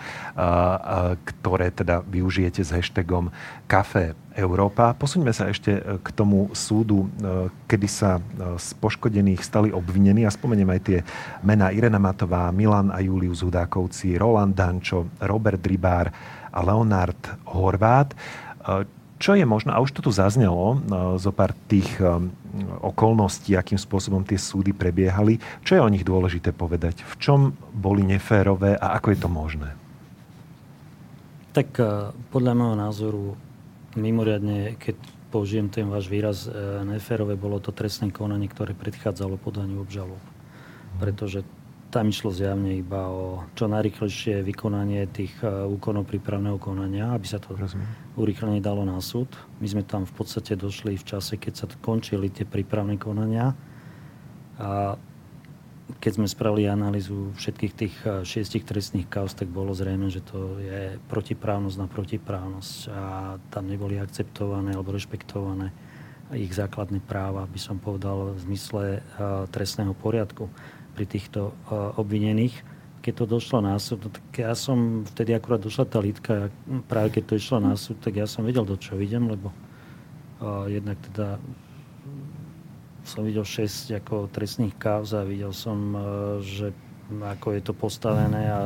ktoré 1.22 1.70
teda 1.70 2.02
využijete 2.02 2.58
s 2.58 2.74
hashtagom 2.74 3.30
Kafe 3.70 4.18
Európa. 4.36 4.96
Posuňme 4.96 5.32
sa 5.32 5.48
ešte 5.48 5.72
e, 5.76 5.80
k 6.00 6.08
tomu 6.12 6.48
súdu, 6.56 7.06
e, 7.06 7.52
kedy 7.68 7.88
sa 7.88 8.18
e, 8.18 8.20
z 8.56 8.68
poškodených 8.80 9.44
stali 9.44 9.68
obvinení 9.68 10.24
a 10.24 10.32
spomeniem 10.32 10.70
aj 10.72 10.80
tie 10.80 10.98
mená 11.44 11.68
Irena 11.72 12.00
Matová, 12.00 12.48
Milan 12.50 12.88
a 12.88 13.00
Julius 13.04 13.44
Hudákovci, 13.44 14.16
Roland 14.16 14.56
Dančo, 14.56 15.12
Robert 15.20 15.60
Rybár 15.60 16.08
a 16.52 16.60
Leonard 16.60 17.20
Horvát. 17.48 18.12
Čo 19.16 19.38
je 19.38 19.46
možno, 19.46 19.70
a 19.72 19.78
už 19.78 19.94
to 19.94 20.00
tu 20.02 20.10
zaznelo 20.10 20.82
zo 21.16 21.30
pár 21.30 21.54
tých 21.70 21.88
okolností, 22.82 23.54
akým 23.54 23.78
spôsobom 23.78 24.26
tie 24.26 24.36
súdy 24.36 24.74
prebiehali, 24.74 25.38
čo 25.62 25.78
je 25.78 25.80
o 25.80 25.88
nich 25.88 26.02
dôležité 26.04 26.50
povedať? 26.52 27.00
V 27.06 27.14
čom 27.22 27.40
boli 27.72 28.04
neférové 28.04 28.76
a 28.76 28.98
ako 28.98 29.06
je 29.14 29.18
to 29.22 29.28
možné? 29.30 29.70
Tak 31.54 31.78
podľa 32.34 32.52
môjho 32.52 32.76
názoru 32.76 33.24
mimoriadne, 33.96 34.76
keď 34.80 34.96
použijem 35.32 35.72
ten 35.72 35.88
váš 35.88 36.12
výraz, 36.12 36.44
e, 36.44 36.52
neférové 36.84 37.40
bolo 37.40 37.56
to 37.56 37.72
trestné 37.72 38.12
konanie, 38.12 38.48
ktoré 38.52 38.76
predchádzalo 38.76 39.40
podaniu 39.40 39.80
obžalob. 39.80 40.20
Pretože 41.00 41.40
tam 41.92 42.08
išlo 42.08 42.32
zjavne 42.32 42.80
iba 42.80 43.08
o 43.12 43.44
čo 43.52 43.68
najrychlejšie 43.68 44.40
vykonanie 44.44 45.08
tých 45.12 45.32
e, 45.44 45.48
úkonov 45.48 46.08
prípravného 46.08 46.56
konania, 46.56 47.12
aby 47.12 47.28
sa 47.28 47.36
to 47.40 47.52
urychlene 48.16 48.64
dalo 48.64 48.84
na 48.84 48.96
súd. 49.00 49.28
My 49.60 49.68
sme 49.68 49.84
tam 49.84 50.08
v 50.08 50.12
podstate 50.16 50.56
došli 50.56 50.96
v 50.96 51.04
čase, 51.04 51.36
keď 51.36 51.52
sa 51.52 51.66
končili 51.80 52.32
tie 52.32 52.48
prípravné 52.48 52.96
konania. 52.96 53.52
A 54.56 54.96
keď 55.98 56.12
sme 56.16 56.26
spravili 56.30 56.70
analýzu 56.70 57.34
všetkých 57.36 57.72
tých 57.74 57.94
eh, 58.06 58.22
šiestich 58.22 58.64
trestných 58.64 59.10
kauz, 59.10 59.34
tak 59.34 59.50
bolo 59.50 59.74
zrejme, 59.74 60.08
že 60.08 60.24
to 60.24 60.56
je 60.62 60.96
protiprávnosť 61.10 61.76
na 61.76 61.88
protiprávnosť 61.90 62.76
a 62.88 63.04
tam 63.50 63.64
neboli 63.68 63.98
akceptované 63.98 64.72
alebo 64.72 64.94
rešpektované 64.94 65.74
ich 66.32 66.56
základné 66.56 67.04
práva, 67.04 67.44
by 67.44 67.60
som 67.60 67.76
povedal, 67.76 68.32
v 68.32 68.40
zmysle 68.48 68.84
uh, 69.04 69.44
trestného 69.52 69.92
poriadku 69.92 70.48
pri 70.96 71.04
týchto 71.04 71.52
uh, 71.68 71.92
obvinených. 72.00 72.56
Keď 73.04 73.12
to 73.12 73.24
došlo 73.36 73.60
na 73.60 73.76
súd, 73.76 74.08
no 74.08 74.08
tak 74.08 74.24
ja 74.32 74.56
som 74.56 75.04
vtedy 75.04 75.36
akurát 75.36 75.60
došla 75.60 75.84
tá 75.84 76.00
lítka, 76.00 76.48
práve 76.88 77.20
keď 77.20 77.22
to 77.28 77.34
išlo 77.36 77.58
na 77.60 77.76
súd, 77.76 78.00
tak 78.00 78.16
ja 78.16 78.24
som 78.24 78.48
vedel, 78.48 78.64
do 78.64 78.80
čo 78.80 78.96
idem, 78.96 79.28
lebo 79.28 79.52
jednak 80.70 80.98
teda 81.10 81.38
som 83.02 83.26
videl 83.26 83.42
6 83.42 83.98
ako 83.98 84.30
trestných 84.30 84.74
káv 84.78 85.06
a 85.14 85.26
videl 85.26 85.50
som, 85.50 85.78
e, 85.94 85.98
že 86.42 86.66
ako 87.10 87.58
je 87.58 87.62
to 87.62 87.74
postavené 87.74 88.42
a 88.48 88.60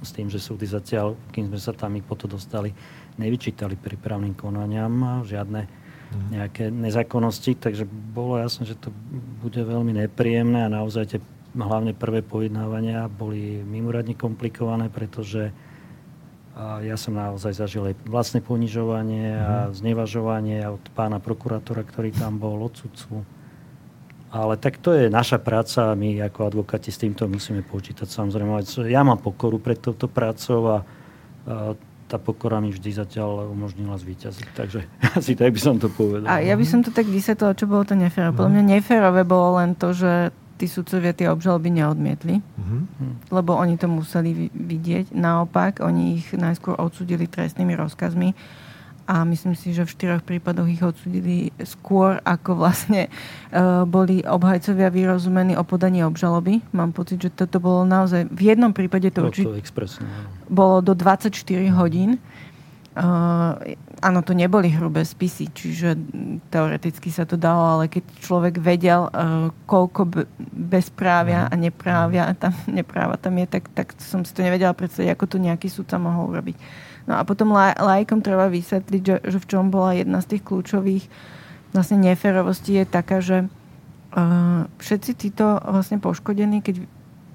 s 0.00 0.10
tým, 0.12 0.28
že 0.32 0.40
súdy 0.40 0.64
zatiaľ, 0.64 1.16
kým 1.32 1.50
sme 1.52 1.60
sa 1.60 1.72
tam 1.72 1.96
ich 1.96 2.06
potom 2.06 2.30
dostali, 2.30 2.72
nevyčítali 3.20 3.76
prípravným 3.76 4.32
konaniam 4.36 5.24
žiadne 5.24 5.66
mhm. 5.66 6.28
nejaké 6.36 6.64
nezákonnosti, 6.72 7.56
takže 7.56 7.84
bolo 7.88 8.40
jasné, 8.40 8.68
že 8.68 8.78
to 8.78 8.92
bude 9.40 9.58
veľmi 9.58 9.96
nepríjemné 10.06 10.68
a 10.68 10.72
naozaj 10.72 11.16
tie 11.16 11.20
hlavne 11.50 11.96
prvé 11.96 12.22
pojednávania 12.22 13.10
boli 13.10 13.58
mimoriadne 13.66 14.14
komplikované, 14.14 14.86
pretože 14.86 15.50
ja 16.60 16.96
som 17.00 17.16
naozaj 17.16 17.56
zažil 17.56 17.88
aj 17.90 17.96
vlastné 18.04 18.44
ponižovanie 18.44 19.34
a 19.40 19.54
mhm. 19.66 19.72
znevažovanie 19.72 20.60
od 20.68 20.84
pána 20.92 21.18
prokurátora, 21.18 21.82
ktorý 21.82 22.12
tam 22.12 22.36
bol, 22.36 22.60
od 22.60 22.76
sudcu 22.76 23.24
ale 24.30 24.54
tak 24.56 24.78
to 24.78 24.94
je 24.94 25.10
naša 25.10 25.42
práca 25.42 25.90
a 25.90 25.98
my 25.98 26.22
ako 26.22 26.46
advokáti 26.46 26.94
s 26.94 27.02
týmto 27.02 27.26
musíme 27.26 27.66
počítať. 27.66 28.06
Samozrejme, 28.06 28.62
ja 28.86 29.02
mám 29.02 29.18
pokoru 29.18 29.58
pred 29.58 29.82
touto 29.82 30.06
prácou 30.06 30.70
a, 30.70 30.78
a 31.50 31.74
tá 32.10 32.18
pokora 32.18 32.58
mi 32.58 32.74
vždy 32.74 32.90
zatiaľ 32.94 33.50
umožnila 33.50 33.98
zvíťaziť. 33.98 34.48
Takže 34.54 34.80
asi 35.18 35.34
tak 35.34 35.50
by 35.50 35.60
som 35.62 35.82
to 35.82 35.90
povedal. 35.90 36.30
A 36.30 36.42
ja 36.42 36.54
by 36.54 36.66
som 36.66 36.82
to 36.82 36.94
tak 36.94 37.10
vysvetlila, 37.10 37.58
čo 37.58 37.66
bolo 37.66 37.82
to 37.82 37.98
neférové. 37.98 38.34
Podľa 38.38 38.52
mňa 38.54 38.64
neférové 38.78 39.22
bolo 39.26 39.58
len 39.58 39.74
to, 39.74 39.90
že 39.90 40.30
tí 40.60 40.68
sudcovia 40.68 41.16
tie 41.16 41.32
obžaloby 41.32 41.72
neodmietli, 41.72 42.38
mm-hmm. 42.44 43.32
lebo 43.32 43.56
oni 43.56 43.80
to 43.80 43.88
museli 43.88 44.52
vidieť. 44.52 45.16
Naopak, 45.16 45.80
oni 45.80 46.20
ich 46.20 46.36
najskôr 46.36 46.76
odsudili 46.76 47.24
trestnými 47.24 47.72
rozkazmi 47.74 48.36
a 49.10 49.26
myslím 49.26 49.58
si, 49.58 49.74
že 49.74 49.82
v 49.82 49.90
štyroch 49.90 50.22
prípadoch 50.22 50.70
ich 50.70 50.78
odsudili 50.78 51.50
skôr, 51.66 52.22
ako 52.22 52.62
vlastne 52.62 53.10
uh, 53.50 53.82
boli 53.82 54.22
obhajcovia 54.22 54.86
vyrozumení 54.86 55.58
o 55.58 55.66
podaní 55.66 56.06
obžaloby. 56.06 56.62
Mám 56.70 56.94
pocit, 56.94 57.18
že 57.18 57.34
toto 57.34 57.58
bolo 57.58 57.82
naozaj... 57.82 58.30
V 58.30 58.54
jednom 58.54 58.70
prípade 58.70 59.10
to 59.10 59.26
určite... 59.26 59.50
Bolo 60.46 60.78
do 60.78 60.94
24 60.94 61.34
hodín. 61.74 62.22
Uh, 62.94 63.58
áno, 63.98 64.22
to 64.22 64.30
neboli 64.30 64.70
hrubé 64.70 65.02
spisy, 65.02 65.50
čiže 65.50 65.98
teoreticky 66.50 67.10
sa 67.10 67.26
to 67.26 67.34
dalo, 67.34 67.78
ale 67.78 67.84
keď 67.90 68.06
človek 68.22 68.62
vedel, 68.62 69.10
uh, 69.10 69.50
koľko 69.66 70.00
be- 70.06 70.30
bezprávia 70.54 71.50
a 71.50 71.54
neprávia 71.58 72.30
tam, 72.38 72.54
nepráva 72.78 73.18
tam 73.18 73.34
je, 73.42 73.46
tak, 73.58 73.74
tak 73.74 73.90
som 73.98 74.22
si 74.22 74.30
to 74.30 74.46
nevedela 74.46 74.70
predstaviť, 74.70 75.10
ako 75.18 75.24
to 75.26 75.36
nejaký 75.42 75.66
súd 75.66 75.90
sa 75.90 75.98
mohol 75.98 76.30
urobiť. 76.30 76.54
No 77.10 77.18
a 77.18 77.26
potom 77.26 77.50
lajkom 77.58 78.22
treba 78.22 78.46
vysvetliť, 78.46 79.02
že, 79.02 79.16
že 79.26 79.38
v 79.42 79.48
čom 79.50 79.74
bola 79.74 79.98
jedna 79.98 80.22
z 80.22 80.38
tých 80.38 80.46
kľúčových 80.46 81.04
vlastne 81.74 81.98
neférovostí 81.98 82.78
je 82.78 82.86
taká, 82.86 83.18
že 83.18 83.50
uh, 84.14 84.70
všetci 84.78 85.10
títo 85.18 85.58
vlastne 85.58 85.98
poškodení, 85.98 86.62
keď 86.62 86.86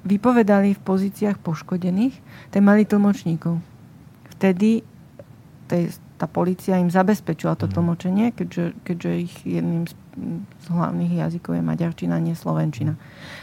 vypovedali 0.07 0.79
v 0.79 0.85
pozíciách 0.85 1.43
poškodených, 1.43 2.15
tak 2.55 2.61
mali 2.63 2.87
tlmočníkov. 2.87 3.59
Vtedy 4.39 4.87
tej, 5.67 5.91
tá 6.15 6.29
policia 6.29 6.79
im 6.79 6.93
zabezpečila 6.93 7.59
to 7.59 7.67
mhm. 7.67 7.73
tlmočenie, 7.75 8.27
keďže, 8.31 8.79
keďže 8.87 9.11
ich 9.27 9.35
jedným 9.43 9.91
z 9.91 9.93
z 10.63 10.67
hlavných 10.71 11.19
jazykov 11.27 11.59
je 11.59 11.63
maďarčina, 11.63 12.15
nie 12.23 12.33
slovenčina. 12.33 12.95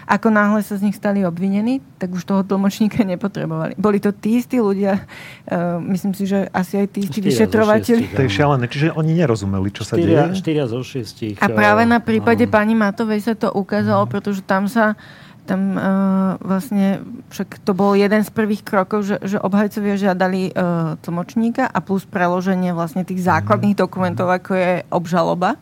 Ako 0.09 0.33
náhle 0.33 0.65
sa 0.65 0.81
z 0.81 0.89
nich 0.89 0.97
stali 0.97 1.21
obvinení, 1.21 1.85
tak 2.01 2.17
už 2.17 2.25
toho 2.25 2.43
tlmočníka 2.43 3.05
nepotrebovali. 3.05 3.77
Boli 3.77 4.01
to 4.01 4.11
tí 4.11 4.41
istí 4.41 4.57
ľudia, 4.57 5.05
uh, 5.05 5.79
myslím 5.93 6.17
si, 6.17 6.25
že 6.25 6.49
asi 6.49 6.81
aj 6.81 6.87
tí 6.97 7.05
istí 7.05 7.21
vyšetrovateľi. 7.21 8.17
To 8.17 8.25
je 8.25 8.31
šialené, 8.33 8.65
čiže 8.73 8.97
oni 8.97 9.13
nerozumeli, 9.13 9.69
čo 9.69 9.85
sa 9.85 10.01
deje. 10.01 10.33
Štyria 10.33 10.65
zo 10.65 10.81
šiestich. 10.81 11.37
A 11.45 11.53
práve 11.53 11.85
na 11.85 12.01
prípade 12.01 12.49
no. 12.49 12.53
pani 12.53 12.73
Matovej 12.73 13.21
sa 13.21 13.35
to 13.37 13.53
ukázalo, 13.53 14.09
mm. 14.09 14.11
pretože 14.11 14.41
tam 14.41 14.65
sa 14.65 14.97
tam 15.43 15.75
uh, 15.75 16.39
vlastne, 16.39 17.03
však 17.35 17.67
to 17.67 17.75
bol 17.75 17.99
jeden 17.99 18.23
z 18.23 18.31
prvých 18.31 18.63
krokov, 18.63 19.03
že, 19.03 19.19
že 19.27 19.43
obhajcovia 19.43 19.99
žiadali 19.99 20.55
uh, 20.55 20.95
tlmočníka 21.03 21.67
a 21.67 21.79
plus 21.83 22.07
preloženie 22.07 22.71
vlastne 22.71 23.03
tých 23.03 23.27
základných 23.27 23.75
mhm. 23.75 23.83
dokumentov, 23.83 24.31
ako 24.31 24.55
je 24.55 24.73
obžaloba. 24.95 25.59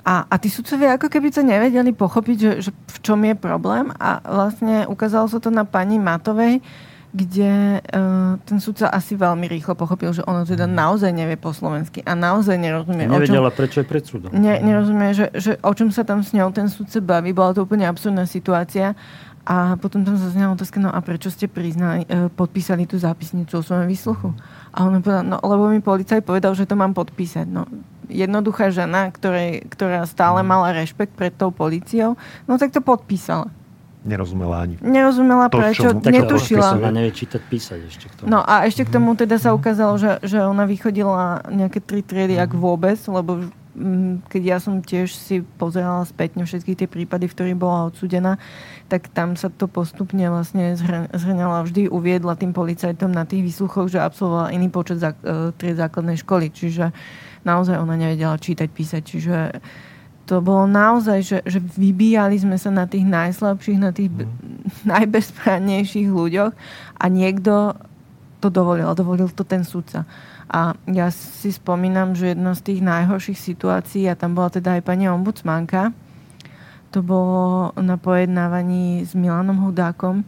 A, 0.00 0.24
a 0.24 0.34
tí 0.40 0.48
sudcovia 0.48 0.96
ako 0.96 1.12
keby 1.12 1.28
to 1.28 1.44
nevedeli 1.44 1.92
pochopiť, 1.92 2.36
že, 2.40 2.52
že 2.68 2.70
v 2.72 2.98
čom 3.04 3.20
je 3.20 3.36
problém 3.36 3.92
a 4.00 4.24
vlastne 4.24 4.88
ukázalo 4.88 5.28
sa 5.28 5.38
to 5.38 5.52
na 5.52 5.68
pani 5.68 6.00
Matovej, 6.00 6.64
kde 7.10 7.82
uh, 7.82 8.38
ten 8.46 8.62
sudca 8.62 8.86
asi 8.86 9.18
veľmi 9.18 9.50
rýchlo 9.50 9.74
pochopil, 9.74 10.14
že 10.14 10.22
ono 10.24 10.46
teda 10.46 10.70
naozaj 10.70 11.10
nevie 11.10 11.34
po 11.34 11.50
slovensky 11.50 12.06
a 12.06 12.14
naozaj 12.14 12.54
nerozumie. 12.54 13.10
Nevedela, 13.10 13.50
o 13.50 13.52
čom, 13.52 13.58
prečo 13.58 13.78
je 13.82 13.86
pred 13.90 14.04
súdom. 14.06 14.30
Ne, 14.30 14.62
nerozumie, 14.62 15.10
že, 15.10 15.26
že 15.34 15.58
o 15.58 15.72
čom 15.74 15.90
sa 15.90 16.06
tam 16.06 16.22
s 16.22 16.30
ňou 16.30 16.54
ten 16.54 16.70
sudca 16.70 17.02
baví. 17.02 17.34
Bola 17.34 17.50
to 17.50 17.66
úplne 17.66 17.82
absurdná 17.84 18.30
situácia. 18.30 18.94
A 19.42 19.74
potom 19.80 20.04
tam 20.04 20.20
zaznela 20.20 20.54
otázka, 20.54 20.78
no 20.78 20.92
a 20.92 21.00
prečo 21.02 21.32
ste 21.32 21.50
priznali, 21.50 22.06
uh, 22.06 22.30
podpísali 22.30 22.86
tú 22.86 22.94
zápisnicu 22.94 23.58
o 23.58 23.64
svojom 23.64 23.90
výsluchu? 23.90 24.30
A 24.70 24.86
on 24.86 25.02
povedal, 25.02 25.26
no 25.26 25.42
lebo 25.42 25.66
mi 25.66 25.82
policaj 25.82 26.22
povedal, 26.22 26.54
že 26.54 26.68
to 26.68 26.78
mám 26.78 26.94
podpísať. 26.94 27.48
No 27.50 27.66
jednoduchá 28.10 28.74
žena, 28.74 29.08
ktorej, 29.14 29.64
ktorá 29.70 30.04
stále 30.04 30.42
mhm. 30.42 30.48
mala 30.50 30.68
rešpekt 30.74 31.14
pred 31.14 31.32
tou 31.32 31.54
policiou, 31.54 32.18
no 32.44 32.58
tak 32.58 32.74
to 32.74 32.82
podpísala. 32.82 33.48
Nerozumela 34.00 34.64
ani. 34.64 34.80
Nerozumela 34.80 35.52
to, 35.52 35.60
prečo, 35.60 35.92
čo, 35.92 36.00
netušila. 36.00 36.80
Ona 36.80 36.88
nevie 36.88 37.12
čítať, 37.12 37.40
písať 37.44 37.78
ešte 37.84 38.08
k 38.08 38.12
tomu. 38.16 38.32
No 38.32 38.40
a 38.40 38.64
ešte 38.64 38.88
k 38.88 38.96
tomu 38.96 39.12
teda 39.12 39.36
sa 39.36 39.52
mhm. 39.52 39.56
ukázalo, 39.60 39.94
že, 40.00 40.16
že 40.24 40.40
ona 40.40 40.64
vychodila 40.64 41.44
nejaké 41.52 41.84
tri 41.84 42.00
triedy, 42.00 42.40
mm. 42.40 42.44
ak 42.48 42.50
vôbec, 42.56 42.96
lebo 43.12 43.52
keď 44.26 44.42
ja 44.42 44.58
som 44.58 44.82
tiež 44.82 45.14
si 45.14 45.46
pozerala 45.56 46.02
spätne 46.02 46.42
všetky 46.42 46.74
tie 46.74 46.88
prípady, 46.90 47.30
v 47.30 47.34
ktorých 47.34 47.58
bola 47.58 47.86
odsudená, 47.88 48.36
tak 48.90 49.06
tam 49.14 49.38
sa 49.38 49.46
to 49.46 49.70
postupne 49.70 50.22
vlastne 50.26 50.74
zhrňala 51.14 51.62
vždy 51.62 51.86
uviedla 51.86 52.34
tým 52.34 52.50
policajtom 52.50 53.14
na 53.14 53.22
tých 53.22 53.46
výsluchoch, 53.46 53.86
že 53.86 54.02
absolvovala 54.02 54.50
iný 54.50 54.68
počet 54.68 54.98
zá, 54.98 55.14
e, 55.22 55.54
tried 55.54 55.78
základnej 55.78 56.18
školy. 56.18 56.50
Čiže 56.50 56.90
naozaj 57.44 57.76
ona 57.80 57.96
nevedela 57.96 58.36
čítať, 58.36 58.68
písať. 58.68 59.02
Čiže 59.04 59.36
to 60.30 60.38
bolo 60.38 60.70
naozaj, 60.70 61.18
že, 61.26 61.38
že 61.42 61.58
vybíjali 61.58 62.38
sme 62.38 62.54
sa 62.54 62.70
na 62.70 62.86
tých 62.86 63.02
najslabších, 63.02 63.78
na 63.82 63.90
tých 63.90 64.14
mm. 64.14 64.86
najbezprávnejších 64.86 66.06
ľuďoch 66.06 66.52
a 67.00 67.04
niekto 67.10 67.74
to 68.38 68.48
dovolil. 68.48 68.94
Dovolil 68.94 69.28
to 69.34 69.42
ten 69.42 69.66
sudca. 69.66 70.06
A 70.50 70.74
ja 70.90 71.14
si 71.14 71.54
spomínam, 71.54 72.18
že 72.18 72.34
jedna 72.34 72.58
z 72.58 72.74
tých 72.74 72.80
najhorších 72.82 73.38
situácií, 73.38 74.10
a 74.10 74.18
tam 74.18 74.34
bola 74.34 74.50
teda 74.50 74.78
aj 74.78 74.82
pani 74.82 75.06
ombudsmanka, 75.06 75.94
to 76.90 77.06
bolo 77.06 77.70
na 77.78 77.94
pojednávaní 77.94 79.06
s 79.06 79.14
Milanom 79.14 79.62
Hudákom, 79.62 80.26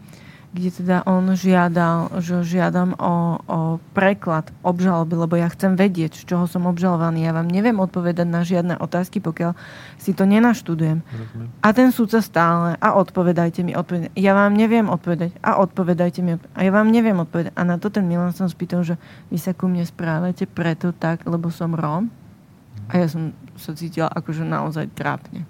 kde 0.52 0.68
teda 0.68 1.00
on 1.08 1.32
žiadal, 1.32 2.20
že 2.20 2.44
žiadam 2.44 2.92
o, 3.00 3.40
o 3.40 3.58
preklad 3.96 4.52
obžaloby, 4.60 5.16
lebo 5.16 5.40
ja 5.40 5.48
chcem 5.48 5.80
vedieť, 5.80 6.12
z 6.12 6.28
čoho 6.28 6.44
som 6.44 6.68
obžalovaný. 6.68 7.24
Ja 7.24 7.32
vám 7.32 7.48
neviem 7.48 7.80
odpovedať 7.80 8.28
na 8.28 8.44
žiadne 8.44 8.76
otázky, 8.76 9.24
pokiaľ 9.24 9.56
si 9.96 10.12
to 10.12 10.28
nenaštudujem. 10.28 11.00
Rozumiem. 11.00 11.48
A 11.64 11.68
ten 11.72 11.88
súdca 11.88 12.20
stále, 12.20 12.76
a 12.84 12.92
odpovedajte 13.00 13.64
mi, 13.64 13.72
odpovedajte. 13.72 14.12
Ja 14.20 14.36
vám 14.36 14.52
neviem 14.52 14.92
odpovedať, 14.92 15.40
a 15.40 15.56
odpovedajte 15.56 16.20
mi, 16.20 16.36
a 16.36 16.60
ja 16.60 16.70
vám 16.70 16.92
neviem 16.92 17.16
odpovedať. 17.16 17.56
A 17.56 17.62
na 17.64 17.80
to 17.80 17.88
ten 17.88 18.04
Milan 18.04 18.36
som 18.36 18.44
spýtal, 18.44 18.84
že 18.84 19.00
vy 19.32 19.40
sa 19.40 19.56
ku 19.56 19.72
mne 19.72 19.88
správate 19.88 20.44
preto 20.44 20.92
tak, 20.92 21.24
lebo 21.24 21.48
som 21.48 21.72
Róm. 21.72 22.12
A 22.92 23.00
ja 23.00 23.08
som 23.08 23.32
sa 23.56 23.72
cítila 23.72 24.12
akože 24.12 24.44
naozaj 24.44 24.92
trápne. 24.92 25.48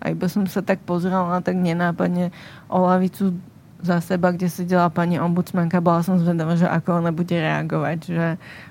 A 0.00 0.12
iba 0.12 0.24
som 0.28 0.48
sa 0.48 0.64
tak 0.64 0.80
pozerala 0.88 1.44
tak 1.44 1.56
nenápadne 1.56 2.32
o 2.68 2.80
lavicu 2.80 3.36
za 3.84 4.00
seba, 4.00 4.32
kde 4.32 4.48
sedela 4.48 4.88
pani 4.88 5.20
ombudsmanka, 5.20 5.84
bola 5.84 6.00
som 6.00 6.16
zvedavá, 6.16 6.56
že 6.56 6.64
ako 6.64 7.04
ona 7.04 7.12
bude 7.12 7.36
reagovať, 7.36 7.98
že, 8.08 8.28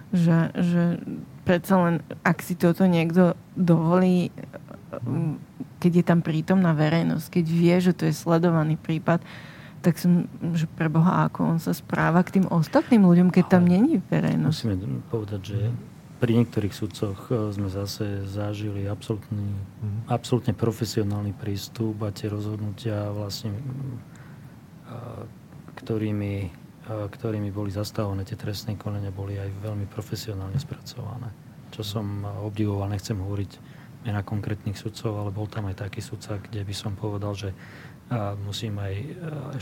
že, 0.10 0.38
že 0.58 0.82
predsa 1.46 1.78
len, 1.78 1.96
ak 2.26 2.42
si 2.42 2.58
toto 2.58 2.90
niekto 2.90 3.38
dovolí, 3.54 4.34
keď 5.78 5.92
je 6.02 6.06
tam 6.06 6.20
prítomná 6.26 6.74
verejnosť, 6.74 7.30
keď 7.30 7.46
vie, 7.46 7.76
že 7.78 7.94
to 7.94 8.10
je 8.10 8.14
sledovaný 8.18 8.74
prípad, 8.82 9.22
tak 9.84 10.00
som, 10.00 10.26
že 10.56 10.66
preboha, 10.66 11.28
ako 11.28 11.56
on 11.56 11.60
sa 11.60 11.76
správa 11.76 12.24
k 12.24 12.40
tým 12.40 12.48
ostatným 12.48 13.04
ľuďom, 13.04 13.30
keď 13.30 13.46
tam 13.60 13.68
není 13.68 14.00
verejnosť. 14.10 14.60
Musíme 14.64 15.04
povedať, 15.12 15.42
že 15.44 15.60
pri 16.24 16.40
niektorých 16.40 16.72
sudcoch 16.72 17.28
e, 17.28 17.52
sme 17.52 17.68
zase 17.68 18.24
zažili 18.24 18.88
absolútny, 18.88 19.44
mm. 19.44 20.08
absolútne 20.08 20.56
profesionálny 20.56 21.36
prístup 21.36 22.00
a 22.08 22.16
tie 22.16 22.32
rozhodnutia 22.32 23.12
vlastne 23.12 23.52
ktorými, 25.78 26.52
ktorými 26.88 27.50
boli 27.50 27.72
zastavené 27.72 28.28
tie 28.28 28.38
trestné 28.38 28.76
konania, 28.76 29.14
boli 29.14 29.40
aj 29.40 29.50
veľmi 29.64 29.88
profesionálne 29.88 30.60
spracované. 30.60 31.32
Čo 31.74 31.82
som 31.82 32.26
obdivoval, 32.26 32.92
nechcem 32.94 33.18
hovoriť 33.18 33.52
mena 34.04 34.22
konkrétnych 34.22 34.76
sudcov, 34.76 35.16
ale 35.16 35.32
bol 35.32 35.48
tam 35.48 35.72
aj 35.72 35.88
taký 35.88 36.04
sudca, 36.04 36.38
kde 36.38 36.62
by 36.62 36.76
som 36.76 36.94
povedal, 36.94 37.34
že 37.34 37.50
a 38.12 38.36
musím 38.36 38.84
aj 38.84 38.94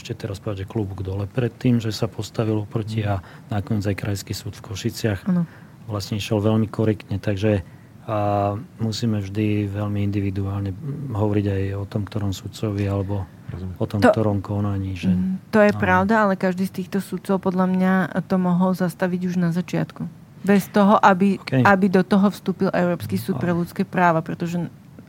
ešte 0.01 0.17
teraz 0.17 0.41
povedať, 0.41 0.65
že 0.65 0.71
klubúk 0.73 1.05
dole 1.05 1.29
pred 1.29 1.53
tým, 1.53 1.77
že 1.77 1.93
sa 1.93 2.09
postavil 2.09 2.65
proti 2.65 3.05
a 3.05 3.21
nakoniec 3.53 3.85
aj 3.85 4.01
krajský 4.01 4.33
súd 4.33 4.57
v 4.57 4.65
Košiciach 4.65 5.29
ano. 5.29 5.45
vlastne 5.85 6.17
išiel 6.17 6.41
veľmi 6.41 6.65
korektne, 6.65 7.21
takže 7.21 7.61
a 8.09 8.57
musíme 8.81 9.21
vždy 9.21 9.69
veľmi 9.69 10.01
individuálne 10.01 10.73
hovoriť 11.13 11.45
aj 11.45 11.63
o 11.77 11.85
tom, 11.85 12.01
ktorom 12.01 12.33
sudcovi 12.33 12.89
alebo 12.89 13.29
o 13.59 13.85
tom, 13.85 13.99
to, 13.99 14.09
ktorom 14.11 14.39
konaní. 14.39 14.95
Že, 14.95 15.11
mm, 15.11 15.33
to 15.51 15.59
je 15.59 15.71
áno. 15.73 15.81
pravda, 15.81 16.13
ale 16.27 16.33
každý 16.39 16.67
z 16.67 16.83
týchto 16.83 16.99
sudcov 17.03 17.41
podľa 17.41 17.67
mňa 17.67 17.93
to 18.25 18.35
mohol 18.39 18.71
zastaviť 18.75 19.21
už 19.27 19.35
na 19.41 19.49
začiatku. 19.51 20.07
Bez 20.41 20.69
toho, 20.73 20.97
aby, 20.97 21.37
okay. 21.37 21.61
aby 21.61 21.85
do 21.85 22.01
toho 22.01 22.33
vstúpil 22.33 22.73
Európsky 22.73 23.19
súd 23.19 23.37
pre 23.37 23.53
ľudské 23.53 23.85
práva, 23.85 24.25
pretože 24.25 24.57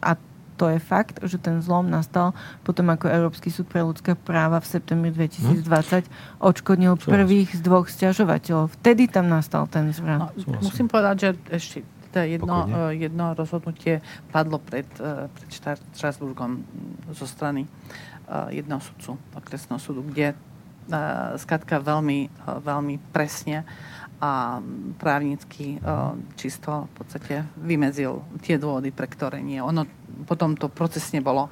a 0.04 0.18
to 0.60 0.68
je 0.68 0.78
fakt, 0.78 1.18
že 1.24 1.40
ten 1.40 1.64
zlom 1.64 1.88
nastal 1.88 2.36
potom, 2.62 2.92
ako 2.92 3.08
Európsky 3.08 3.48
súd 3.48 3.66
pre 3.66 3.80
ľudské 3.80 4.12
práva 4.12 4.60
v 4.60 4.66
septembri 4.68 5.10
2020 5.10 5.64
hm? 5.64 6.10
odškodnil 6.38 7.00
prvých 7.00 7.56
z 7.56 7.60
dvoch 7.64 7.88
stiažovateľov. 7.88 8.76
Vtedy 8.78 9.08
tam 9.08 9.32
nastal 9.32 9.64
ten 9.66 9.88
zvrat. 9.90 10.30
No, 10.36 10.60
musím 10.60 10.86
povedať, 10.92 11.16
že 11.16 11.30
ešte 11.48 11.78
teda 12.12 12.28
jedno, 12.28 12.56
uh, 12.68 12.92
jedno 12.92 13.32
rozhodnutie 13.32 14.04
padlo 14.28 14.60
pred, 14.60 14.84
uh, 15.00 15.32
pred 15.32 15.48
Štrasburgom 15.96 16.60
zo 17.08 17.24
strany 17.24 17.64
uh, 17.64 18.11
jedného 18.50 18.80
sudcu 18.80 19.20
okresného 19.36 19.80
súdu, 19.80 20.00
kde 20.06 20.32
skratka 21.38 21.78
veľmi, 21.78 22.26
veľmi 22.42 22.98
presne 23.14 23.62
a 24.22 24.58
právnicky 24.98 25.78
čisto 26.38 26.90
v 26.90 26.92
podstate 26.94 27.46
vymedzil 27.58 28.22
tie 28.42 28.58
dôvody, 28.58 28.90
pre 28.94 29.06
ktoré 29.06 29.42
nie. 29.42 29.58
Ono 29.62 29.86
potom 30.26 30.54
to 30.54 30.70
procesne 30.70 31.18
bolo 31.22 31.50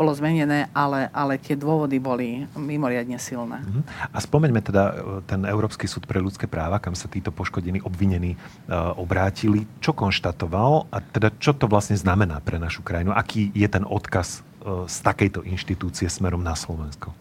bolo 0.00 0.16
zmenené, 0.16 0.72
ale, 0.72 1.12
ale 1.12 1.36
tie 1.36 1.52
dôvody 1.52 2.00
boli 2.00 2.48
mimoriadne 2.56 3.20
silné. 3.20 3.60
Uh-huh. 3.60 3.84
A 4.08 4.16
spomeňme 4.16 4.64
teda 4.64 4.96
ten 5.28 5.44
Európsky 5.44 5.84
súd 5.84 6.08
pre 6.08 6.16
ľudské 6.24 6.48
práva, 6.48 6.80
kam 6.80 6.96
sa 6.96 7.04
títo 7.04 7.28
poškodení 7.28 7.84
obvinení 7.84 8.32
obrátili. 8.96 9.68
Čo 9.84 9.92
konštatoval 9.92 10.88
a 10.88 11.04
teda 11.04 11.36
čo 11.36 11.52
to 11.52 11.68
vlastne 11.68 12.00
znamená 12.00 12.40
pre 12.40 12.56
našu 12.56 12.80
krajinu? 12.80 13.12
Aký 13.12 13.52
je 13.52 13.68
ten 13.68 13.84
odkaz 13.84 14.40
z 14.64 14.96
takejto 15.00 15.44
inštitúcie 15.44 16.06
smerom 16.12 16.44
na 16.44 16.52
Slovensko? 16.52 17.12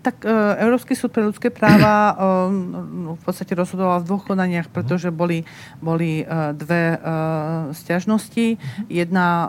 Tak 0.00 0.24
e, 0.24 0.32
Európsky 0.64 0.96
súd 0.96 1.12
pre 1.12 1.20
ľudské 1.20 1.52
práva 1.52 1.92
e, 1.92 2.12
v 3.16 3.22
podstate 3.22 3.52
rozhodoval 3.52 4.00
v 4.00 4.08
dvoch 4.08 4.24
konaniach, 4.24 4.72
pretože 4.72 5.12
boli, 5.12 5.44
boli 5.84 6.24
e, 6.24 6.56
dve 6.56 6.96
stiažnosti. 7.76 8.56
Jedna 8.88 9.28
e, 9.28 9.48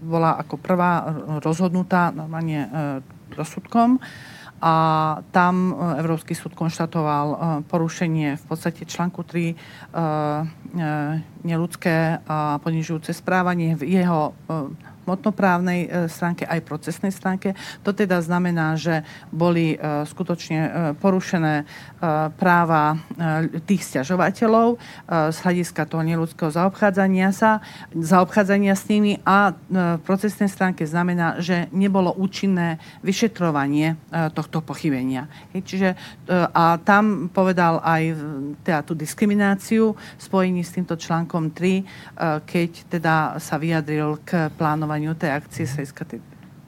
bola 0.00 0.40
ako 0.40 0.56
prvá 0.56 0.92
rozhodnutá 1.44 2.16
normálne 2.16 2.68
rozsudkom 3.36 4.00
a 4.62 4.74
tam 5.34 5.74
Európsky 5.98 6.38
súd 6.38 6.54
konštatoval 6.54 7.60
porušenie 7.66 8.38
v 8.38 8.44
podstate 8.46 8.86
článku 8.86 9.26
3 9.26 9.50
e, 9.50 9.54
neludské 11.42 12.22
a 12.22 12.62
ponižujúce 12.62 13.10
správanie 13.10 13.74
v 13.74 14.00
jeho 14.00 14.38
hmotnoprávnej 15.12 15.80
e, 15.84 15.88
stránke 16.08 16.48
aj 16.48 16.64
procesnej 16.64 17.12
stránke. 17.12 17.52
To 17.84 17.92
teda 17.92 18.24
znamená, 18.24 18.80
že 18.80 19.04
boli 19.28 19.76
e, 19.76 20.08
skutočne 20.08 20.60
e, 20.64 20.70
porušené 20.96 21.68
práva 22.34 22.98
tých 23.62 23.86
stiažovateľov 23.86 24.74
z 25.06 25.38
hľadiska 25.38 25.86
toho 25.86 26.02
neludského 26.02 26.50
zaobchádzania 26.50 27.30
sa, 27.30 27.62
zaobchádzania 27.94 28.74
s 28.74 28.90
nimi 28.90 29.22
a 29.22 29.54
v 29.54 30.02
procesnej 30.02 30.50
stránke 30.50 30.82
znamená, 30.82 31.38
že 31.38 31.70
nebolo 31.70 32.10
účinné 32.10 32.82
vyšetrovanie 33.06 33.94
tohto 34.34 34.66
pochybenia. 34.66 35.30
Čiže 35.54 35.94
a 36.50 36.82
tam 36.82 37.30
povedal 37.30 37.78
aj 37.86 38.02
teda 38.66 38.82
tú 38.82 38.98
diskrimináciu 38.98 39.94
spojení 40.18 40.66
s 40.66 40.74
týmto 40.74 40.98
článkom 40.98 41.54
3, 41.54 42.42
keď 42.42 42.70
teda 42.90 43.38
sa 43.38 43.62
vyjadril 43.62 44.18
k 44.26 44.50
plánovaní 44.58 45.01
plánovaniu 45.02 45.18
tej 45.18 45.30
akcie 45.34 45.64
sa 45.66 45.82
tej 46.06 46.22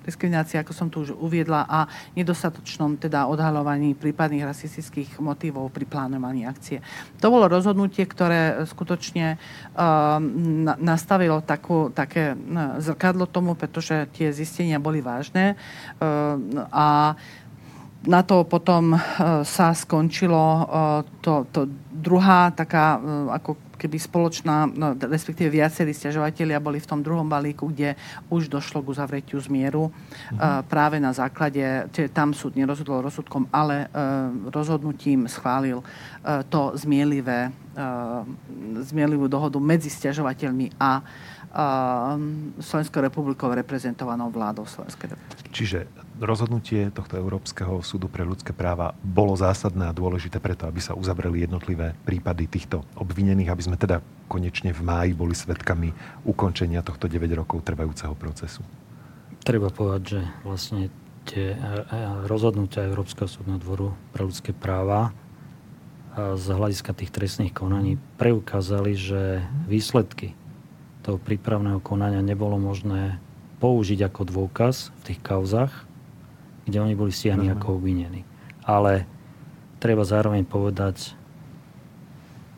diskriminácie, 0.05 0.61
ako 0.61 0.73
som 0.77 0.93
tu 0.93 1.01
už 1.01 1.17
uviedla, 1.17 1.65
a 1.65 1.89
nedostatočnom 2.13 3.01
teda 3.01 3.25
odhalovaní 3.25 3.97
prípadných 3.97 4.45
rasistických 4.45 5.17
motivov 5.17 5.73
pri 5.73 5.89
plánovaní 5.89 6.45
akcie. 6.45 6.85
To 7.25 7.33
bolo 7.33 7.49
rozhodnutie, 7.49 8.05
ktoré 8.05 8.69
skutočne 8.69 9.41
uh, 9.41 10.21
nastavilo 10.77 11.41
takú, 11.41 11.89
také 11.89 12.37
uh, 12.37 12.77
zrkadlo 12.85 13.25
tomu, 13.25 13.57
pretože 13.57 14.05
tie 14.13 14.29
zistenia 14.29 14.77
boli 14.77 15.01
vážne 15.01 15.57
uh, 15.57 16.37
a 16.69 17.17
na 18.05 18.21
to 18.21 18.45
potom 18.45 19.01
sa 19.49 19.73
skončilo 19.73 20.69
to, 21.25 21.49
to 21.49 21.65
druhá 21.89 22.53
taká 22.53 23.01
ako 23.33 23.64
keby 23.77 23.97
spoločná, 23.99 24.67
no, 24.67 24.95
respektíve 24.95 25.51
viacerí 25.51 25.93
stiažovateľia 25.95 26.63
boli 26.63 26.79
v 26.81 26.89
tom 26.89 27.01
druhom 27.03 27.27
balíku, 27.27 27.71
kde 27.71 27.99
už 28.31 28.49
došlo 28.49 28.83
k 28.83 28.91
uzavretiu 28.95 29.39
zmieru 29.41 29.89
uh-huh. 29.89 30.35
uh, 30.35 30.61
práve 30.67 30.99
na 31.03 31.15
základe, 31.15 31.61
čiže 31.91 32.15
tam 32.15 32.35
súd 32.35 32.55
nerozhodol 32.59 33.05
rozsudkom, 33.05 33.49
ale 33.51 33.87
uh, 33.87 34.31
rozhodnutím 34.51 35.27
schválil 35.27 35.81
uh, 35.81 36.43
to 36.47 36.75
zmielivé, 36.75 37.51
uh, 37.51 38.23
zmielivú 38.83 39.27
dohodu 39.27 39.59
medzi 39.63 39.91
stiažovateľmi 39.91 40.77
a 40.79 41.03
Slovenskou 42.59 42.99
republikou 42.99 43.47
reprezentovanou 43.55 44.27
vládou 44.27 44.67
Slovenskej 44.67 45.15
republiky. 45.15 45.55
Čiže 45.55 45.87
rozhodnutie 46.21 46.95
tohto 46.95 47.19
Európskeho 47.19 47.83
súdu 47.83 48.07
pre 48.07 48.23
ľudské 48.23 48.55
práva 48.55 48.95
bolo 49.03 49.35
zásadné 49.35 49.91
a 49.91 49.97
dôležité 49.97 50.39
preto, 50.39 50.71
aby 50.71 50.79
sa 50.79 50.95
uzavreli 50.95 51.43
jednotlivé 51.43 51.99
prípady 52.07 52.47
týchto 52.47 52.87
obvinených, 52.95 53.51
aby 53.51 53.63
sme 53.67 53.77
teda 53.81 53.99
konečne 54.31 54.71
v 54.71 54.81
máji 54.83 55.13
boli 55.15 55.35
svetkami 55.35 55.91
ukončenia 56.23 56.87
tohto 56.87 57.11
9 57.11 57.27
rokov 57.35 57.67
trvajúceho 57.67 58.15
procesu. 58.15 58.63
Treba 59.43 59.69
povedať, 59.69 60.03
že 60.07 60.21
vlastne 60.47 60.89
tie 61.29 61.53
e, 61.53 61.59
e, 61.59 61.97
rozhodnutia 62.31 62.87
Európskeho 62.87 63.29
súdneho 63.29 63.61
dvoru 63.61 63.93
pre 64.15 64.25
ľudské 64.25 64.55
práva 64.55 65.13
z 66.15 66.47
hľadiska 66.47 66.95
tých 66.95 67.11
trestných 67.11 67.51
konaní 67.51 67.99
preukázali, 68.23 68.95
že 68.95 69.43
výsledky 69.67 70.39
toho 71.03 71.19
prípravného 71.19 71.83
konania 71.83 72.23
nebolo 72.23 72.55
možné 72.57 73.19
použiť 73.59 74.07
ako 74.07 74.23
dôkaz 74.23 74.95
v 74.95 75.03
tých 75.11 75.21
kauzach, 75.21 75.75
kde 76.65 76.81
oni 76.81 76.95
boli 76.97 77.13
stiahni 77.13 77.53
ako 77.53 77.79
obvinení. 77.81 78.25
Ale 78.65 79.05
treba 79.81 80.05
zároveň 80.05 80.49
povedať, 80.49 81.13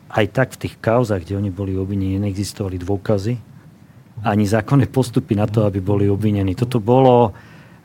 aj 0.07 0.25
tak 0.31 0.55
v 0.55 0.61
tých 0.67 0.75
kauzach, 0.79 1.27
kde 1.27 1.35
oni 1.35 1.51
boli 1.51 1.75
obvinení, 1.75 2.15
neexistovali 2.17 2.79
dôkazy 2.79 3.35
ani 4.25 4.49
zákonné 4.49 4.89
postupy 4.89 5.37
na 5.37 5.45
to, 5.45 5.67
aby 5.67 5.77
boli 5.77 6.09
obvinení. 6.09 6.57
Toto 6.57 6.81
bolo 6.81 7.35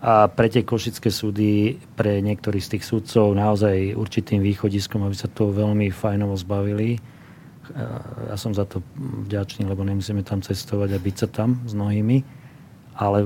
a 0.02 0.26
pre 0.26 0.50
tie 0.50 0.66
košické 0.66 1.14
súdy, 1.14 1.78
pre 1.94 2.18
niektorých 2.18 2.64
z 2.66 2.70
tých 2.74 2.84
súdcov 2.90 3.38
naozaj 3.38 3.94
určitým 3.94 4.42
východiskom, 4.42 5.06
aby 5.06 5.14
sa 5.14 5.30
to 5.30 5.54
veľmi 5.54 5.94
fajnovo 5.94 6.34
zbavili. 6.34 6.98
Ja 8.26 8.34
som 8.34 8.50
za 8.50 8.66
to 8.66 8.82
vďačný, 8.98 9.62
lebo 9.62 9.86
nemusíme 9.86 10.26
tam 10.26 10.42
cestovať 10.42 10.98
a 10.98 10.98
byť 10.98 11.16
sa 11.22 11.28
tam 11.30 11.62
s 11.62 11.78
mnohými. 11.78 12.18
Ale 12.92 13.24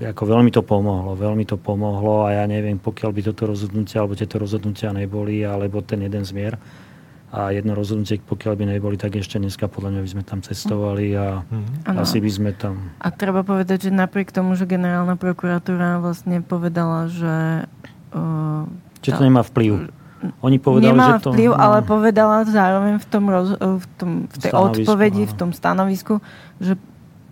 ako 0.00 0.22
veľmi 0.24 0.48
to 0.48 0.64
pomohlo, 0.64 1.12
veľmi 1.12 1.44
to 1.44 1.60
pomohlo 1.60 2.24
a 2.24 2.40
ja 2.40 2.44
neviem, 2.48 2.80
pokiaľ 2.80 3.10
by 3.12 3.20
toto 3.20 3.44
rozhodnutie 3.44 4.00
alebo 4.00 4.16
tieto 4.16 4.40
rozhodnutia 4.40 4.96
neboli, 4.96 5.44
alebo 5.44 5.84
ten 5.84 6.00
jeden 6.00 6.24
zmier, 6.24 6.56
a 7.34 7.50
jedno 7.50 7.74
rozhodnutie, 7.74 8.22
pokiaľ 8.22 8.54
by 8.54 8.64
neboli, 8.78 8.94
tak 8.94 9.18
ešte 9.18 9.42
dneska 9.42 9.66
podľa 9.66 9.98
mňa 9.98 10.00
by 10.06 10.10
sme 10.14 10.22
tam 10.22 10.38
cestovali 10.38 11.18
a 11.18 11.42
mm. 11.42 11.98
asi 11.98 12.22
by 12.22 12.30
sme 12.30 12.50
tam... 12.54 12.94
A 13.02 13.10
treba 13.10 13.42
povedať, 13.42 13.90
že 13.90 13.90
napriek 13.90 14.30
tomu, 14.30 14.54
že 14.54 14.70
generálna 14.70 15.18
prokuratúra 15.18 15.98
vlastne 15.98 16.46
povedala, 16.46 17.10
že... 17.10 17.66
Uh, 18.14 18.70
že 19.02 19.18
to 19.18 19.26
nemá 19.26 19.42
vplyv. 19.42 19.90
Oni 20.40 20.56
povedali, 20.56 20.94
Nemá 20.94 21.18
že 21.18 21.28
to... 21.28 21.30
vplyv, 21.34 21.50
no. 21.52 21.58
ale 21.58 21.78
povedala 21.84 22.46
zároveň 22.48 23.02
v, 23.02 23.06
tom 23.10 23.24
roz, 23.28 23.48
v, 23.60 23.86
tom, 23.98 24.10
v 24.30 24.36
tej 24.40 24.50
stanovisku, 24.54 24.80
odpovedi, 24.86 25.22
áno. 25.26 25.28
v 25.28 25.34
tom 25.36 25.50
stanovisku, 25.52 26.14
že 26.62 26.72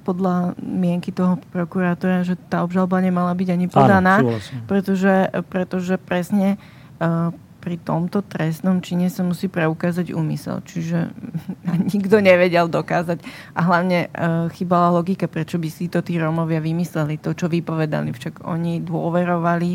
podľa 0.02 0.58
mienky 0.58 1.14
toho 1.14 1.38
prokurátora, 1.54 2.26
že 2.26 2.34
tá 2.50 2.66
obžalba 2.66 2.98
nemala 2.98 3.32
byť 3.32 3.48
ani 3.54 3.66
podaná, 3.70 4.20
áno, 4.20 4.36
pretože, 4.66 5.30
pretože 5.46 5.94
presne 5.96 6.58
uh, 6.98 7.30
pri 7.62 7.78
tomto 7.78 8.26
trestnom 8.26 8.82
čine 8.82 9.06
sa 9.06 9.22
musí 9.22 9.46
preukázať 9.46 10.10
úmysel. 10.10 10.66
Čiže 10.66 11.14
nikto 11.94 12.18
nevedel 12.18 12.66
dokázať. 12.66 13.22
A 13.54 13.60
hlavne 13.62 14.10
e, 14.10 14.18
chýbala 14.58 14.90
logika, 14.98 15.30
prečo 15.30 15.62
by 15.62 15.70
si 15.70 15.86
to 15.86 16.02
tí 16.02 16.18
Rómovia 16.18 16.58
vymysleli, 16.58 17.22
to, 17.22 17.38
čo 17.38 17.46
vypovedali. 17.46 18.10
Však 18.10 18.42
oni 18.42 18.82
dôverovali 18.82 19.70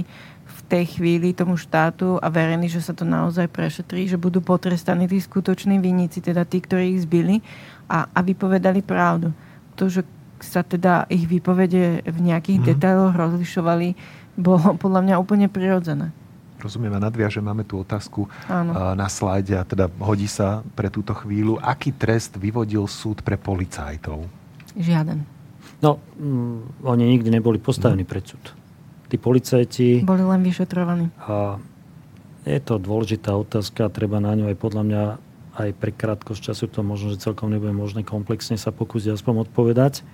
v 0.47 0.59
tej 0.67 0.99
chvíli 0.99 1.31
tomu 1.31 1.55
štátu 1.55 2.19
a 2.19 2.27
verení, 2.27 2.67
že 2.67 2.83
sa 2.83 2.91
to 2.91 3.07
naozaj 3.07 3.47
prešetrí, 3.47 4.03
že 4.11 4.19
budú 4.19 4.43
potrestaní 4.43 5.07
tí 5.07 5.23
skutoční 5.23 5.79
vinníci, 5.79 6.19
teda 6.19 6.43
tí, 6.43 6.59
ktorí 6.59 6.99
ich 6.99 7.07
zbili 7.07 7.39
a, 7.87 8.11
a 8.11 8.19
vypovedali 8.19 8.83
pravdu. 8.83 9.31
To, 9.79 9.87
že 9.87 10.03
sa 10.41 10.61
teda 10.61 11.05
ich 11.09 11.25
vypovede 11.25 12.05
v 12.05 12.19
nejakých 12.21 12.59
mm. 12.61 12.65
detailoch 12.73 13.15
rozlišovali, 13.15 13.97
bolo 14.37 14.77
podľa 14.77 15.01
mňa 15.03 15.15
úplne 15.17 15.47
prirodzené. 15.49 16.13
Rozumiem 16.57 16.97
a 16.97 17.03
nadviažem, 17.05 17.45
máme 17.45 17.61
tu 17.61 17.77
otázku 17.77 18.25
Áno. 18.49 18.97
na 18.97 19.05
slajde 19.05 19.61
a 19.61 19.63
teda 19.63 19.93
hodí 20.01 20.25
sa 20.25 20.65
pre 20.73 20.89
túto 20.89 21.13
chvíľu. 21.13 21.61
Aký 21.61 21.93
trest 21.93 22.33
vyvodil 22.33 22.89
súd 22.89 23.21
pre 23.21 23.37
policajtov? 23.37 24.25
Žiaden. 24.73 25.21
No, 25.85 26.01
mm, 26.17 26.81
oni 26.81 27.03
nikdy 27.05 27.29
neboli 27.29 27.61
postavení 27.61 28.01
mm. 28.01 28.09
pred 28.09 28.25
súd. 28.25 28.45
Tí 29.05 29.21
policajti... 29.21 30.01
Boli 30.01 30.25
len 30.25 30.41
vyšetrovaní. 30.41 31.13
A 31.29 31.61
je 32.41 32.59
to 32.63 32.81
dôležitá 32.81 33.37
otázka, 33.37 33.93
treba 33.93 34.17
na 34.17 34.33
ňu 34.33 34.49
aj 34.49 34.57
podľa 34.57 34.83
mňa 34.83 35.03
aj 35.57 35.69
pre 35.77 35.89
krátkosť 35.89 36.53
času 36.53 36.65
to 36.69 36.85
možno, 36.85 37.13
že 37.13 37.21
celkom 37.21 37.49
nebude 37.49 37.73
možné 37.73 38.05
komplexne 38.05 38.61
sa 38.61 38.69
pokúsiť 38.69 39.17
aspoň 39.17 39.49
odpovedať. 39.49 40.05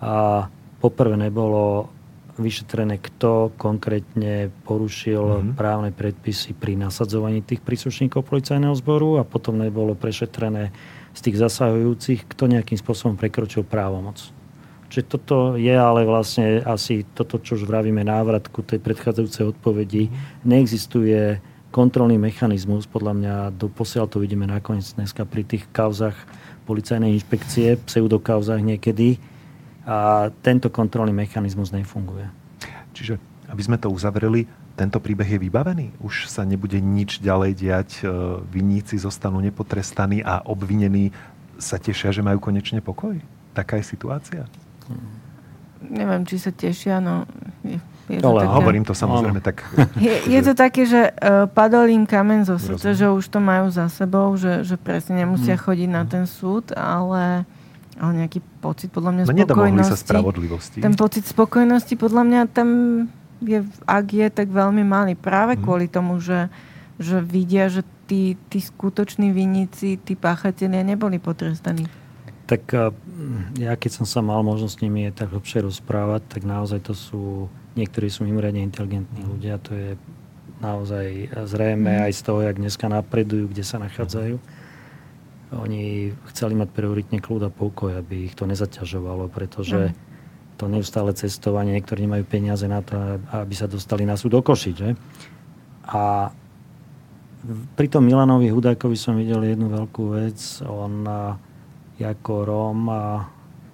A 0.00 0.46
poprvé 0.80 1.16
nebolo 1.16 1.88
vyšetrené, 2.36 3.00
kto 3.00 3.56
konkrétne 3.56 4.52
porušil 4.68 5.24
mm-hmm. 5.24 5.52
právne 5.56 5.90
predpisy 5.92 6.52
pri 6.52 6.76
nasadzovaní 6.76 7.40
tých 7.40 7.64
príslušníkov 7.64 8.28
policajného 8.28 8.76
zboru 8.76 9.16
a 9.16 9.24
potom 9.24 9.56
nebolo 9.56 9.96
prešetrené 9.96 10.68
z 11.16 11.20
tých 11.24 11.40
zasahujúcich, 11.40 12.28
kto 12.28 12.52
nejakým 12.52 12.76
spôsobom 12.76 13.16
prekročil 13.16 13.64
právomoc. 13.64 14.20
Čiže 14.92 15.04
toto 15.08 15.56
je 15.56 15.72
ale 15.72 16.06
vlastne 16.06 16.62
asi 16.62 17.02
toto, 17.16 17.40
čo 17.40 17.56
už 17.58 17.66
vravíme 17.66 18.04
návrat 18.06 18.46
ku 18.52 18.60
tej 18.60 18.78
predchádzajúcej 18.84 19.56
odpovedi. 19.56 20.12
Mm-hmm. 20.12 20.44
Neexistuje 20.44 21.20
kontrolný 21.72 22.20
mechanizmus, 22.20 22.84
podľa 22.84 23.12
mňa 23.16 23.34
do 23.56 23.72
posiaľ 23.72 24.12
to 24.12 24.20
vidíme 24.20 24.44
nakoniec 24.44 24.86
dneska 24.92 25.24
pri 25.24 25.42
tých 25.44 25.64
kauzach 25.72 26.16
policajnej 26.68 27.16
inšpekcie, 27.16 27.80
pseudokauzach 27.84 28.60
niekedy, 28.60 29.16
a 29.86 30.28
tento 30.42 30.66
kontrolný 30.66 31.14
mechanizmus 31.14 31.70
nefunguje. 31.70 32.26
Čiže, 32.90 33.22
aby 33.46 33.62
sme 33.62 33.78
to 33.78 33.86
uzavreli, 33.86 34.50
tento 34.74 34.98
príbeh 35.00 35.38
je 35.38 35.38
vybavený? 35.40 35.94
Už 36.02 36.26
sa 36.26 36.42
nebude 36.42 36.76
nič 36.82 37.22
ďalej 37.22 37.52
diať, 37.56 37.90
e, 38.02 38.10
vinníci 38.50 38.98
zostanú 38.98 39.38
nepotrestaní 39.40 40.20
a 40.20 40.42
obvinení 40.44 41.14
sa 41.56 41.80
tešia, 41.80 42.12
že 42.12 42.20
majú 42.20 42.42
konečne 42.42 42.84
pokoj? 42.84 43.16
Taká 43.56 43.80
je 43.80 43.84
situácia? 43.88 44.42
Neviem, 45.80 46.28
či 46.28 46.36
sa 46.36 46.52
tešia, 46.52 47.00
no... 47.00 47.24
Je, 47.64 47.80
je 48.10 48.20
to 48.20 48.36
Ale 48.36 48.44
také... 48.44 48.52
hovorím 48.52 48.84
to 48.84 48.92
samozrejme 48.92 49.40
tak... 49.40 49.64
Je, 49.96 50.14
je 50.28 50.40
to 50.44 50.52
také, 50.52 50.84
že 50.84 51.14
uh, 51.14 51.48
padol 51.48 51.88
im 51.88 52.04
kamen 52.04 52.44
zo 52.44 52.60
srdca, 52.60 52.92
že 52.92 53.06
už 53.08 53.24
to 53.32 53.40
majú 53.40 53.72
za 53.72 53.88
sebou, 53.88 54.36
že, 54.36 54.60
že 54.60 54.76
presne 54.76 55.24
nemusia 55.24 55.56
mm. 55.56 55.62
chodiť 55.62 55.88
na 55.88 56.02
ten 56.04 56.24
súd, 56.28 56.76
ale 56.76 57.48
ale 57.96 58.24
nejaký 58.24 58.40
pocit 58.60 58.92
podľa 58.92 59.12
mňa 59.12 59.22
no, 59.24 59.32
spokojnosti. 59.32 59.92
sa 59.92 59.98
spravodlivosti. 59.98 60.78
Ten 60.84 60.94
pocit 60.94 61.24
spokojnosti 61.24 61.94
podľa 61.96 62.22
mňa 62.28 62.40
tam 62.52 62.68
je, 63.40 63.64
ak 63.88 64.06
je, 64.12 64.26
tak 64.28 64.48
veľmi 64.52 64.84
malý. 64.84 65.16
Práve 65.16 65.56
mm. 65.56 65.60
kvôli 65.64 65.86
tomu, 65.88 66.20
že, 66.20 66.52
že 67.00 67.24
vidia, 67.24 67.72
že 67.72 67.84
tí, 68.04 68.36
tí 68.52 68.60
skutoční 68.60 69.32
vinníci, 69.32 69.96
tí 70.00 70.12
páchatelia 70.16 70.84
neboli 70.84 71.16
potrestaní. 71.16 71.88
Tak 72.46 72.62
ja 73.58 73.74
keď 73.74 73.90
som 73.90 74.06
sa 74.06 74.22
mal 74.22 74.38
možnosť 74.46 74.74
s 74.78 74.82
nimi 74.84 75.10
tak 75.10 75.34
hlbšie 75.34 75.66
rozprávať, 75.66 76.30
tak 76.30 76.46
naozaj 76.46 76.78
to 76.78 76.94
sú, 76.94 77.50
niektorí 77.74 78.06
sú 78.06 78.22
mimoriadne 78.22 78.62
inteligentní 78.62 79.26
ľudia, 79.26 79.58
to 79.58 79.74
je 79.74 79.90
naozaj 80.62 81.34
zrejme 81.48 81.90
mm. 81.90 82.02
aj 82.06 82.12
z 82.14 82.20
toho, 82.22 82.40
jak 82.46 82.56
dneska 82.56 82.86
napredujú, 82.86 83.50
kde 83.50 83.64
sa 83.66 83.82
nachádzajú. 83.82 84.36
Mm 84.38 84.55
oni 85.54 86.10
chceli 86.34 86.58
mať 86.58 86.68
prioritne 86.74 87.18
kľud 87.22 87.46
a 87.46 87.50
pokoj, 87.54 87.94
aby 87.94 88.26
ich 88.26 88.34
to 88.34 88.50
nezaťažovalo, 88.50 89.30
pretože 89.30 89.92
mm. 89.92 89.94
to 90.58 90.66
neustále 90.66 91.14
cestovanie, 91.14 91.78
niektorí 91.78 92.02
nemajú 92.02 92.24
peniaze 92.26 92.66
na 92.66 92.82
to, 92.82 93.22
aby 93.30 93.54
sa 93.54 93.70
dostali 93.70 94.02
na 94.02 94.18
súd 94.18 94.34
do 94.34 94.42
Košiť. 94.42 94.74
Že? 94.74 94.90
A 95.94 96.34
pri 97.78 97.86
tom 97.86 98.02
Milanovi 98.02 98.50
Hudákovi 98.50 98.98
som 98.98 99.14
videl 99.14 99.54
jednu 99.54 99.70
veľkú 99.70 100.18
vec. 100.18 100.38
On 100.66 101.06
ako 101.96 102.32
Róm 102.42 102.80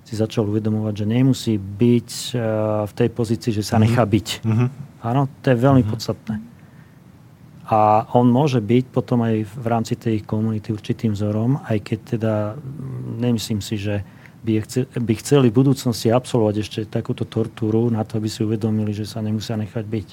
si 0.05 0.15
začal 0.15 0.45
uvedomovať, 0.45 0.95
že 1.03 1.07
nemusí 1.09 1.55
byť 1.57 2.11
v 2.85 2.93
tej 2.93 3.09
pozícii, 3.09 3.51
že 3.57 3.65
sa 3.65 3.81
mhm. 3.81 3.83
nechá 3.89 4.05
byť. 4.05 4.29
Mm-hmm. 4.45 4.69
Áno, 5.03 5.27
to 5.41 5.47
je 5.51 5.57
veľmi 5.57 5.83
mm-hmm. 5.83 5.93
podstatné. 5.97 6.52
A 7.71 8.11
on 8.19 8.27
môže 8.27 8.59
byť 8.59 8.91
potom 8.91 9.23
aj 9.23 9.47
v 9.47 9.67
rámci 9.71 9.95
tej 9.95 10.27
komunity 10.27 10.75
určitým 10.75 11.15
vzorom, 11.15 11.63
aj 11.63 11.79
keď 11.79 11.99
teda 12.19 12.35
mm, 12.59 13.23
nemyslím 13.23 13.63
si, 13.63 13.79
že 13.79 14.03
by, 14.43 14.59
by 14.99 15.15
chceli 15.23 15.47
v 15.55 15.59
budúcnosti 15.63 16.11
absolvovať 16.11 16.55
ešte 16.59 16.81
takúto 16.91 17.23
tortúru 17.23 17.87
na 17.95 18.03
to, 18.03 18.19
aby 18.19 18.27
si 18.27 18.43
uvedomili, 18.43 18.91
že 18.91 19.07
sa 19.07 19.23
nemusia 19.23 19.55
nechať 19.55 19.85
byť. 19.87 20.09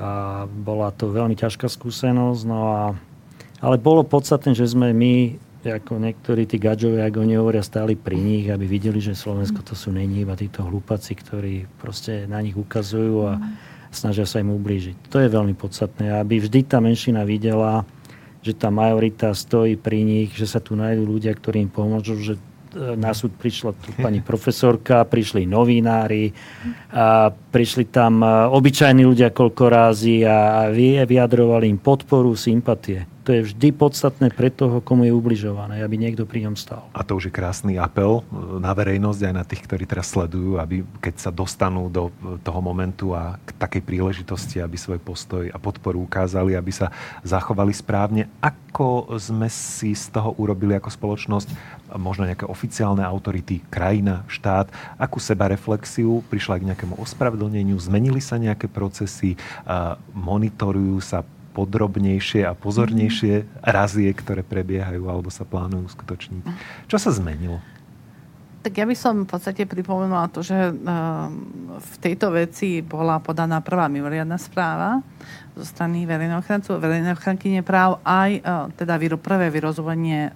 A 0.00 0.08
bola 0.48 0.88
to 0.96 1.12
veľmi 1.12 1.36
ťažká 1.36 1.68
skúsenosť, 1.68 2.40
no 2.48 2.60
a, 2.72 2.80
ale 3.60 3.76
bolo 3.76 4.00
podstatné, 4.00 4.56
že 4.56 4.64
sme 4.64 4.96
my, 4.96 5.36
ako 5.60 6.00
niektorí 6.00 6.48
tí 6.48 6.56
gadžovia, 6.56 7.04
ako 7.04 7.20
oni 7.20 7.36
hovoria, 7.36 7.60
stáli 7.60 8.00
pri 8.00 8.16
nich, 8.16 8.48
aby 8.48 8.64
videli, 8.64 8.96
že 8.96 9.12
Slovensko 9.12 9.60
to 9.60 9.76
sú 9.76 9.92
není 9.92 10.24
iba 10.24 10.32
títo 10.32 10.64
hlúpaci, 10.64 11.12
ktorí 11.20 11.68
proste 11.76 12.24
na 12.24 12.40
nich 12.40 12.56
ukazujú 12.56 13.28
a 13.28 13.34
mm 13.36 13.69
snažia 13.90 14.26
sa 14.26 14.40
im 14.40 14.54
ublížiť. 14.54 15.10
To 15.10 15.18
je 15.20 15.28
veľmi 15.28 15.54
podstatné, 15.58 16.14
aby 16.18 16.40
vždy 16.40 16.66
tá 16.66 16.78
menšina 16.78 17.26
videla, 17.26 17.84
že 18.40 18.56
tá 18.56 18.72
majorita 18.72 19.36
stojí 19.36 19.76
pri 19.76 20.00
nich, 20.00 20.32
že 20.32 20.48
sa 20.48 20.62
tu 20.62 20.78
nájdú 20.78 21.04
ľudia, 21.04 21.36
ktorí 21.36 21.68
im 21.68 21.70
pomôžu, 21.70 22.16
že 22.16 22.34
e, 22.34 22.40
na 22.96 23.12
súd 23.12 23.36
prišla 23.36 23.76
tu 23.76 23.92
pani 24.00 24.24
profesorka, 24.28 25.04
prišli 25.04 25.44
novinári, 25.44 26.32
a 26.94 27.28
prišli 27.28 27.92
tam 27.92 28.24
e, 28.24 28.28
obyčajní 28.48 29.02
ľudia 29.04 29.28
koľko 29.34 29.64
rázy 29.68 30.24
a 30.24 30.72
vyjadrovali 31.04 31.68
im 31.68 31.76
podporu, 31.76 32.32
sympatie 32.32 33.19
to 33.30 33.38
je 33.38 33.46
vždy 33.54 33.70
podstatné 33.70 34.34
pre 34.34 34.50
toho, 34.50 34.82
komu 34.82 35.06
je 35.06 35.14
ubližované, 35.14 35.86
aby 35.86 35.94
niekto 35.94 36.26
pri 36.26 36.50
ňom 36.50 36.58
stal. 36.58 36.90
A 36.90 37.06
to 37.06 37.14
už 37.14 37.30
je 37.30 37.38
krásny 37.38 37.78
apel 37.78 38.26
e, 38.26 38.58
na 38.58 38.74
verejnosť 38.74 39.20
aj 39.22 39.34
na 39.38 39.46
tých, 39.46 39.62
ktorí 39.70 39.86
teraz 39.86 40.10
sledujú, 40.10 40.58
aby 40.58 40.82
keď 40.98 41.14
sa 41.14 41.30
dostanú 41.30 41.86
do 41.86 42.10
e, 42.10 42.42
toho 42.42 42.58
momentu 42.58 43.14
a 43.14 43.38
k 43.46 43.54
takej 43.54 43.86
príležitosti, 43.86 44.58
aby 44.58 44.74
svoj 44.74 44.98
postoj 44.98 45.46
a 45.46 45.62
podporu 45.62 46.02
ukázali, 46.02 46.58
aby 46.58 46.74
sa 46.74 46.90
zachovali 47.22 47.70
správne. 47.70 48.26
Ako 48.42 49.14
sme 49.22 49.46
si 49.46 49.94
z 49.94 50.10
toho 50.10 50.34
urobili 50.34 50.74
ako 50.74 50.90
spoločnosť, 50.90 51.54
možno 52.02 52.26
nejaké 52.26 52.50
oficiálne 52.50 53.06
autority, 53.06 53.62
krajina, 53.70 54.26
štát, 54.26 54.74
akú 54.98 55.22
seba 55.22 55.46
reflexiu, 55.46 56.26
prišla 56.26 56.58
k 56.58 56.66
nejakému 56.74 56.98
ospravedlneniu, 56.98 57.78
zmenili 57.78 58.18
sa 58.18 58.42
nejaké 58.42 58.66
procesy, 58.66 59.38
monitorujú 60.18 60.98
sa 60.98 61.22
podrobnejšie 61.50 62.46
a 62.46 62.54
pozornejšie 62.54 63.62
razie, 63.66 64.10
ktoré 64.14 64.46
prebiehajú 64.46 65.10
alebo 65.10 65.28
sa 65.28 65.42
plánujú 65.42 65.90
skutočniť. 65.90 66.42
Čo 66.86 66.96
sa 66.96 67.10
zmenilo? 67.10 67.58
tak 68.60 68.76
ja 68.76 68.84
by 68.84 68.92
som 68.92 69.24
v 69.24 69.28
podstate 69.28 69.64
pripomenula 69.64 70.28
to, 70.28 70.44
že 70.44 70.52
v 71.80 71.94
tejto 72.04 72.28
veci 72.28 72.84
bola 72.84 73.16
podaná 73.16 73.64
prvá 73.64 73.88
mimoriadná 73.88 74.36
správa 74.36 75.00
zo 75.56 75.64
strany 75.64 76.04
verejného 76.04 76.44
ochrancu, 76.44 76.76
verejného 76.76 77.16
ochrankyne 77.16 77.64
práv 77.64 78.04
aj 78.04 78.44
teda 78.76 79.00
prvé 79.16 79.48
vyrozovanie 79.48 80.28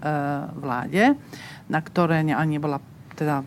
vláde, 0.56 1.20
na 1.68 1.80
ktoré 1.84 2.24
ani 2.24 2.56
nebola 2.56 2.80
teda 3.12 3.44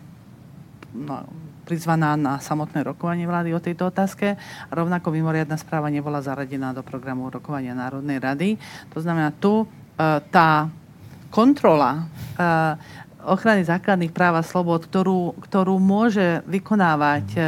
no, 0.94 1.26
prizvaná 1.68 2.16
na 2.16 2.40
samotné 2.40 2.80
rokovanie 2.80 3.28
vlády 3.28 3.52
o 3.52 3.60
tejto 3.60 3.92
otázke. 3.92 4.40
Rovnako 4.72 5.12
mimoriadná 5.12 5.60
správa 5.60 5.92
nebola 5.92 6.24
zaradená 6.24 6.72
do 6.72 6.80
programu 6.80 7.28
rokovania 7.28 7.76
Národnej 7.76 8.16
rady. 8.16 8.48
To 8.96 9.04
znamená, 9.04 9.36
tu 9.36 9.68
tá 10.32 10.72
kontrola 11.28 12.08
ochrany 13.28 13.62
základných 13.62 14.10
práv 14.10 14.40
a 14.40 14.42
slobod, 14.42 14.88
ktorú, 14.88 15.36
ktorú 15.44 15.76
môže 15.76 16.40
vykonávať 16.48 17.26
e, 17.36 17.40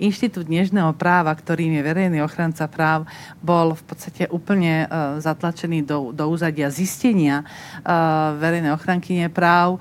Inštitút 0.00 0.48
dnešného 0.48 0.96
práva, 0.96 1.30
ktorým 1.36 1.76
je 1.76 1.82
verejný 1.84 2.18
ochranca 2.24 2.64
práv, 2.66 3.04
bol 3.44 3.76
v 3.76 3.82
podstate 3.86 4.24
úplne 4.32 4.84
uh, 4.86 5.16
zatlačený 5.22 5.86
do, 5.86 6.10
do 6.10 6.24
úzadia 6.26 6.68
zistenia 6.72 7.46
uh, 7.46 8.34
verejnej 8.36 8.74
ochrankyne 8.74 9.30
práv. 9.30 9.78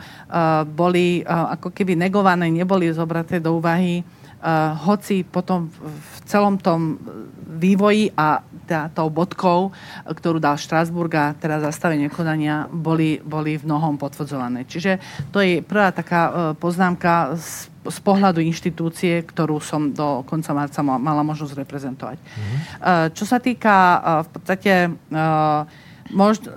Boli 0.76 1.24
ako 1.26 1.72
keby 1.72 1.98
negované, 1.98 2.52
neboli 2.52 2.92
zobraté 2.92 3.40
do 3.40 3.58
úvahy 3.58 4.04
Uh, 4.42 4.78
hoci 4.86 5.26
potom 5.26 5.72
v 5.74 6.18
celom 6.30 6.60
tom 6.62 7.02
vývoji 7.56 8.14
a 8.14 8.46
teda 8.66 8.94
tou 8.94 9.10
bodkou, 9.10 9.74
ktorú 10.06 10.38
dal 10.38 10.58
Štrásburg 10.58 11.14
a 11.18 11.34
teda 11.34 11.62
zastavenie 11.62 12.10
konania, 12.14 12.70
boli, 12.70 13.18
boli 13.22 13.58
v 13.58 13.66
mnohom 13.66 13.98
potvrdzované. 13.98 14.70
Čiže 14.70 15.02
to 15.34 15.42
je 15.42 15.66
prvá 15.66 15.90
taká 15.90 16.22
uh, 16.30 16.34
poznámka 16.54 17.34
z, 17.38 17.74
z 17.90 17.98
pohľadu 18.06 18.42
inštitúcie, 18.42 19.26
ktorú 19.26 19.58
som 19.62 19.90
do 19.94 20.22
konca 20.30 20.54
marca 20.54 20.82
mala 20.82 21.26
možnosť 21.26 21.54
reprezentovať. 21.66 22.18
Mm-hmm. 22.22 22.58
Uh, 22.82 23.08
čo 23.14 23.26
sa 23.26 23.42
týka 23.42 23.76
v 24.26 24.30
podstate 24.30 24.74
možno, 26.14 26.54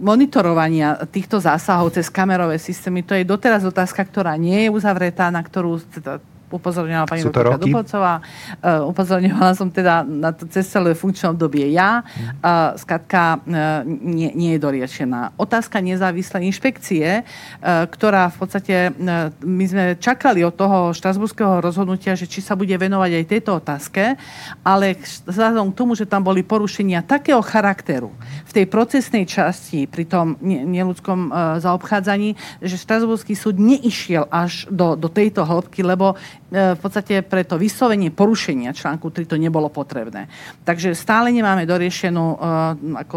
monitorovania 0.00 0.96
týchto 1.12 1.36
zásahov 1.36 1.92
cez 1.92 2.08
kamerové 2.08 2.56
systémy, 2.56 3.04
to 3.04 3.12
je 3.12 3.26
doteraz 3.26 3.64
otázka, 3.68 4.00
ktorá 4.00 4.32
nie 4.40 4.64
je 4.64 4.72
uzavretá, 4.72 5.28
na 5.28 5.44
ktorú 5.44 5.82
teda 5.92 6.24
upozorňovala 6.48 7.06
pani 7.08 7.22
doktorka 7.24 7.60
Dubovcová. 7.60 8.14
Uh, 8.58 8.88
upozorňovala 8.88 9.52
som 9.52 9.68
teda 9.68 10.02
na 10.04 10.32
to 10.32 10.48
cez 10.48 10.64
celé 10.64 10.96
funkčné 10.96 11.36
obdobie 11.36 11.68
ja. 11.72 12.02
Uh, 12.40 12.74
skladka 12.80 13.38
uh, 13.38 13.84
nie, 13.84 14.32
nie 14.32 14.56
je 14.56 14.60
doriešená. 14.60 15.36
Otázka 15.36 15.84
nezávislej 15.84 16.48
inšpekcie, 16.48 17.22
uh, 17.22 17.84
ktorá 17.88 18.32
v 18.32 18.36
podstate, 18.40 18.76
uh, 18.90 19.28
my 19.44 19.64
sme 19.68 19.84
čakali 20.00 20.40
od 20.42 20.56
toho 20.56 20.96
štrasburského 20.96 21.60
rozhodnutia, 21.60 22.16
že 22.16 22.24
či 22.24 22.40
sa 22.40 22.56
bude 22.56 22.72
venovať 22.72 23.10
aj 23.20 23.24
tejto 23.28 23.50
otázke, 23.60 24.16
ale 24.64 24.96
vzhľadom 25.28 25.72
k 25.72 25.78
tomu, 25.78 25.92
že 25.92 26.08
tam 26.08 26.24
boli 26.24 26.40
porušenia 26.40 27.04
takého 27.04 27.44
charakteru 27.44 28.10
v 28.48 28.52
tej 28.56 28.64
procesnej 28.64 29.28
časti 29.28 29.84
pri 29.84 30.08
tom 30.08 30.40
neludskom 30.40 31.28
uh, 31.28 31.60
zaobchádzaní, 31.60 32.32
že 32.64 32.80
Štrasburský 32.80 33.36
súd 33.36 33.60
neišiel 33.60 34.24
až 34.32 34.64
do, 34.72 34.96
do 34.96 35.12
tejto 35.12 35.44
hĺbky, 35.44 35.84
lebo 35.84 36.16
E, 36.16 36.37
v 36.48 36.80
podstate 36.80 37.20
pre 37.20 37.44
to 37.44 37.60
vyslovenie 37.60 38.08
porušenia 38.08 38.72
článku 38.72 39.12
3 39.12 39.28
to 39.28 39.36
nebolo 39.36 39.68
potrebné. 39.68 40.32
Takže 40.64 40.96
stále 40.96 41.28
nemáme 41.28 41.68
doriešenú 41.68 42.24
uh, 42.24 42.72
ako 43.04 43.16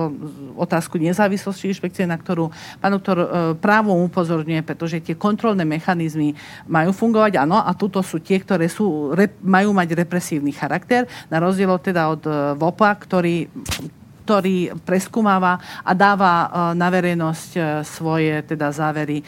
otázku 0.59 0.99
nezávislosti 0.99 1.71
inšpekcie, 1.71 2.03
na 2.03 2.19
ktorú 2.19 2.51
pán 2.83 2.91
doktor 2.91 3.17
uh, 3.23 3.27
právom 3.55 4.03
upozorňuje, 4.11 4.67
pretože 4.67 4.99
tie 4.99 5.15
kontrolné 5.15 5.63
mechanizmy 5.63 6.35
majú 6.67 6.91
fungovať, 6.91 7.39
áno, 7.39 7.63
a 7.63 7.71
tuto 7.71 8.03
sú 8.03 8.19
tie, 8.19 8.43
ktoré 8.43 8.67
sú, 8.67 9.15
majú 9.39 9.71
mať 9.71 9.95
represívny 9.95 10.51
charakter, 10.51 11.07
na 11.31 11.39
rozdiel 11.39 11.71
teda 11.79 12.11
od 12.11 12.23
VOPA, 12.59 12.91
ktorý 12.99 13.47
ktorý 14.21 14.77
preskúmava 14.85 15.57
a 15.81 15.91
dáva 15.97 16.33
e, 16.33 16.47
na 16.77 16.87
verejnosť 16.93 17.51
e, 17.57 17.61
svoje 17.81 18.45
teda 18.45 18.69
závery, 18.69 19.21
e, 19.21 19.25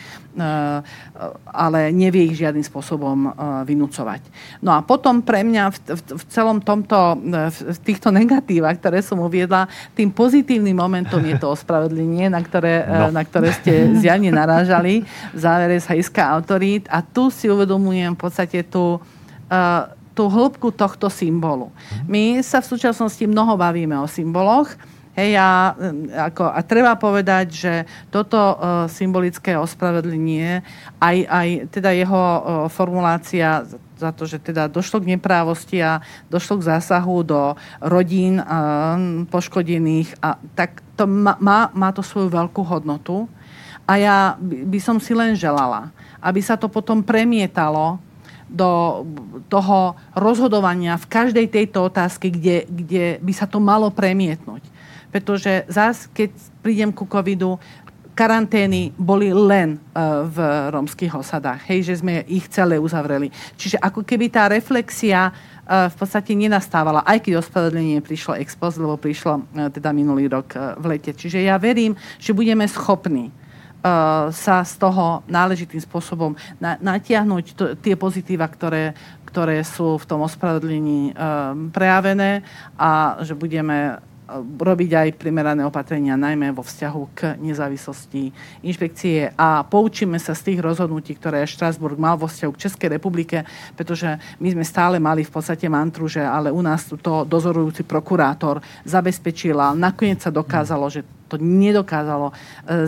ale 1.50 1.80
nevie 1.90 2.30
ich 2.30 2.38
žiadnym 2.38 2.66
spôsobom 2.66 3.34
vynúcovať. 3.66 4.22
No 4.62 4.74
a 4.74 4.82
potom 4.82 5.22
pre 5.22 5.42
mňa 5.46 5.64
v, 5.74 5.78
v, 5.94 6.02
v 6.18 6.24
celom 6.30 6.58
tomto, 6.62 7.18
v 7.50 7.80
týchto 7.86 8.10
negatívach, 8.10 8.78
ktoré 8.82 9.02
som 9.06 9.22
uviedla, 9.22 9.70
tým 9.94 10.10
pozitívnym 10.10 10.78
momentom 10.78 11.22
je 11.22 11.36
to 11.38 11.52
ospravedlenie, 11.56 12.30
na 12.30 12.42
ktoré, 12.42 12.86
no. 12.86 13.14
na 13.14 13.24
ktoré 13.26 13.54
ste 13.54 13.74
zjavne 14.02 14.34
narážali 14.34 15.06
v 15.34 15.38
závere 15.38 15.78
z 15.78 15.90
hľadiska 15.90 16.22
autorít. 16.22 16.86
A 16.90 17.06
tu 17.06 17.30
si 17.30 17.50
uvedomujem 17.50 18.14
v 18.14 18.20
podstate 18.20 18.66
tú 18.66 18.98
tú 20.14 20.30
hĺbku 20.30 20.70
tohto 20.74 21.10
symbolu. 21.10 21.74
My 22.06 22.42
sa 22.46 22.62
v 22.62 22.70
súčasnosti 22.70 23.26
mnoho 23.26 23.58
bavíme 23.58 23.98
o 23.98 24.08
symboloch, 24.08 24.74
Hej, 25.14 25.38
a, 25.38 25.78
ako, 26.34 26.42
a 26.50 26.60
treba 26.66 26.98
povedať, 26.98 27.46
že 27.54 27.74
toto 28.10 28.34
uh, 28.34 28.90
symbolické 28.90 29.54
ospravedlenie, 29.54 30.66
aj, 30.98 31.18
aj 31.30 31.48
teda 31.70 31.94
jeho 31.94 32.18
uh, 32.18 32.42
formulácia 32.66 33.62
za 33.94 34.10
to, 34.10 34.26
že 34.26 34.42
teda 34.42 34.66
došlo 34.66 35.06
k 35.06 35.14
neprávosti 35.14 35.86
a 35.86 36.02
došlo 36.34 36.58
k 36.58 36.66
zásahu 36.66 37.22
do 37.22 37.54
rodín 37.78 38.42
uh, 38.42 38.98
poškodených, 39.30 40.18
a 40.18 40.42
tak 40.58 40.82
to 40.98 41.06
má, 41.06 41.38
má, 41.38 41.70
má 41.78 41.94
to 41.94 42.02
svoju 42.02 42.34
veľkú 42.34 42.66
hodnotu. 42.66 43.30
A 43.86 44.02
ja 44.02 44.18
by, 44.42 44.66
by 44.66 44.80
som 44.82 44.98
si 44.98 45.14
len 45.14 45.38
želala, 45.38 45.94
aby 46.26 46.42
sa 46.42 46.58
to 46.58 46.66
potom 46.66 47.06
premietalo 47.06 48.02
do 48.52 49.04
toho 49.48 49.96
rozhodovania 50.14 51.00
v 51.00 51.10
každej 51.10 51.48
tejto 51.50 51.90
otázke, 51.90 52.30
kde, 52.30 52.68
kde 52.70 53.06
by 53.24 53.34
sa 53.34 53.48
to 53.48 53.58
malo 53.64 53.90
premietnúť 53.90 54.74
pretože 55.14 55.70
zás, 55.70 56.10
keď 56.10 56.34
prídem 56.66 56.90
ku 56.90 57.06
covidu, 57.06 57.62
karantény 58.18 58.94
boli 58.98 59.30
len 59.30 59.78
uh, 59.78 60.26
v 60.26 60.38
romských 60.74 61.14
osadách. 61.14 61.70
Hej, 61.70 61.94
že 61.94 62.02
sme 62.02 62.26
ich 62.26 62.50
celé 62.50 62.82
uzavreli. 62.82 63.30
Čiže 63.58 63.78
ako 63.78 64.02
keby 64.02 64.34
tá 64.34 64.50
reflexia 64.50 65.30
uh, 65.30 65.90
v 65.90 65.96
podstate 65.98 66.34
nenastávala, 66.34 67.06
aj 67.06 67.26
keď 67.26 67.42
ospravedlenie 67.42 68.02
prišlo 68.02 68.38
ex 68.42 68.58
post, 68.58 68.82
lebo 68.82 68.98
prišlo 68.98 69.34
uh, 69.38 69.70
teda 69.70 69.94
minulý 69.94 70.30
rok 70.30 70.58
v 70.82 70.98
lete. 70.98 71.14
Čiže 71.14 71.46
ja 71.46 71.62
verím, 71.62 71.94
že 72.18 72.34
budeme 72.34 72.66
schopní 72.66 73.30
sa 74.32 74.64
z 74.64 74.74
toho 74.80 75.28
náležitým 75.28 75.84
spôsobom 75.84 76.40
na, 76.56 76.80
natiahnuť 76.80 77.46
to, 77.52 77.64
tie 77.76 78.00
pozitíva, 78.00 78.48
ktoré, 78.48 78.96
ktoré 79.28 79.60
sú 79.68 80.00
v 80.00 80.08
tom 80.08 80.24
ospravedlení 80.24 81.12
uh, 81.12 81.52
prejavené 81.76 82.48
a 82.80 83.20
že 83.28 83.36
budeme 83.36 84.00
robiť 84.42 84.92
aj 84.98 85.10
primerané 85.20 85.62
opatrenia, 85.62 86.18
najmä 86.18 86.50
vo 86.56 86.66
vzťahu 86.66 87.02
k 87.14 87.20
nezávislosti 87.38 88.34
inšpekcie 88.66 89.38
a 89.38 89.62
poučíme 89.62 90.18
sa 90.18 90.34
z 90.34 90.54
tých 90.54 90.60
rozhodnutí, 90.64 91.14
ktoré 91.20 91.46
Štrasburg 91.46 92.00
mal 92.00 92.18
vo 92.18 92.26
vzťahu 92.26 92.52
k 92.56 92.62
Českej 92.66 92.90
republike, 92.98 93.46
pretože 93.78 94.18
my 94.42 94.48
sme 94.58 94.66
stále 94.66 94.98
mali 94.98 95.22
v 95.22 95.34
podstate 95.34 95.70
mantru, 95.70 96.10
že 96.10 96.24
ale 96.24 96.50
u 96.50 96.62
nás 96.66 96.90
to 96.90 97.28
dozorujúci 97.28 97.86
prokurátor 97.86 98.64
zabezpečil 98.88 99.58
a 99.60 99.78
nakoniec 99.78 100.24
sa 100.24 100.34
dokázalo, 100.34 100.90
že 100.90 101.06
to 101.30 101.38
nedokázalo 101.38 102.30
e, 102.30 102.34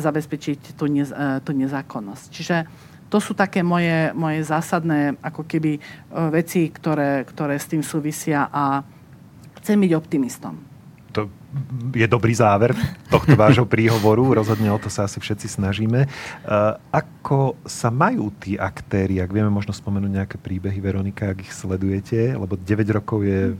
zabezpečiť 0.01 0.77
tú, 0.77 0.85
nez, 0.85 1.09
e, 1.09 1.41
tú 1.41 1.51
nezákonnosť. 1.53 2.25
Čiže 2.29 2.57
to 3.09 3.17
sú 3.21 3.37
také 3.37 3.61
moje, 3.61 4.13
moje 4.13 4.41
zásadné 4.45 5.17
ako 5.21 5.45
keby 5.45 5.77
e, 5.77 5.79
veci, 6.29 6.69
ktoré, 6.69 7.25
ktoré 7.25 7.57
s 7.57 7.69
tým 7.69 7.81
súvisia 7.81 8.49
a 8.53 8.85
chcem 9.61 9.81
byť 9.81 9.91
optimistom 9.97 10.74
to 10.74 10.74
je 11.95 12.07
dobrý 12.07 12.35
záver 12.35 12.75
tohto 13.07 13.33
vášho 13.41 13.63
príhovoru. 13.63 14.35
Rozhodne 14.35 14.71
o 14.71 14.79
to 14.79 14.91
sa 14.91 15.07
asi 15.07 15.19
všetci 15.19 15.47
snažíme. 15.47 16.05
E, 16.05 16.07
ako 16.91 17.55
sa 17.63 17.87
majú 17.89 18.31
tí 18.37 18.59
aktéri, 18.59 19.23
ak 19.23 19.31
vieme 19.31 19.51
možno 19.51 19.71
spomenúť 19.71 20.11
nejaké 20.11 20.37
príbehy, 20.39 20.77
Veronika, 20.83 21.31
ak 21.31 21.47
ich 21.47 21.53
sledujete, 21.55 22.35
lebo 22.35 22.59
9 22.59 22.97
rokov 22.97 23.23
je 23.23 23.55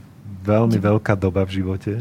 veľmi 0.46 0.78
veľká 0.78 1.16
doba 1.18 1.42
v 1.48 1.62
živote. 1.62 1.92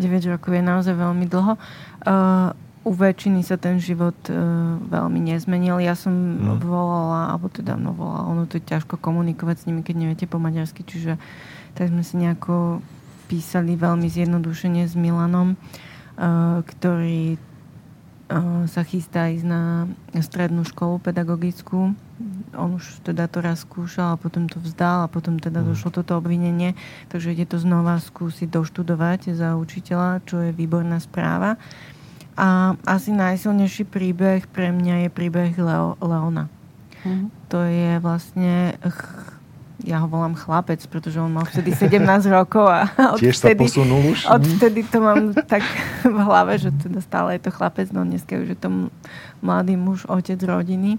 9 0.00 0.32
rokov 0.32 0.50
je 0.52 0.62
naozaj 0.62 0.94
veľmi 0.96 1.26
dlho. 1.28 1.56
Uh, 2.04 2.52
u 2.86 2.94
väčšiny 2.94 3.42
sa 3.42 3.58
ten 3.58 3.82
život 3.82 4.16
uh, 4.30 4.36
veľmi 4.78 5.18
nezmenil. 5.18 5.82
Ja 5.82 5.98
som 5.98 6.12
no. 6.14 6.54
volala, 6.60 7.34
alebo 7.34 7.50
teda 7.50 7.74
no 7.74 7.96
volala, 7.96 8.28
ono 8.28 8.46
to 8.46 8.60
je 8.60 8.64
ťažko 8.64 9.00
komunikovať 9.00 9.56
s 9.64 9.66
nimi, 9.66 9.82
keď 9.82 9.94
neviete 9.96 10.26
po 10.28 10.38
maďarsky, 10.38 10.86
čiže 10.86 11.18
tak 11.76 11.92
sme 11.92 12.00
si 12.00 12.16
nejako 12.16 12.80
písali 13.26 13.74
veľmi 13.74 14.06
zjednodušene 14.06 14.86
s 14.86 14.94
Milanom, 14.94 15.54
uh, 15.54 16.62
ktorý 16.62 17.36
uh, 17.36 18.64
sa 18.70 18.82
chystá 18.86 19.28
ísť 19.28 19.46
na 19.46 19.90
strednú 20.22 20.62
školu 20.62 21.02
pedagogickú. 21.02 21.92
On 22.56 22.70
už 22.72 23.04
teda 23.04 23.28
to 23.28 23.44
raz 23.44 23.66
skúšal 23.66 24.16
a 24.16 24.20
potom 24.20 24.48
to 24.48 24.56
vzdal 24.62 25.04
a 25.04 25.12
potom 25.12 25.36
teda 25.36 25.60
mm. 25.60 25.66
došlo 25.74 25.90
toto 26.00 26.16
obvinenie. 26.16 26.72
Takže 27.12 27.36
ide 27.36 27.44
to 27.44 27.60
znova 27.60 28.00
skúsiť 28.00 28.48
doštudovať 28.48 29.36
za 29.36 29.58
učiteľa, 29.60 30.24
čo 30.24 30.40
je 30.40 30.56
výborná 30.56 30.96
správa. 31.02 31.60
A 32.36 32.76
asi 32.84 33.16
najsilnejší 33.16 33.88
príbeh 33.88 34.44
pre 34.48 34.68
mňa 34.68 35.08
je 35.08 35.10
príbeh 35.12 35.56
Leo, 35.56 35.96
Leona. 36.04 36.52
Mm-hmm. 37.04 37.28
To 37.48 37.58
je 37.64 37.90
vlastne 38.02 38.76
ja 39.86 40.02
ho 40.02 40.10
volám 40.10 40.34
chlapec, 40.34 40.82
pretože 40.90 41.22
on 41.22 41.30
mal 41.30 41.46
vtedy 41.46 41.70
17 41.70 42.02
rokov 42.42 42.66
a 42.66 42.90
odtedy, 43.14 43.32
sa 43.32 43.54
posunul 43.54 44.02
už? 44.10 44.26
Odtedy 44.36 44.82
to 44.82 44.98
mám 44.98 45.30
tak 45.46 45.62
v 46.02 46.18
hlave, 46.18 46.58
že 46.58 46.74
teda 46.74 46.98
stále 46.98 47.38
je 47.38 47.46
to 47.46 47.54
chlapec, 47.54 47.94
no 47.94 48.02
dneska 48.02 48.34
už 48.34 48.48
je 48.52 48.58
to 48.58 48.90
mladý 49.40 49.78
muž, 49.78 50.02
otec 50.10 50.36
rodiny, 50.42 50.98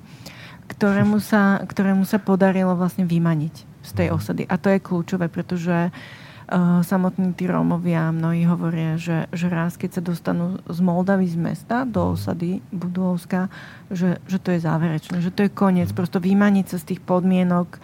ktorému 0.71 1.19
sa, 1.19 1.59
ktorému 1.67 2.07
sa 2.07 2.17
podarilo 2.23 2.79
vlastne 2.79 3.03
vymaniť 3.03 3.55
z 3.83 3.91
tej 3.91 4.07
mhm. 4.09 4.15
osady. 4.15 4.43
A 4.47 4.55
to 4.55 4.71
je 4.71 4.79
kľúčové, 4.79 5.27
pretože 5.27 5.91
uh, 5.91 6.79
samotní 6.79 7.35
tí 7.35 7.43
Rómovia 7.43 8.15
mnohí 8.15 8.47
hovoria, 8.47 8.95
že, 8.95 9.27
že 9.35 9.51
raz, 9.51 9.75
keď 9.75 9.99
sa 9.99 10.01
dostanú 10.01 10.63
z 10.63 10.79
Moldavy 10.79 11.27
z 11.27 11.35
mesta 11.35 11.83
do 11.83 12.07
mhm. 12.07 12.11
osady 12.15 12.51
Budovska, 12.71 13.51
že, 13.91 14.23
že 14.31 14.39
to 14.39 14.55
je 14.55 14.63
záverečné, 14.63 15.19
že 15.19 15.35
to 15.35 15.43
je 15.43 15.51
koniec. 15.51 15.91
Mhm. 15.91 15.97
Prosto 15.99 16.23
vymaniť 16.23 16.65
sa 16.71 16.77
z 16.79 16.95
tých 16.95 17.01
podmienok, 17.03 17.83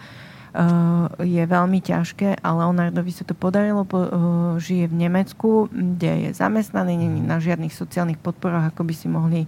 je 1.18 1.42
veľmi 1.42 1.82
ťažké, 1.82 2.38
ale 2.38 2.62
Leonardovi 2.62 3.10
sa 3.10 3.26
to 3.26 3.34
podarilo, 3.34 3.82
eh, 3.82 3.98
žije 4.62 4.86
v 4.86 4.94
Nemecku, 4.94 5.66
kde 5.74 6.30
je 6.30 6.30
zamestnaný, 6.30 6.94
není 6.94 7.18
na 7.26 7.42
žiadnych 7.42 7.74
sociálnych 7.74 8.22
podporách, 8.22 8.70
ako 8.70 8.86
by 8.86 8.94
si 8.94 9.06
mohli 9.10 9.40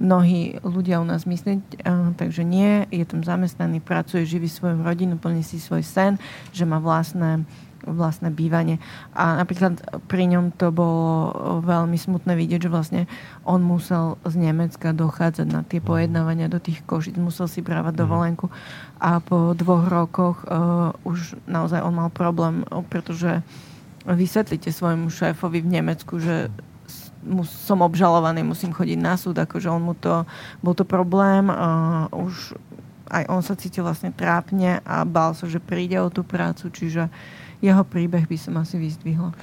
mnohí 0.00 0.56
ľudia 0.64 1.04
u 1.04 1.06
nás 1.06 1.28
myslieť. 1.28 1.60
Eh, 1.60 2.16
takže 2.16 2.48
nie, 2.48 2.88
je 2.88 3.04
tam 3.04 3.20
zamestnaný, 3.20 3.84
pracuje, 3.84 4.24
živí 4.24 4.48
svoju 4.48 4.80
rodinu, 4.80 5.20
plní 5.20 5.44
si 5.44 5.60
svoj 5.60 5.84
sen, 5.84 6.16
že 6.56 6.64
má 6.64 6.80
vlastné 6.80 7.44
vlastné 7.84 8.32
bývanie. 8.32 8.80
A 9.12 9.36
napríklad 9.38 9.78
pri 10.08 10.24
ňom 10.28 10.56
to 10.56 10.72
bolo 10.72 11.32
veľmi 11.60 11.96
smutné 12.00 12.32
vidieť, 12.34 12.66
že 12.66 12.72
vlastne 12.72 13.02
on 13.44 13.60
musel 13.60 14.16
z 14.24 14.40
Nemecka 14.40 14.96
dochádzať 14.96 15.46
na 15.46 15.60
tie 15.62 15.84
pojednávania 15.84 16.48
do 16.48 16.58
tých 16.58 16.82
košic, 16.88 17.20
musel 17.20 17.46
si 17.46 17.60
brávať 17.60 17.94
mhm. 17.96 18.00
dovolenku 18.00 18.46
a 18.98 19.20
po 19.20 19.52
dvoch 19.52 19.84
rokoch 19.92 20.36
uh, 20.48 20.96
už 21.04 21.36
naozaj 21.44 21.84
on 21.84 21.94
mal 21.94 22.08
problém, 22.08 22.64
pretože 22.88 23.44
vysvetlíte 24.04 24.72
svojmu 24.72 25.08
šéfovi 25.08 25.64
v 25.64 25.72
Nemecku, 25.80 26.20
že 26.20 26.52
som 27.48 27.80
obžalovaný, 27.80 28.44
musím 28.44 28.76
chodiť 28.76 28.98
na 29.00 29.16
súd, 29.16 29.40
akože 29.40 29.72
on 29.72 29.80
mu 29.80 29.94
to, 29.96 30.28
bol 30.60 30.76
to 30.76 30.84
problém, 30.84 31.48
uh, 31.48 32.08
už 32.12 32.56
aj 33.08 33.24
on 33.28 33.40
sa 33.44 33.56
cítil 33.56 33.84
vlastne 33.84 34.12
trápne 34.12 34.80
a 34.84 35.04
bál 35.04 35.36
sa, 35.36 35.44
že 35.48 35.60
príde 35.60 35.96
o 36.00 36.12
tú 36.12 36.24
prácu, 36.24 36.68
čiže 36.72 37.08
uh, 37.08 37.43
jeho 37.64 37.80
príbeh 37.80 38.28
by 38.28 38.36
som 38.36 38.60
asi 38.60 38.76
vyzdvihla. 38.76 39.32
E, 39.32 39.36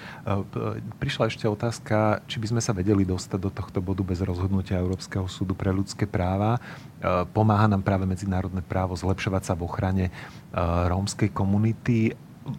prišla 1.01 1.33
ešte 1.33 1.49
otázka, 1.49 2.21
či 2.29 2.37
by 2.37 2.53
sme 2.53 2.61
sa 2.61 2.77
vedeli 2.77 3.01
dostať 3.01 3.39
do 3.41 3.49
tohto 3.49 3.81
bodu 3.81 4.05
bez 4.05 4.21
rozhodnutia 4.21 4.77
Európskeho 4.77 5.25
súdu 5.25 5.57
pre 5.57 5.73
ľudské 5.73 6.05
práva. 6.05 6.61
E, 7.01 7.25
pomáha 7.33 7.65
nám 7.65 7.81
práve 7.81 8.05
medzinárodné 8.05 8.61
právo 8.61 8.93
zlepšovať 8.93 9.41
sa 9.49 9.53
v 9.57 9.65
ochrane 9.65 10.05
e, 10.07 10.11
rómskej 10.85 11.33
komunity 11.33 12.13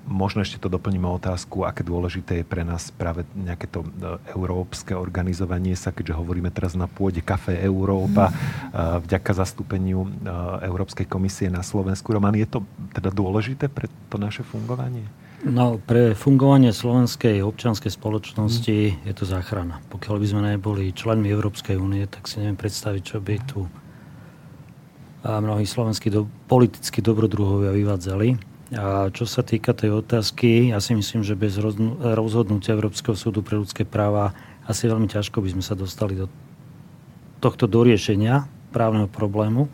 možno 0.07 0.47
ešte 0.47 0.63
to 0.63 0.71
doplníme 0.71 1.11
otázku, 1.11 1.67
aké 1.67 1.83
dôležité 1.83 2.41
je 2.41 2.47
pre 2.47 2.63
nás 2.63 2.95
práve 2.95 3.27
nejaké 3.35 3.67
to 3.67 3.83
európske 4.31 4.95
organizovanie 4.95 5.75
sa, 5.75 5.91
keďže 5.91 6.15
hovoríme 6.23 6.55
teraz 6.55 6.79
na 6.79 6.87
pôde 6.87 7.19
Café 7.19 7.59
Európa, 7.67 8.31
vďaka 9.03 9.43
zastúpeniu 9.43 10.07
Európskej 10.63 11.11
komisie 11.11 11.51
na 11.51 11.67
Slovensku. 11.67 12.15
Roman, 12.15 12.39
je 12.39 12.47
to 12.47 12.63
teda 12.95 13.11
dôležité 13.11 13.67
pre 13.67 13.91
to 14.07 14.23
naše 14.23 14.47
fungovanie? 14.47 15.03
No, 15.43 15.83
pre 15.83 16.15
fungovanie 16.15 16.71
slovenskej 16.71 17.43
občianskej 17.43 17.91
spoločnosti 17.91 18.79
mm. 18.95 19.11
je 19.11 19.15
to 19.15 19.27
záchrana. 19.27 19.83
Pokiaľ 19.91 20.17
by 20.23 20.27
sme 20.31 20.41
neboli 20.47 20.95
členmi 20.95 21.27
Európskej 21.27 21.75
únie, 21.75 22.07
tak 22.07 22.31
si 22.31 22.39
neviem 22.39 22.55
predstaviť, 22.55 23.03
čo 23.03 23.19
by 23.19 23.37
tu 23.43 23.67
a 25.23 25.39
mnohí 25.39 25.63
slovenskí 25.63 26.11
do, 26.11 26.27
politickí 26.51 26.99
dobrodruhovia 26.99 27.71
vyvádzali. 27.71 28.29
A 28.75 29.13
čo 29.15 29.29
sa 29.29 29.47
týka 29.47 29.71
tej 29.77 30.03
otázky, 30.03 30.73
ja 30.75 30.83
si 30.83 30.97
myslím, 30.97 31.23
že 31.23 31.39
bez 31.39 31.61
rozhodnutia 32.01 32.75
Európskeho 32.75 33.15
súdu 33.15 33.45
pre 33.45 33.61
ľudské 33.61 33.87
práva 33.87 34.35
asi 34.67 34.91
veľmi 34.91 35.07
ťažko 35.07 35.45
by 35.45 35.49
sme 35.55 35.63
sa 35.63 35.79
dostali 35.79 36.19
do 36.19 36.27
tohto 37.39 37.71
doriešenia 37.71 38.47
právneho 38.75 39.07
problému 39.11 39.71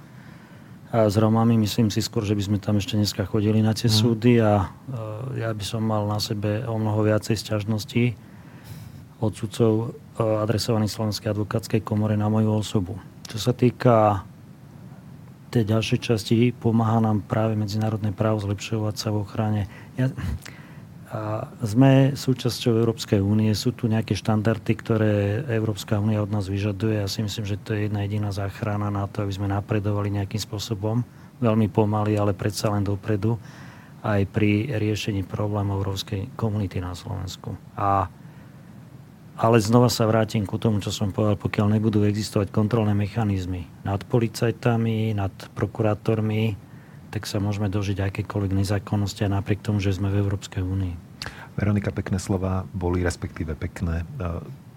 s 0.92 1.14
Romami. 1.20 1.60
Myslím 1.60 1.92
si 1.92 2.00
skôr, 2.00 2.24
že 2.24 2.32
by 2.32 2.42
sme 2.42 2.58
tam 2.60 2.80
ešte 2.80 2.96
dneska 2.96 3.28
chodili 3.28 3.60
na 3.60 3.76
tie 3.76 3.92
mm. 3.92 3.96
súdy 3.96 4.40
a 4.40 4.64
e, 4.64 5.44
ja 5.44 5.52
by 5.52 5.64
som 5.64 5.84
mal 5.84 6.08
na 6.08 6.16
sebe 6.16 6.64
o 6.64 6.76
mnoho 6.80 7.04
viacej 7.04 7.36
sťažností 7.36 8.16
od 9.20 9.32
sudcov 9.36 9.72
e, 9.84 9.86
adresovaných 10.24 10.92
Slovenskej 10.92 11.28
advokátskej 11.36 11.80
komore 11.84 12.16
na 12.16 12.32
moju 12.32 12.56
osobu. 12.56 12.96
Čo 13.28 13.36
sa 13.36 13.52
týka 13.52 14.24
tej 15.48 15.64
ďalšej 15.68 15.98
časti, 16.00 16.52
pomáha 16.56 17.00
nám 17.00 17.24
práve 17.24 17.56
medzinárodné 17.56 18.12
právo 18.12 18.40
zlepšovať 18.40 18.94
sa 18.96 19.08
v 19.12 19.16
ochrane. 19.24 19.62
Ja, 19.96 20.12
a 21.08 21.48
sme 21.64 22.12
súčasťou 22.12 22.84
Európskej 22.84 23.24
únie, 23.24 23.48
sú 23.56 23.72
tu 23.72 23.88
nejaké 23.88 24.12
štandardy, 24.12 24.72
ktoré 24.76 25.12
Európska 25.48 25.96
únia 25.96 26.20
od 26.20 26.28
nás 26.28 26.52
vyžaduje. 26.52 27.00
Ja 27.00 27.08
si 27.08 27.24
myslím, 27.24 27.48
že 27.48 27.56
to 27.56 27.72
je 27.72 27.88
jedna 27.88 28.04
jediná 28.04 28.28
záchrana 28.28 28.92
na 28.92 29.08
to, 29.08 29.24
aby 29.24 29.32
sme 29.32 29.48
napredovali 29.48 30.12
nejakým 30.12 30.36
spôsobom. 30.36 31.00
Veľmi 31.40 31.72
pomaly, 31.72 32.12
ale 32.20 32.36
predsa 32.36 32.68
len 32.68 32.84
dopredu 32.84 33.40
aj 34.04 34.20
pri 34.28 34.68
riešení 34.76 35.24
problémov 35.24 35.80
európskej 35.80 36.36
komunity 36.36 36.76
na 36.76 36.92
Slovensku. 36.92 37.56
A, 37.72 38.12
ale 39.40 39.56
znova 39.64 39.88
sa 39.88 40.04
vrátim 40.04 40.44
ku 40.44 40.60
tomu, 40.60 40.84
čo 40.84 40.92
som 40.92 41.08
povedal, 41.08 41.40
pokiaľ 41.40 41.72
nebudú 41.72 42.04
existovať 42.04 42.52
kontrolné 42.52 42.92
mechanizmy 42.92 43.64
nad 43.80 44.04
policajtami, 44.04 45.16
nad 45.16 45.32
prokurátormi, 45.56 46.67
tak 47.08 47.24
sa 47.24 47.40
môžeme 47.40 47.72
dožiť 47.72 47.98
akékoľvek 48.04 48.52
nezákonnosti 48.52 49.24
a 49.24 49.32
napriek 49.32 49.64
tomu, 49.64 49.80
že 49.80 49.96
sme 49.96 50.12
v 50.12 50.20
Európskej 50.24 50.60
únii. 50.60 50.94
Veronika, 51.58 51.90
pekné 51.90 52.22
slova 52.22 52.68
boli, 52.70 53.02
respektíve 53.02 53.58
pekné 53.58 54.06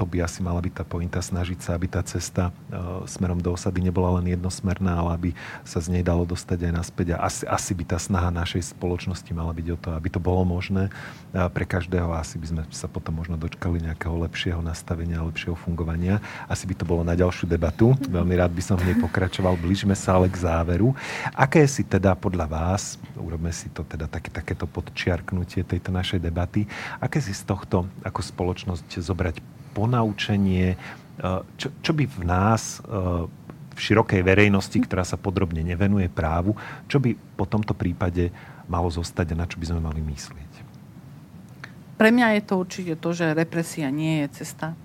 to 0.01 0.09
by 0.09 0.25
asi 0.25 0.41
mala 0.41 0.57
byť 0.57 0.81
tá 0.81 0.81
pointa, 0.81 1.21
snažiť 1.21 1.61
sa, 1.61 1.77
aby 1.77 1.85
tá 1.85 2.01
cesta 2.01 2.49
uh, 2.49 3.05
smerom 3.05 3.37
do 3.37 3.53
osady 3.53 3.85
nebola 3.85 4.17
len 4.17 4.33
jednosmerná, 4.33 4.97
ale 4.97 5.09
aby 5.13 5.29
sa 5.61 5.77
z 5.77 5.93
nej 5.93 6.01
dalo 6.01 6.25
dostať 6.25 6.57
aj 6.57 6.73
naspäť. 6.73 7.07
A 7.13 7.29
asi, 7.29 7.45
asi 7.45 7.77
by 7.77 7.85
tá 7.85 8.01
snaha 8.01 8.33
našej 8.33 8.73
spoločnosti 8.73 9.29
mala 9.29 9.53
byť 9.53 9.67
o 9.69 9.77
to, 9.77 9.89
aby 9.93 10.09
to 10.09 10.17
bolo 10.17 10.41
možné 10.41 10.89
uh, 10.89 11.45
pre 11.53 11.69
každého. 11.69 12.09
Asi 12.17 12.41
by 12.41 12.47
sme 12.49 12.61
sa 12.73 12.89
potom 12.89 13.13
možno 13.13 13.37
dočkali 13.37 13.77
nejakého 13.77 14.17
lepšieho 14.25 14.65
nastavenia, 14.65 15.21
lepšieho 15.21 15.53
fungovania. 15.53 16.17
Asi 16.49 16.65
by 16.65 16.73
to 16.73 16.89
bolo 16.89 17.05
na 17.05 17.13
ďalšiu 17.13 17.45
debatu. 17.45 17.93
Veľmi 18.09 18.41
rád 18.41 18.57
by 18.57 18.63
som 18.65 18.81
v 18.81 18.89
nej 18.89 18.97
pokračoval. 18.97 19.53
Blížime 19.53 19.93
sa 19.93 20.17
ale 20.17 20.33
k 20.33 20.41
záveru. 20.41 20.97
Aké 21.37 21.61
si 21.69 21.85
teda 21.85 22.17
podľa 22.17 22.49
vás, 22.49 22.97
urobme 23.21 23.53
si 23.53 23.69
to 23.69 23.85
teda 23.85 24.09
také, 24.09 24.33
takéto 24.33 24.65
podčiarknutie 24.65 25.61
tejto 25.61 25.93
našej 25.93 26.17
debaty, 26.17 26.65
aké 26.97 27.21
si 27.21 27.37
z 27.37 27.45
tohto 27.45 27.85
ako 28.01 28.25
spoločnosť 28.25 28.97
zobrať 28.97 29.60
ponaučenie, 29.71 30.75
e, 30.75 30.77
čo, 31.57 31.67
čo 31.79 31.91
by 31.91 32.05
v 32.07 32.19
nás, 32.23 32.83
e, 32.83 33.27
v 33.71 33.79
širokej 33.79 34.21
verejnosti, 34.21 34.77
ktorá 34.83 35.07
sa 35.07 35.15
podrobne 35.15 35.63
nevenuje 35.63 36.11
právu, 36.11 36.53
čo 36.91 36.99
by 36.99 37.15
po 37.39 37.47
tomto 37.47 37.71
prípade 37.71 38.29
malo 38.67 38.91
zostať 38.91 39.33
a 39.33 39.39
na 39.41 39.45
čo 39.47 39.57
by 39.57 39.65
sme 39.71 39.81
mali 39.81 40.03
myslieť? 40.03 40.51
Pre 41.95 42.09
mňa 42.09 42.39
je 42.39 42.43
to 42.43 42.53
určite 42.57 42.93
to, 42.97 43.09
že 43.13 43.37
represia 43.37 43.87
nie 43.93 44.25
je 44.25 44.43
cesta 44.43 44.73
e, 44.73 44.75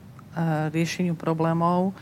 riešeniu 0.70 1.16
problémov. 1.16 1.96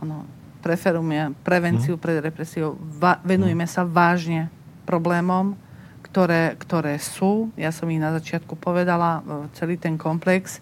Ono, 0.00 0.24
preferujeme 0.60 1.34
prevenciu 1.42 1.96
mm. 1.96 2.00
pred 2.00 2.18
represiou. 2.22 2.76
Va- 2.78 3.18
venujeme 3.24 3.66
mm. 3.66 3.72
sa 3.72 3.82
vážne 3.82 4.52
problémom, 4.84 5.56
ktoré, 6.04 6.54
ktoré 6.60 6.98
sú. 7.00 7.50
Ja 7.56 7.72
som 7.72 7.88
ich 7.90 7.98
na 7.98 8.14
začiatku 8.14 8.54
povedala, 8.58 9.24
celý 9.56 9.78
ten 9.78 9.96
komplex. 9.96 10.58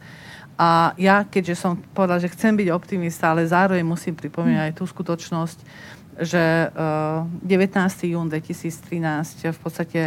A 0.58 0.90
ja, 0.98 1.22
keďže 1.22 1.54
som 1.54 1.78
povedala, 1.94 2.18
že 2.18 2.34
chcem 2.34 2.50
byť 2.58 2.68
optimista, 2.74 3.30
ale 3.30 3.46
zároveň 3.46 3.86
musím 3.86 4.18
pripomínať 4.18 4.74
aj 4.74 4.74
tú 4.74 4.84
skutočnosť, 4.90 5.58
že 6.18 6.74
19. 6.74 7.46
Eh, 7.46 8.10
jún 8.10 8.26
2013 8.26 9.54
v 9.54 9.60
podstate 9.62 10.02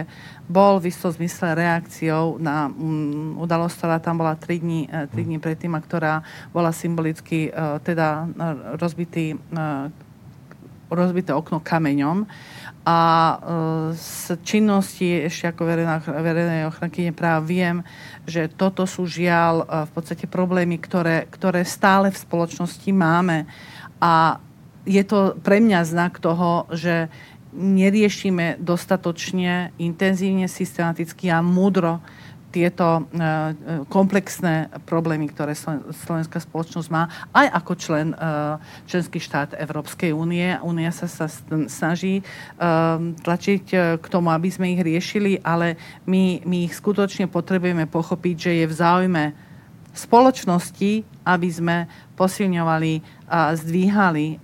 bol 0.51 0.83
v 0.83 0.91
istom 0.91 1.07
zmysle 1.07 1.55
reakciou 1.55 2.35
na 2.35 2.67
mm, 2.67 3.39
udalosť, 3.39 3.75
ktorá 3.79 3.97
tam 4.03 4.19
bola 4.19 4.35
3 4.35 4.59
dní, 4.59 4.81
3 4.91 5.07
eh, 5.07 5.23
dní 5.23 5.39
predtým 5.39 5.71
a 5.71 5.79
ktorá 5.79 6.19
bola 6.51 6.75
symbolicky 6.75 7.47
eh, 7.47 7.79
teda 7.79 8.27
rozbitý, 8.75 9.39
rozbité 10.91 11.31
okno 11.31 11.63
kameňom 11.63 12.27
a 12.81 12.99
z 13.93 14.41
činnosti 14.41 15.29
ešte 15.29 15.53
ako 15.53 15.69
verejnej 16.17 16.65
ochranky 16.65 17.13
práv 17.13 17.45
viem, 17.45 17.85
že 18.25 18.49
toto 18.49 18.89
sú 18.89 19.05
žiaľ 19.05 19.85
v 19.85 19.91
podstate 19.93 20.25
problémy, 20.25 20.81
ktoré, 20.81 21.29
ktoré 21.29 21.61
stále 21.61 22.09
v 22.09 22.17
spoločnosti 22.17 22.89
máme. 22.89 23.45
A 24.01 24.41
je 24.89 25.05
to 25.05 25.37
pre 25.45 25.61
mňa 25.61 25.85
znak 25.85 26.17
toho, 26.17 26.65
že 26.73 27.05
neriešime 27.53 28.57
dostatočne, 28.57 29.75
intenzívne, 29.77 30.49
systematicky 30.49 31.29
a 31.29 31.45
múdro 31.45 32.01
tieto 32.51 33.07
komplexné 33.87 34.67
problémy, 34.83 35.31
ktoré 35.31 35.55
slovenská 35.95 36.43
spoločnosť 36.43 36.89
má, 36.91 37.07
aj 37.31 37.47
ako 37.63 37.73
člen, 37.79 38.07
členský 38.85 39.23
štát 39.23 39.55
Európskej 39.55 40.11
únie. 40.11 40.59
Únia 40.59 40.91
sa, 40.91 41.07
snaží 41.71 42.21
tlačiť 43.23 43.63
k 43.97 44.05
tomu, 44.11 44.29
aby 44.35 44.51
sme 44.51 44.75
ich 44.75 44.83
riešili, 44.83 45.39
ale 45.39 45.79
my, 46.03 46.43
my 46.43 46.67
ich 46.67 46.75
skutočne 46.75 47.31
potrebujeme 47.31 47.87
pochopiť, 47.87 48.35
že 48.35 48.51
je 48.59 48.65
v 48.67 48.75
záujme 48.75 49.23
spoločnosti, 49.91 51.03
aby 51.27 51.49
sme 51.51 51.87
posilňovali 52.15 53.20
zdvíhali 53.31 54.43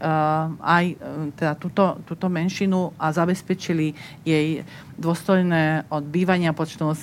aj 0.63 0.85
e, 0.87 0.95
teda 1.35 1.59
túto, 1.59 1.99
túto 2.07 2.31
menšinu 2.31 2.95
a 2.95 3.11
zabezpečili 3.11 3.91
jej 4.23 4.63
dôstojné 4.95 5.91
od 5.91 6.07
bývania 6.07 6.55
počnú 6.55 6.95
e, 6.95 6.97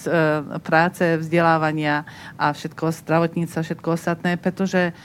práce, 0.64 1.04
vzdelávania 1.20 2.08
a 2.40 2.56
všetko 2.56 2.88
zdravotníca, 3.04 3.60
všetko 3.60 3.88
ostatné, 3.94 4.40
pretože 4.40 4.96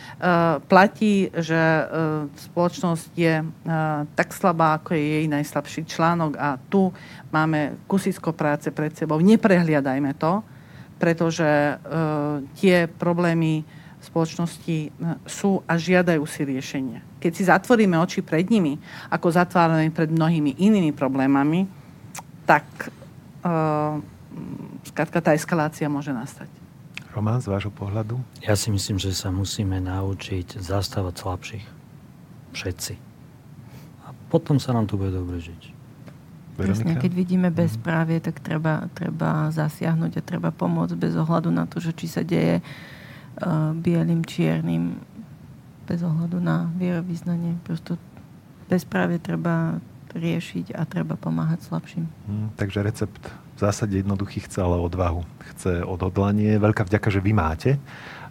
platí, 0.66 1.30
že 1.36 1.86
spoločnosť 2.50 3.10
je 3.14 3.44
tak 4.16 4.30
slabá, 4.34 4.80
ako 4.80 4.96
je 4.96 5.04
jej 5.22 5.26
najslabší 5.30 5.82
článok 5.86 6.34
a 6.40 6.58
tu 6.72 6.90
máme 7.30 7.78
kusisko 7.86 8.34
práce 8.34 8.72
pred 8.74 8.94
sebou. 8.96 9.22
Neprehliadajme 9.22 10.18
to, 10.18 10.42
pretože 10.98 11.78
tie 12.58 12.90
problémy 12.90 13.64
spoločnosti 14.00 14.78
e, 14.88 14.90
sú 15.28 15.60
a 15.68 15.76
žiadajú 15.76 16.24
si 16.24 16.42
riešenie. 16.48 17.04
Keď 17.20 17.32
si 17.36 17.44
zatvoríme 17.48 18.00
oči 18.00 18.24
pred 18.24 18.48
nimi, 18.48 18.80
ako 19.12 19.36
zatvárame 19.36 19.92
pred 19.92 20.08
mnohými 20.08 20.56
inými 20.56 20.96
problémami, 20.96 21.68
tak 22.48 22.66
uh, 23.46 24.02
skrátka 24.82 25.22
tá 25.22 25.38
eskalácia 25.38 25.86
môže 25.86 26.10
nastať. 26.10 26.50
Román, 27.14 27.38
z 27.46 27.54
vášho 27.54 27.70
pohľadu? 27.70 28.18
Ja 28.42 28.58
si 28.58 28.74
myslím, 28.74 28.98
že 28.98 29.14
sa 29.14 29.30
musíme 29.30 29.78
naučiť 29.78 30.58
zastávať 30.58 31.14
slabších. 31.22 31.66
Všetci. 32.58 32.94
A 34.02 34.18
potom 34.34 34.58
sa 34.58 34.74
nám 34.74 34.90
tu 34.90 34.98
bude 34.98 35.14
dobre 35.14 35.38
žiť. 35.38 35.78
Presne, 36.58 36.98
keď 36.98 37.12
vidíme 37.14 37.54
bezprávie, 37.54 38.18
tak 38.18 38.42
treba, 38.42 38.90
treba 38.98 39.54
zasiahnuť 39.54 40.18
a 40.18 40.26
treba 40.26 40.50
pomôcť 40.50 40.98
bez 40.98 41.14
ohľadu 41.14 41.54
na 41.54 41.70
to, 41.70 41.78
že 41.78 41.94
či 41.94 42.10
sa 42.10 42.26
deje 42.26 42.60
uh, 42.60 42.66
bielým, 43.80 44.24
čiernym, 44.28 45.00
bez 45.90 46.06
ohľadu 46.06 46.38
na 46.38 46.70
vierovýznanie. 46.78 47.58
Prosto 47.66 47.98
bezprávie 48.70 49.18
treba 49.18 49.82
riešiť 50.14 50.74
a 50.78 50.86
treba 50.86 51.18
pomáhať 51.18 51.70
slabším. 51.70 52.06
Hmm, 52.06 52.50
takže 52.58 52.86
recept 52.86 53.24
v 53.58 53.60
zásade 53.60 54.00
jednoduchý 54.00 54.48
chce 54.48 54.64
ale 54.64 54.80
odvahu. 54.80 55.26
Chce 55.54 55.84
odhodlanie. 55.84 56.56
Veľká 56.62 56.88
vďaka, 56.88 57.12
že 57.12 57.20
vy 57.20 57.36
máte 57.36 57.76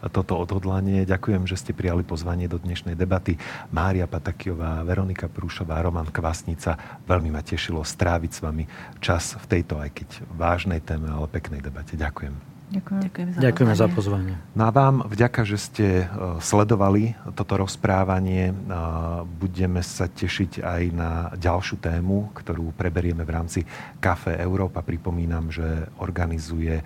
toto 0.07 0.39
odhodlanie. 0.39 1.03
Ďakujem, 1.03 1.43
že 1.51 1.59
ste 1.59 1.75
prijali 1.75 2.07
pozvanie 2.07 2.47
do 2.47 2.63
dnešnej 2.63 2.95
debaty. 2.95 3.35
Mária 3.75 4.07
Patakiová, 4.07 4.87
Veronika 4.87 5.27
Prúšová, 5.27 5.83
Roman 5.83 6.07
Kvasnica. 6.07 7.03
Veľmi 7.03 7.35
ma 7.35 7.43
tešilo 7.43 7.83
stráviť 7.83 8.31
s 8.31 8.41
vami 8.41 8.65
čas 9.03 9.35
v 9.35 9.59
tejto, 9.59 9.83
aj 9.83 9.91
keď 9.91 10.09
vážnej 10.39 10.79
téme, 10.79 11.11
ale 11.11 11.27
peknej 11.27 11.59
debate. 11.59 11.99
Ďakujem. 11.99 12.58
Ďakujem. 12.69 13.01
Ďakujem 13.09 13.29
za, 13.33 13.39
Ďakujeme 13.41 13.73
pozvanie. 13.73 13.89
za 13.89 13.97
pozvanie. 13.97 14.35
No 14.53 14.63
a 14.69 14.71
vám 14.71 15.01
vďaka, 15.09 15.41
že 15.49 15.57
ste 15.57 15.87
e, 16.05 16.07
sledovali 16.45 17.17
toto 17.33 17.57
rozprávanie. 17.57 18.53
E, 18.53 18.55
budeme 19.41 19.81
sa 19.81 20.05
tešiť 20.05 20.61
aj 20.61 20.83
na 20.93 21.11
ďalšiu 21.41 21.81
tému, 21.81 22.29
ktorú 22.37 22.77
preberieme 22.77 23.25
v 23.25 23.33
rámci 23.33 23.61
Café 24.05 24.37
Európa. 24.37 24.85
Pripomínam, 24.85 25.49
že 25.49 25.89
organizuje 25.97 26.81
e, 26.81 26.85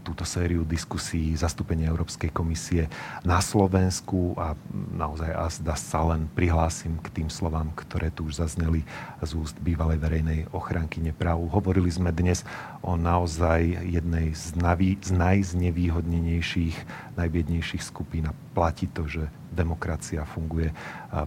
túto 0.00 0.24
sériu 0.24 0.64
diskusí 0.64 1.36
zastúpenie 1.36 1.84
Európskej 1.84 2.32
komisie 2.32 2.88
na 3.28 3.44
Slovensku 3.44 4.32
a 4.40 4.56
naozaj 4.72 5.28
azda 5.36 5.76
sa 5.76 6.00
len 6.16 6.32
prihlásim 6.32 6.96
k 7.04 7.12
tým 7.12 7.28
slovám, 7.28 7.76
ktoré 7.76 8.08
tu 8.08 8.24
už 8.24 8.40
zazneli 8.40 8.88
z 9.20 9.30
úst 9.36 9.60
bývalej 9.60 10.00
verejnej 10.00 10.48
ochranky 10.56 11.04
nepráv. 11.04 11.44
Hovorili 11.52 11.92
sme 11.92 12.08
dnes 12.08 12.40
o 12.84 13.00
naozaj 13.00 13.88
jednej 13.88 14.36
z 14.36 14.60
naví 14.60 15.00
z 15.00 15.16
najznevýhodnenejších, 15.16 16.76
najbiednejších 17.16 17.80
skupín 17.80 18.28
a 18.28 18.36
platí 18.52 18.84
to, 18.92 19.08
že 19.08 19.24
demokracia 19.48 20.28
funguje 20.28 20.68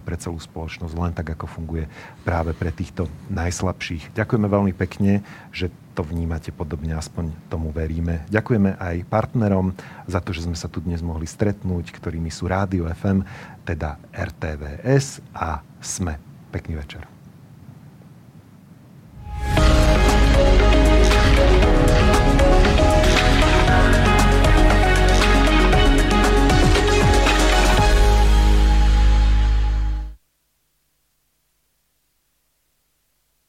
pre 0.06 0.14
celú 0.20 0.38
spoločnosť 0.38 0.94
len 0.94 1.12
tak, 1.16 1.34
ako 1.34 1.50
funguje 1.50 1.90
práve 2.22 2.54
pre 2.54 2.70
týchto 2.70 3.10
najslabších. 3.26 4.14
Ďakujeme 4.14 4.46
veľmi 4.46 4.72
pekne, 4.78 5.26
že 5.50 5.74
to 5.98 6.06
vnímate 6.06 6.54
podobne, 6.54 6.94
aspoň 6.94 7.34
tomu 7.50 7.74
veríme. 7.74 8.22
Ďakujeme 8.30 8.78
aj 8.78 8.96
partnerom 9.10 9.74
za 10.06 10.22
to, 10.22 10.30
že 10.30 10.46
sme 10.46 10.54
sa 10.54 10.70
tu 10.70 10.78
dnes 10.78 11.02
mohli 11.02 11.26
stretnúť, 11.26 11.90
ktorými 11.90 12.30
sú 12.30 12.46
Rádio 12.46 12.86
FM, 12.86 13.26
teda 13.66 13.98
RTVS 14.14 15.24
a 15.34 15.58
SME. 15.82 16.22
Pekný 16.54 16.78
večer. 16.78 17.17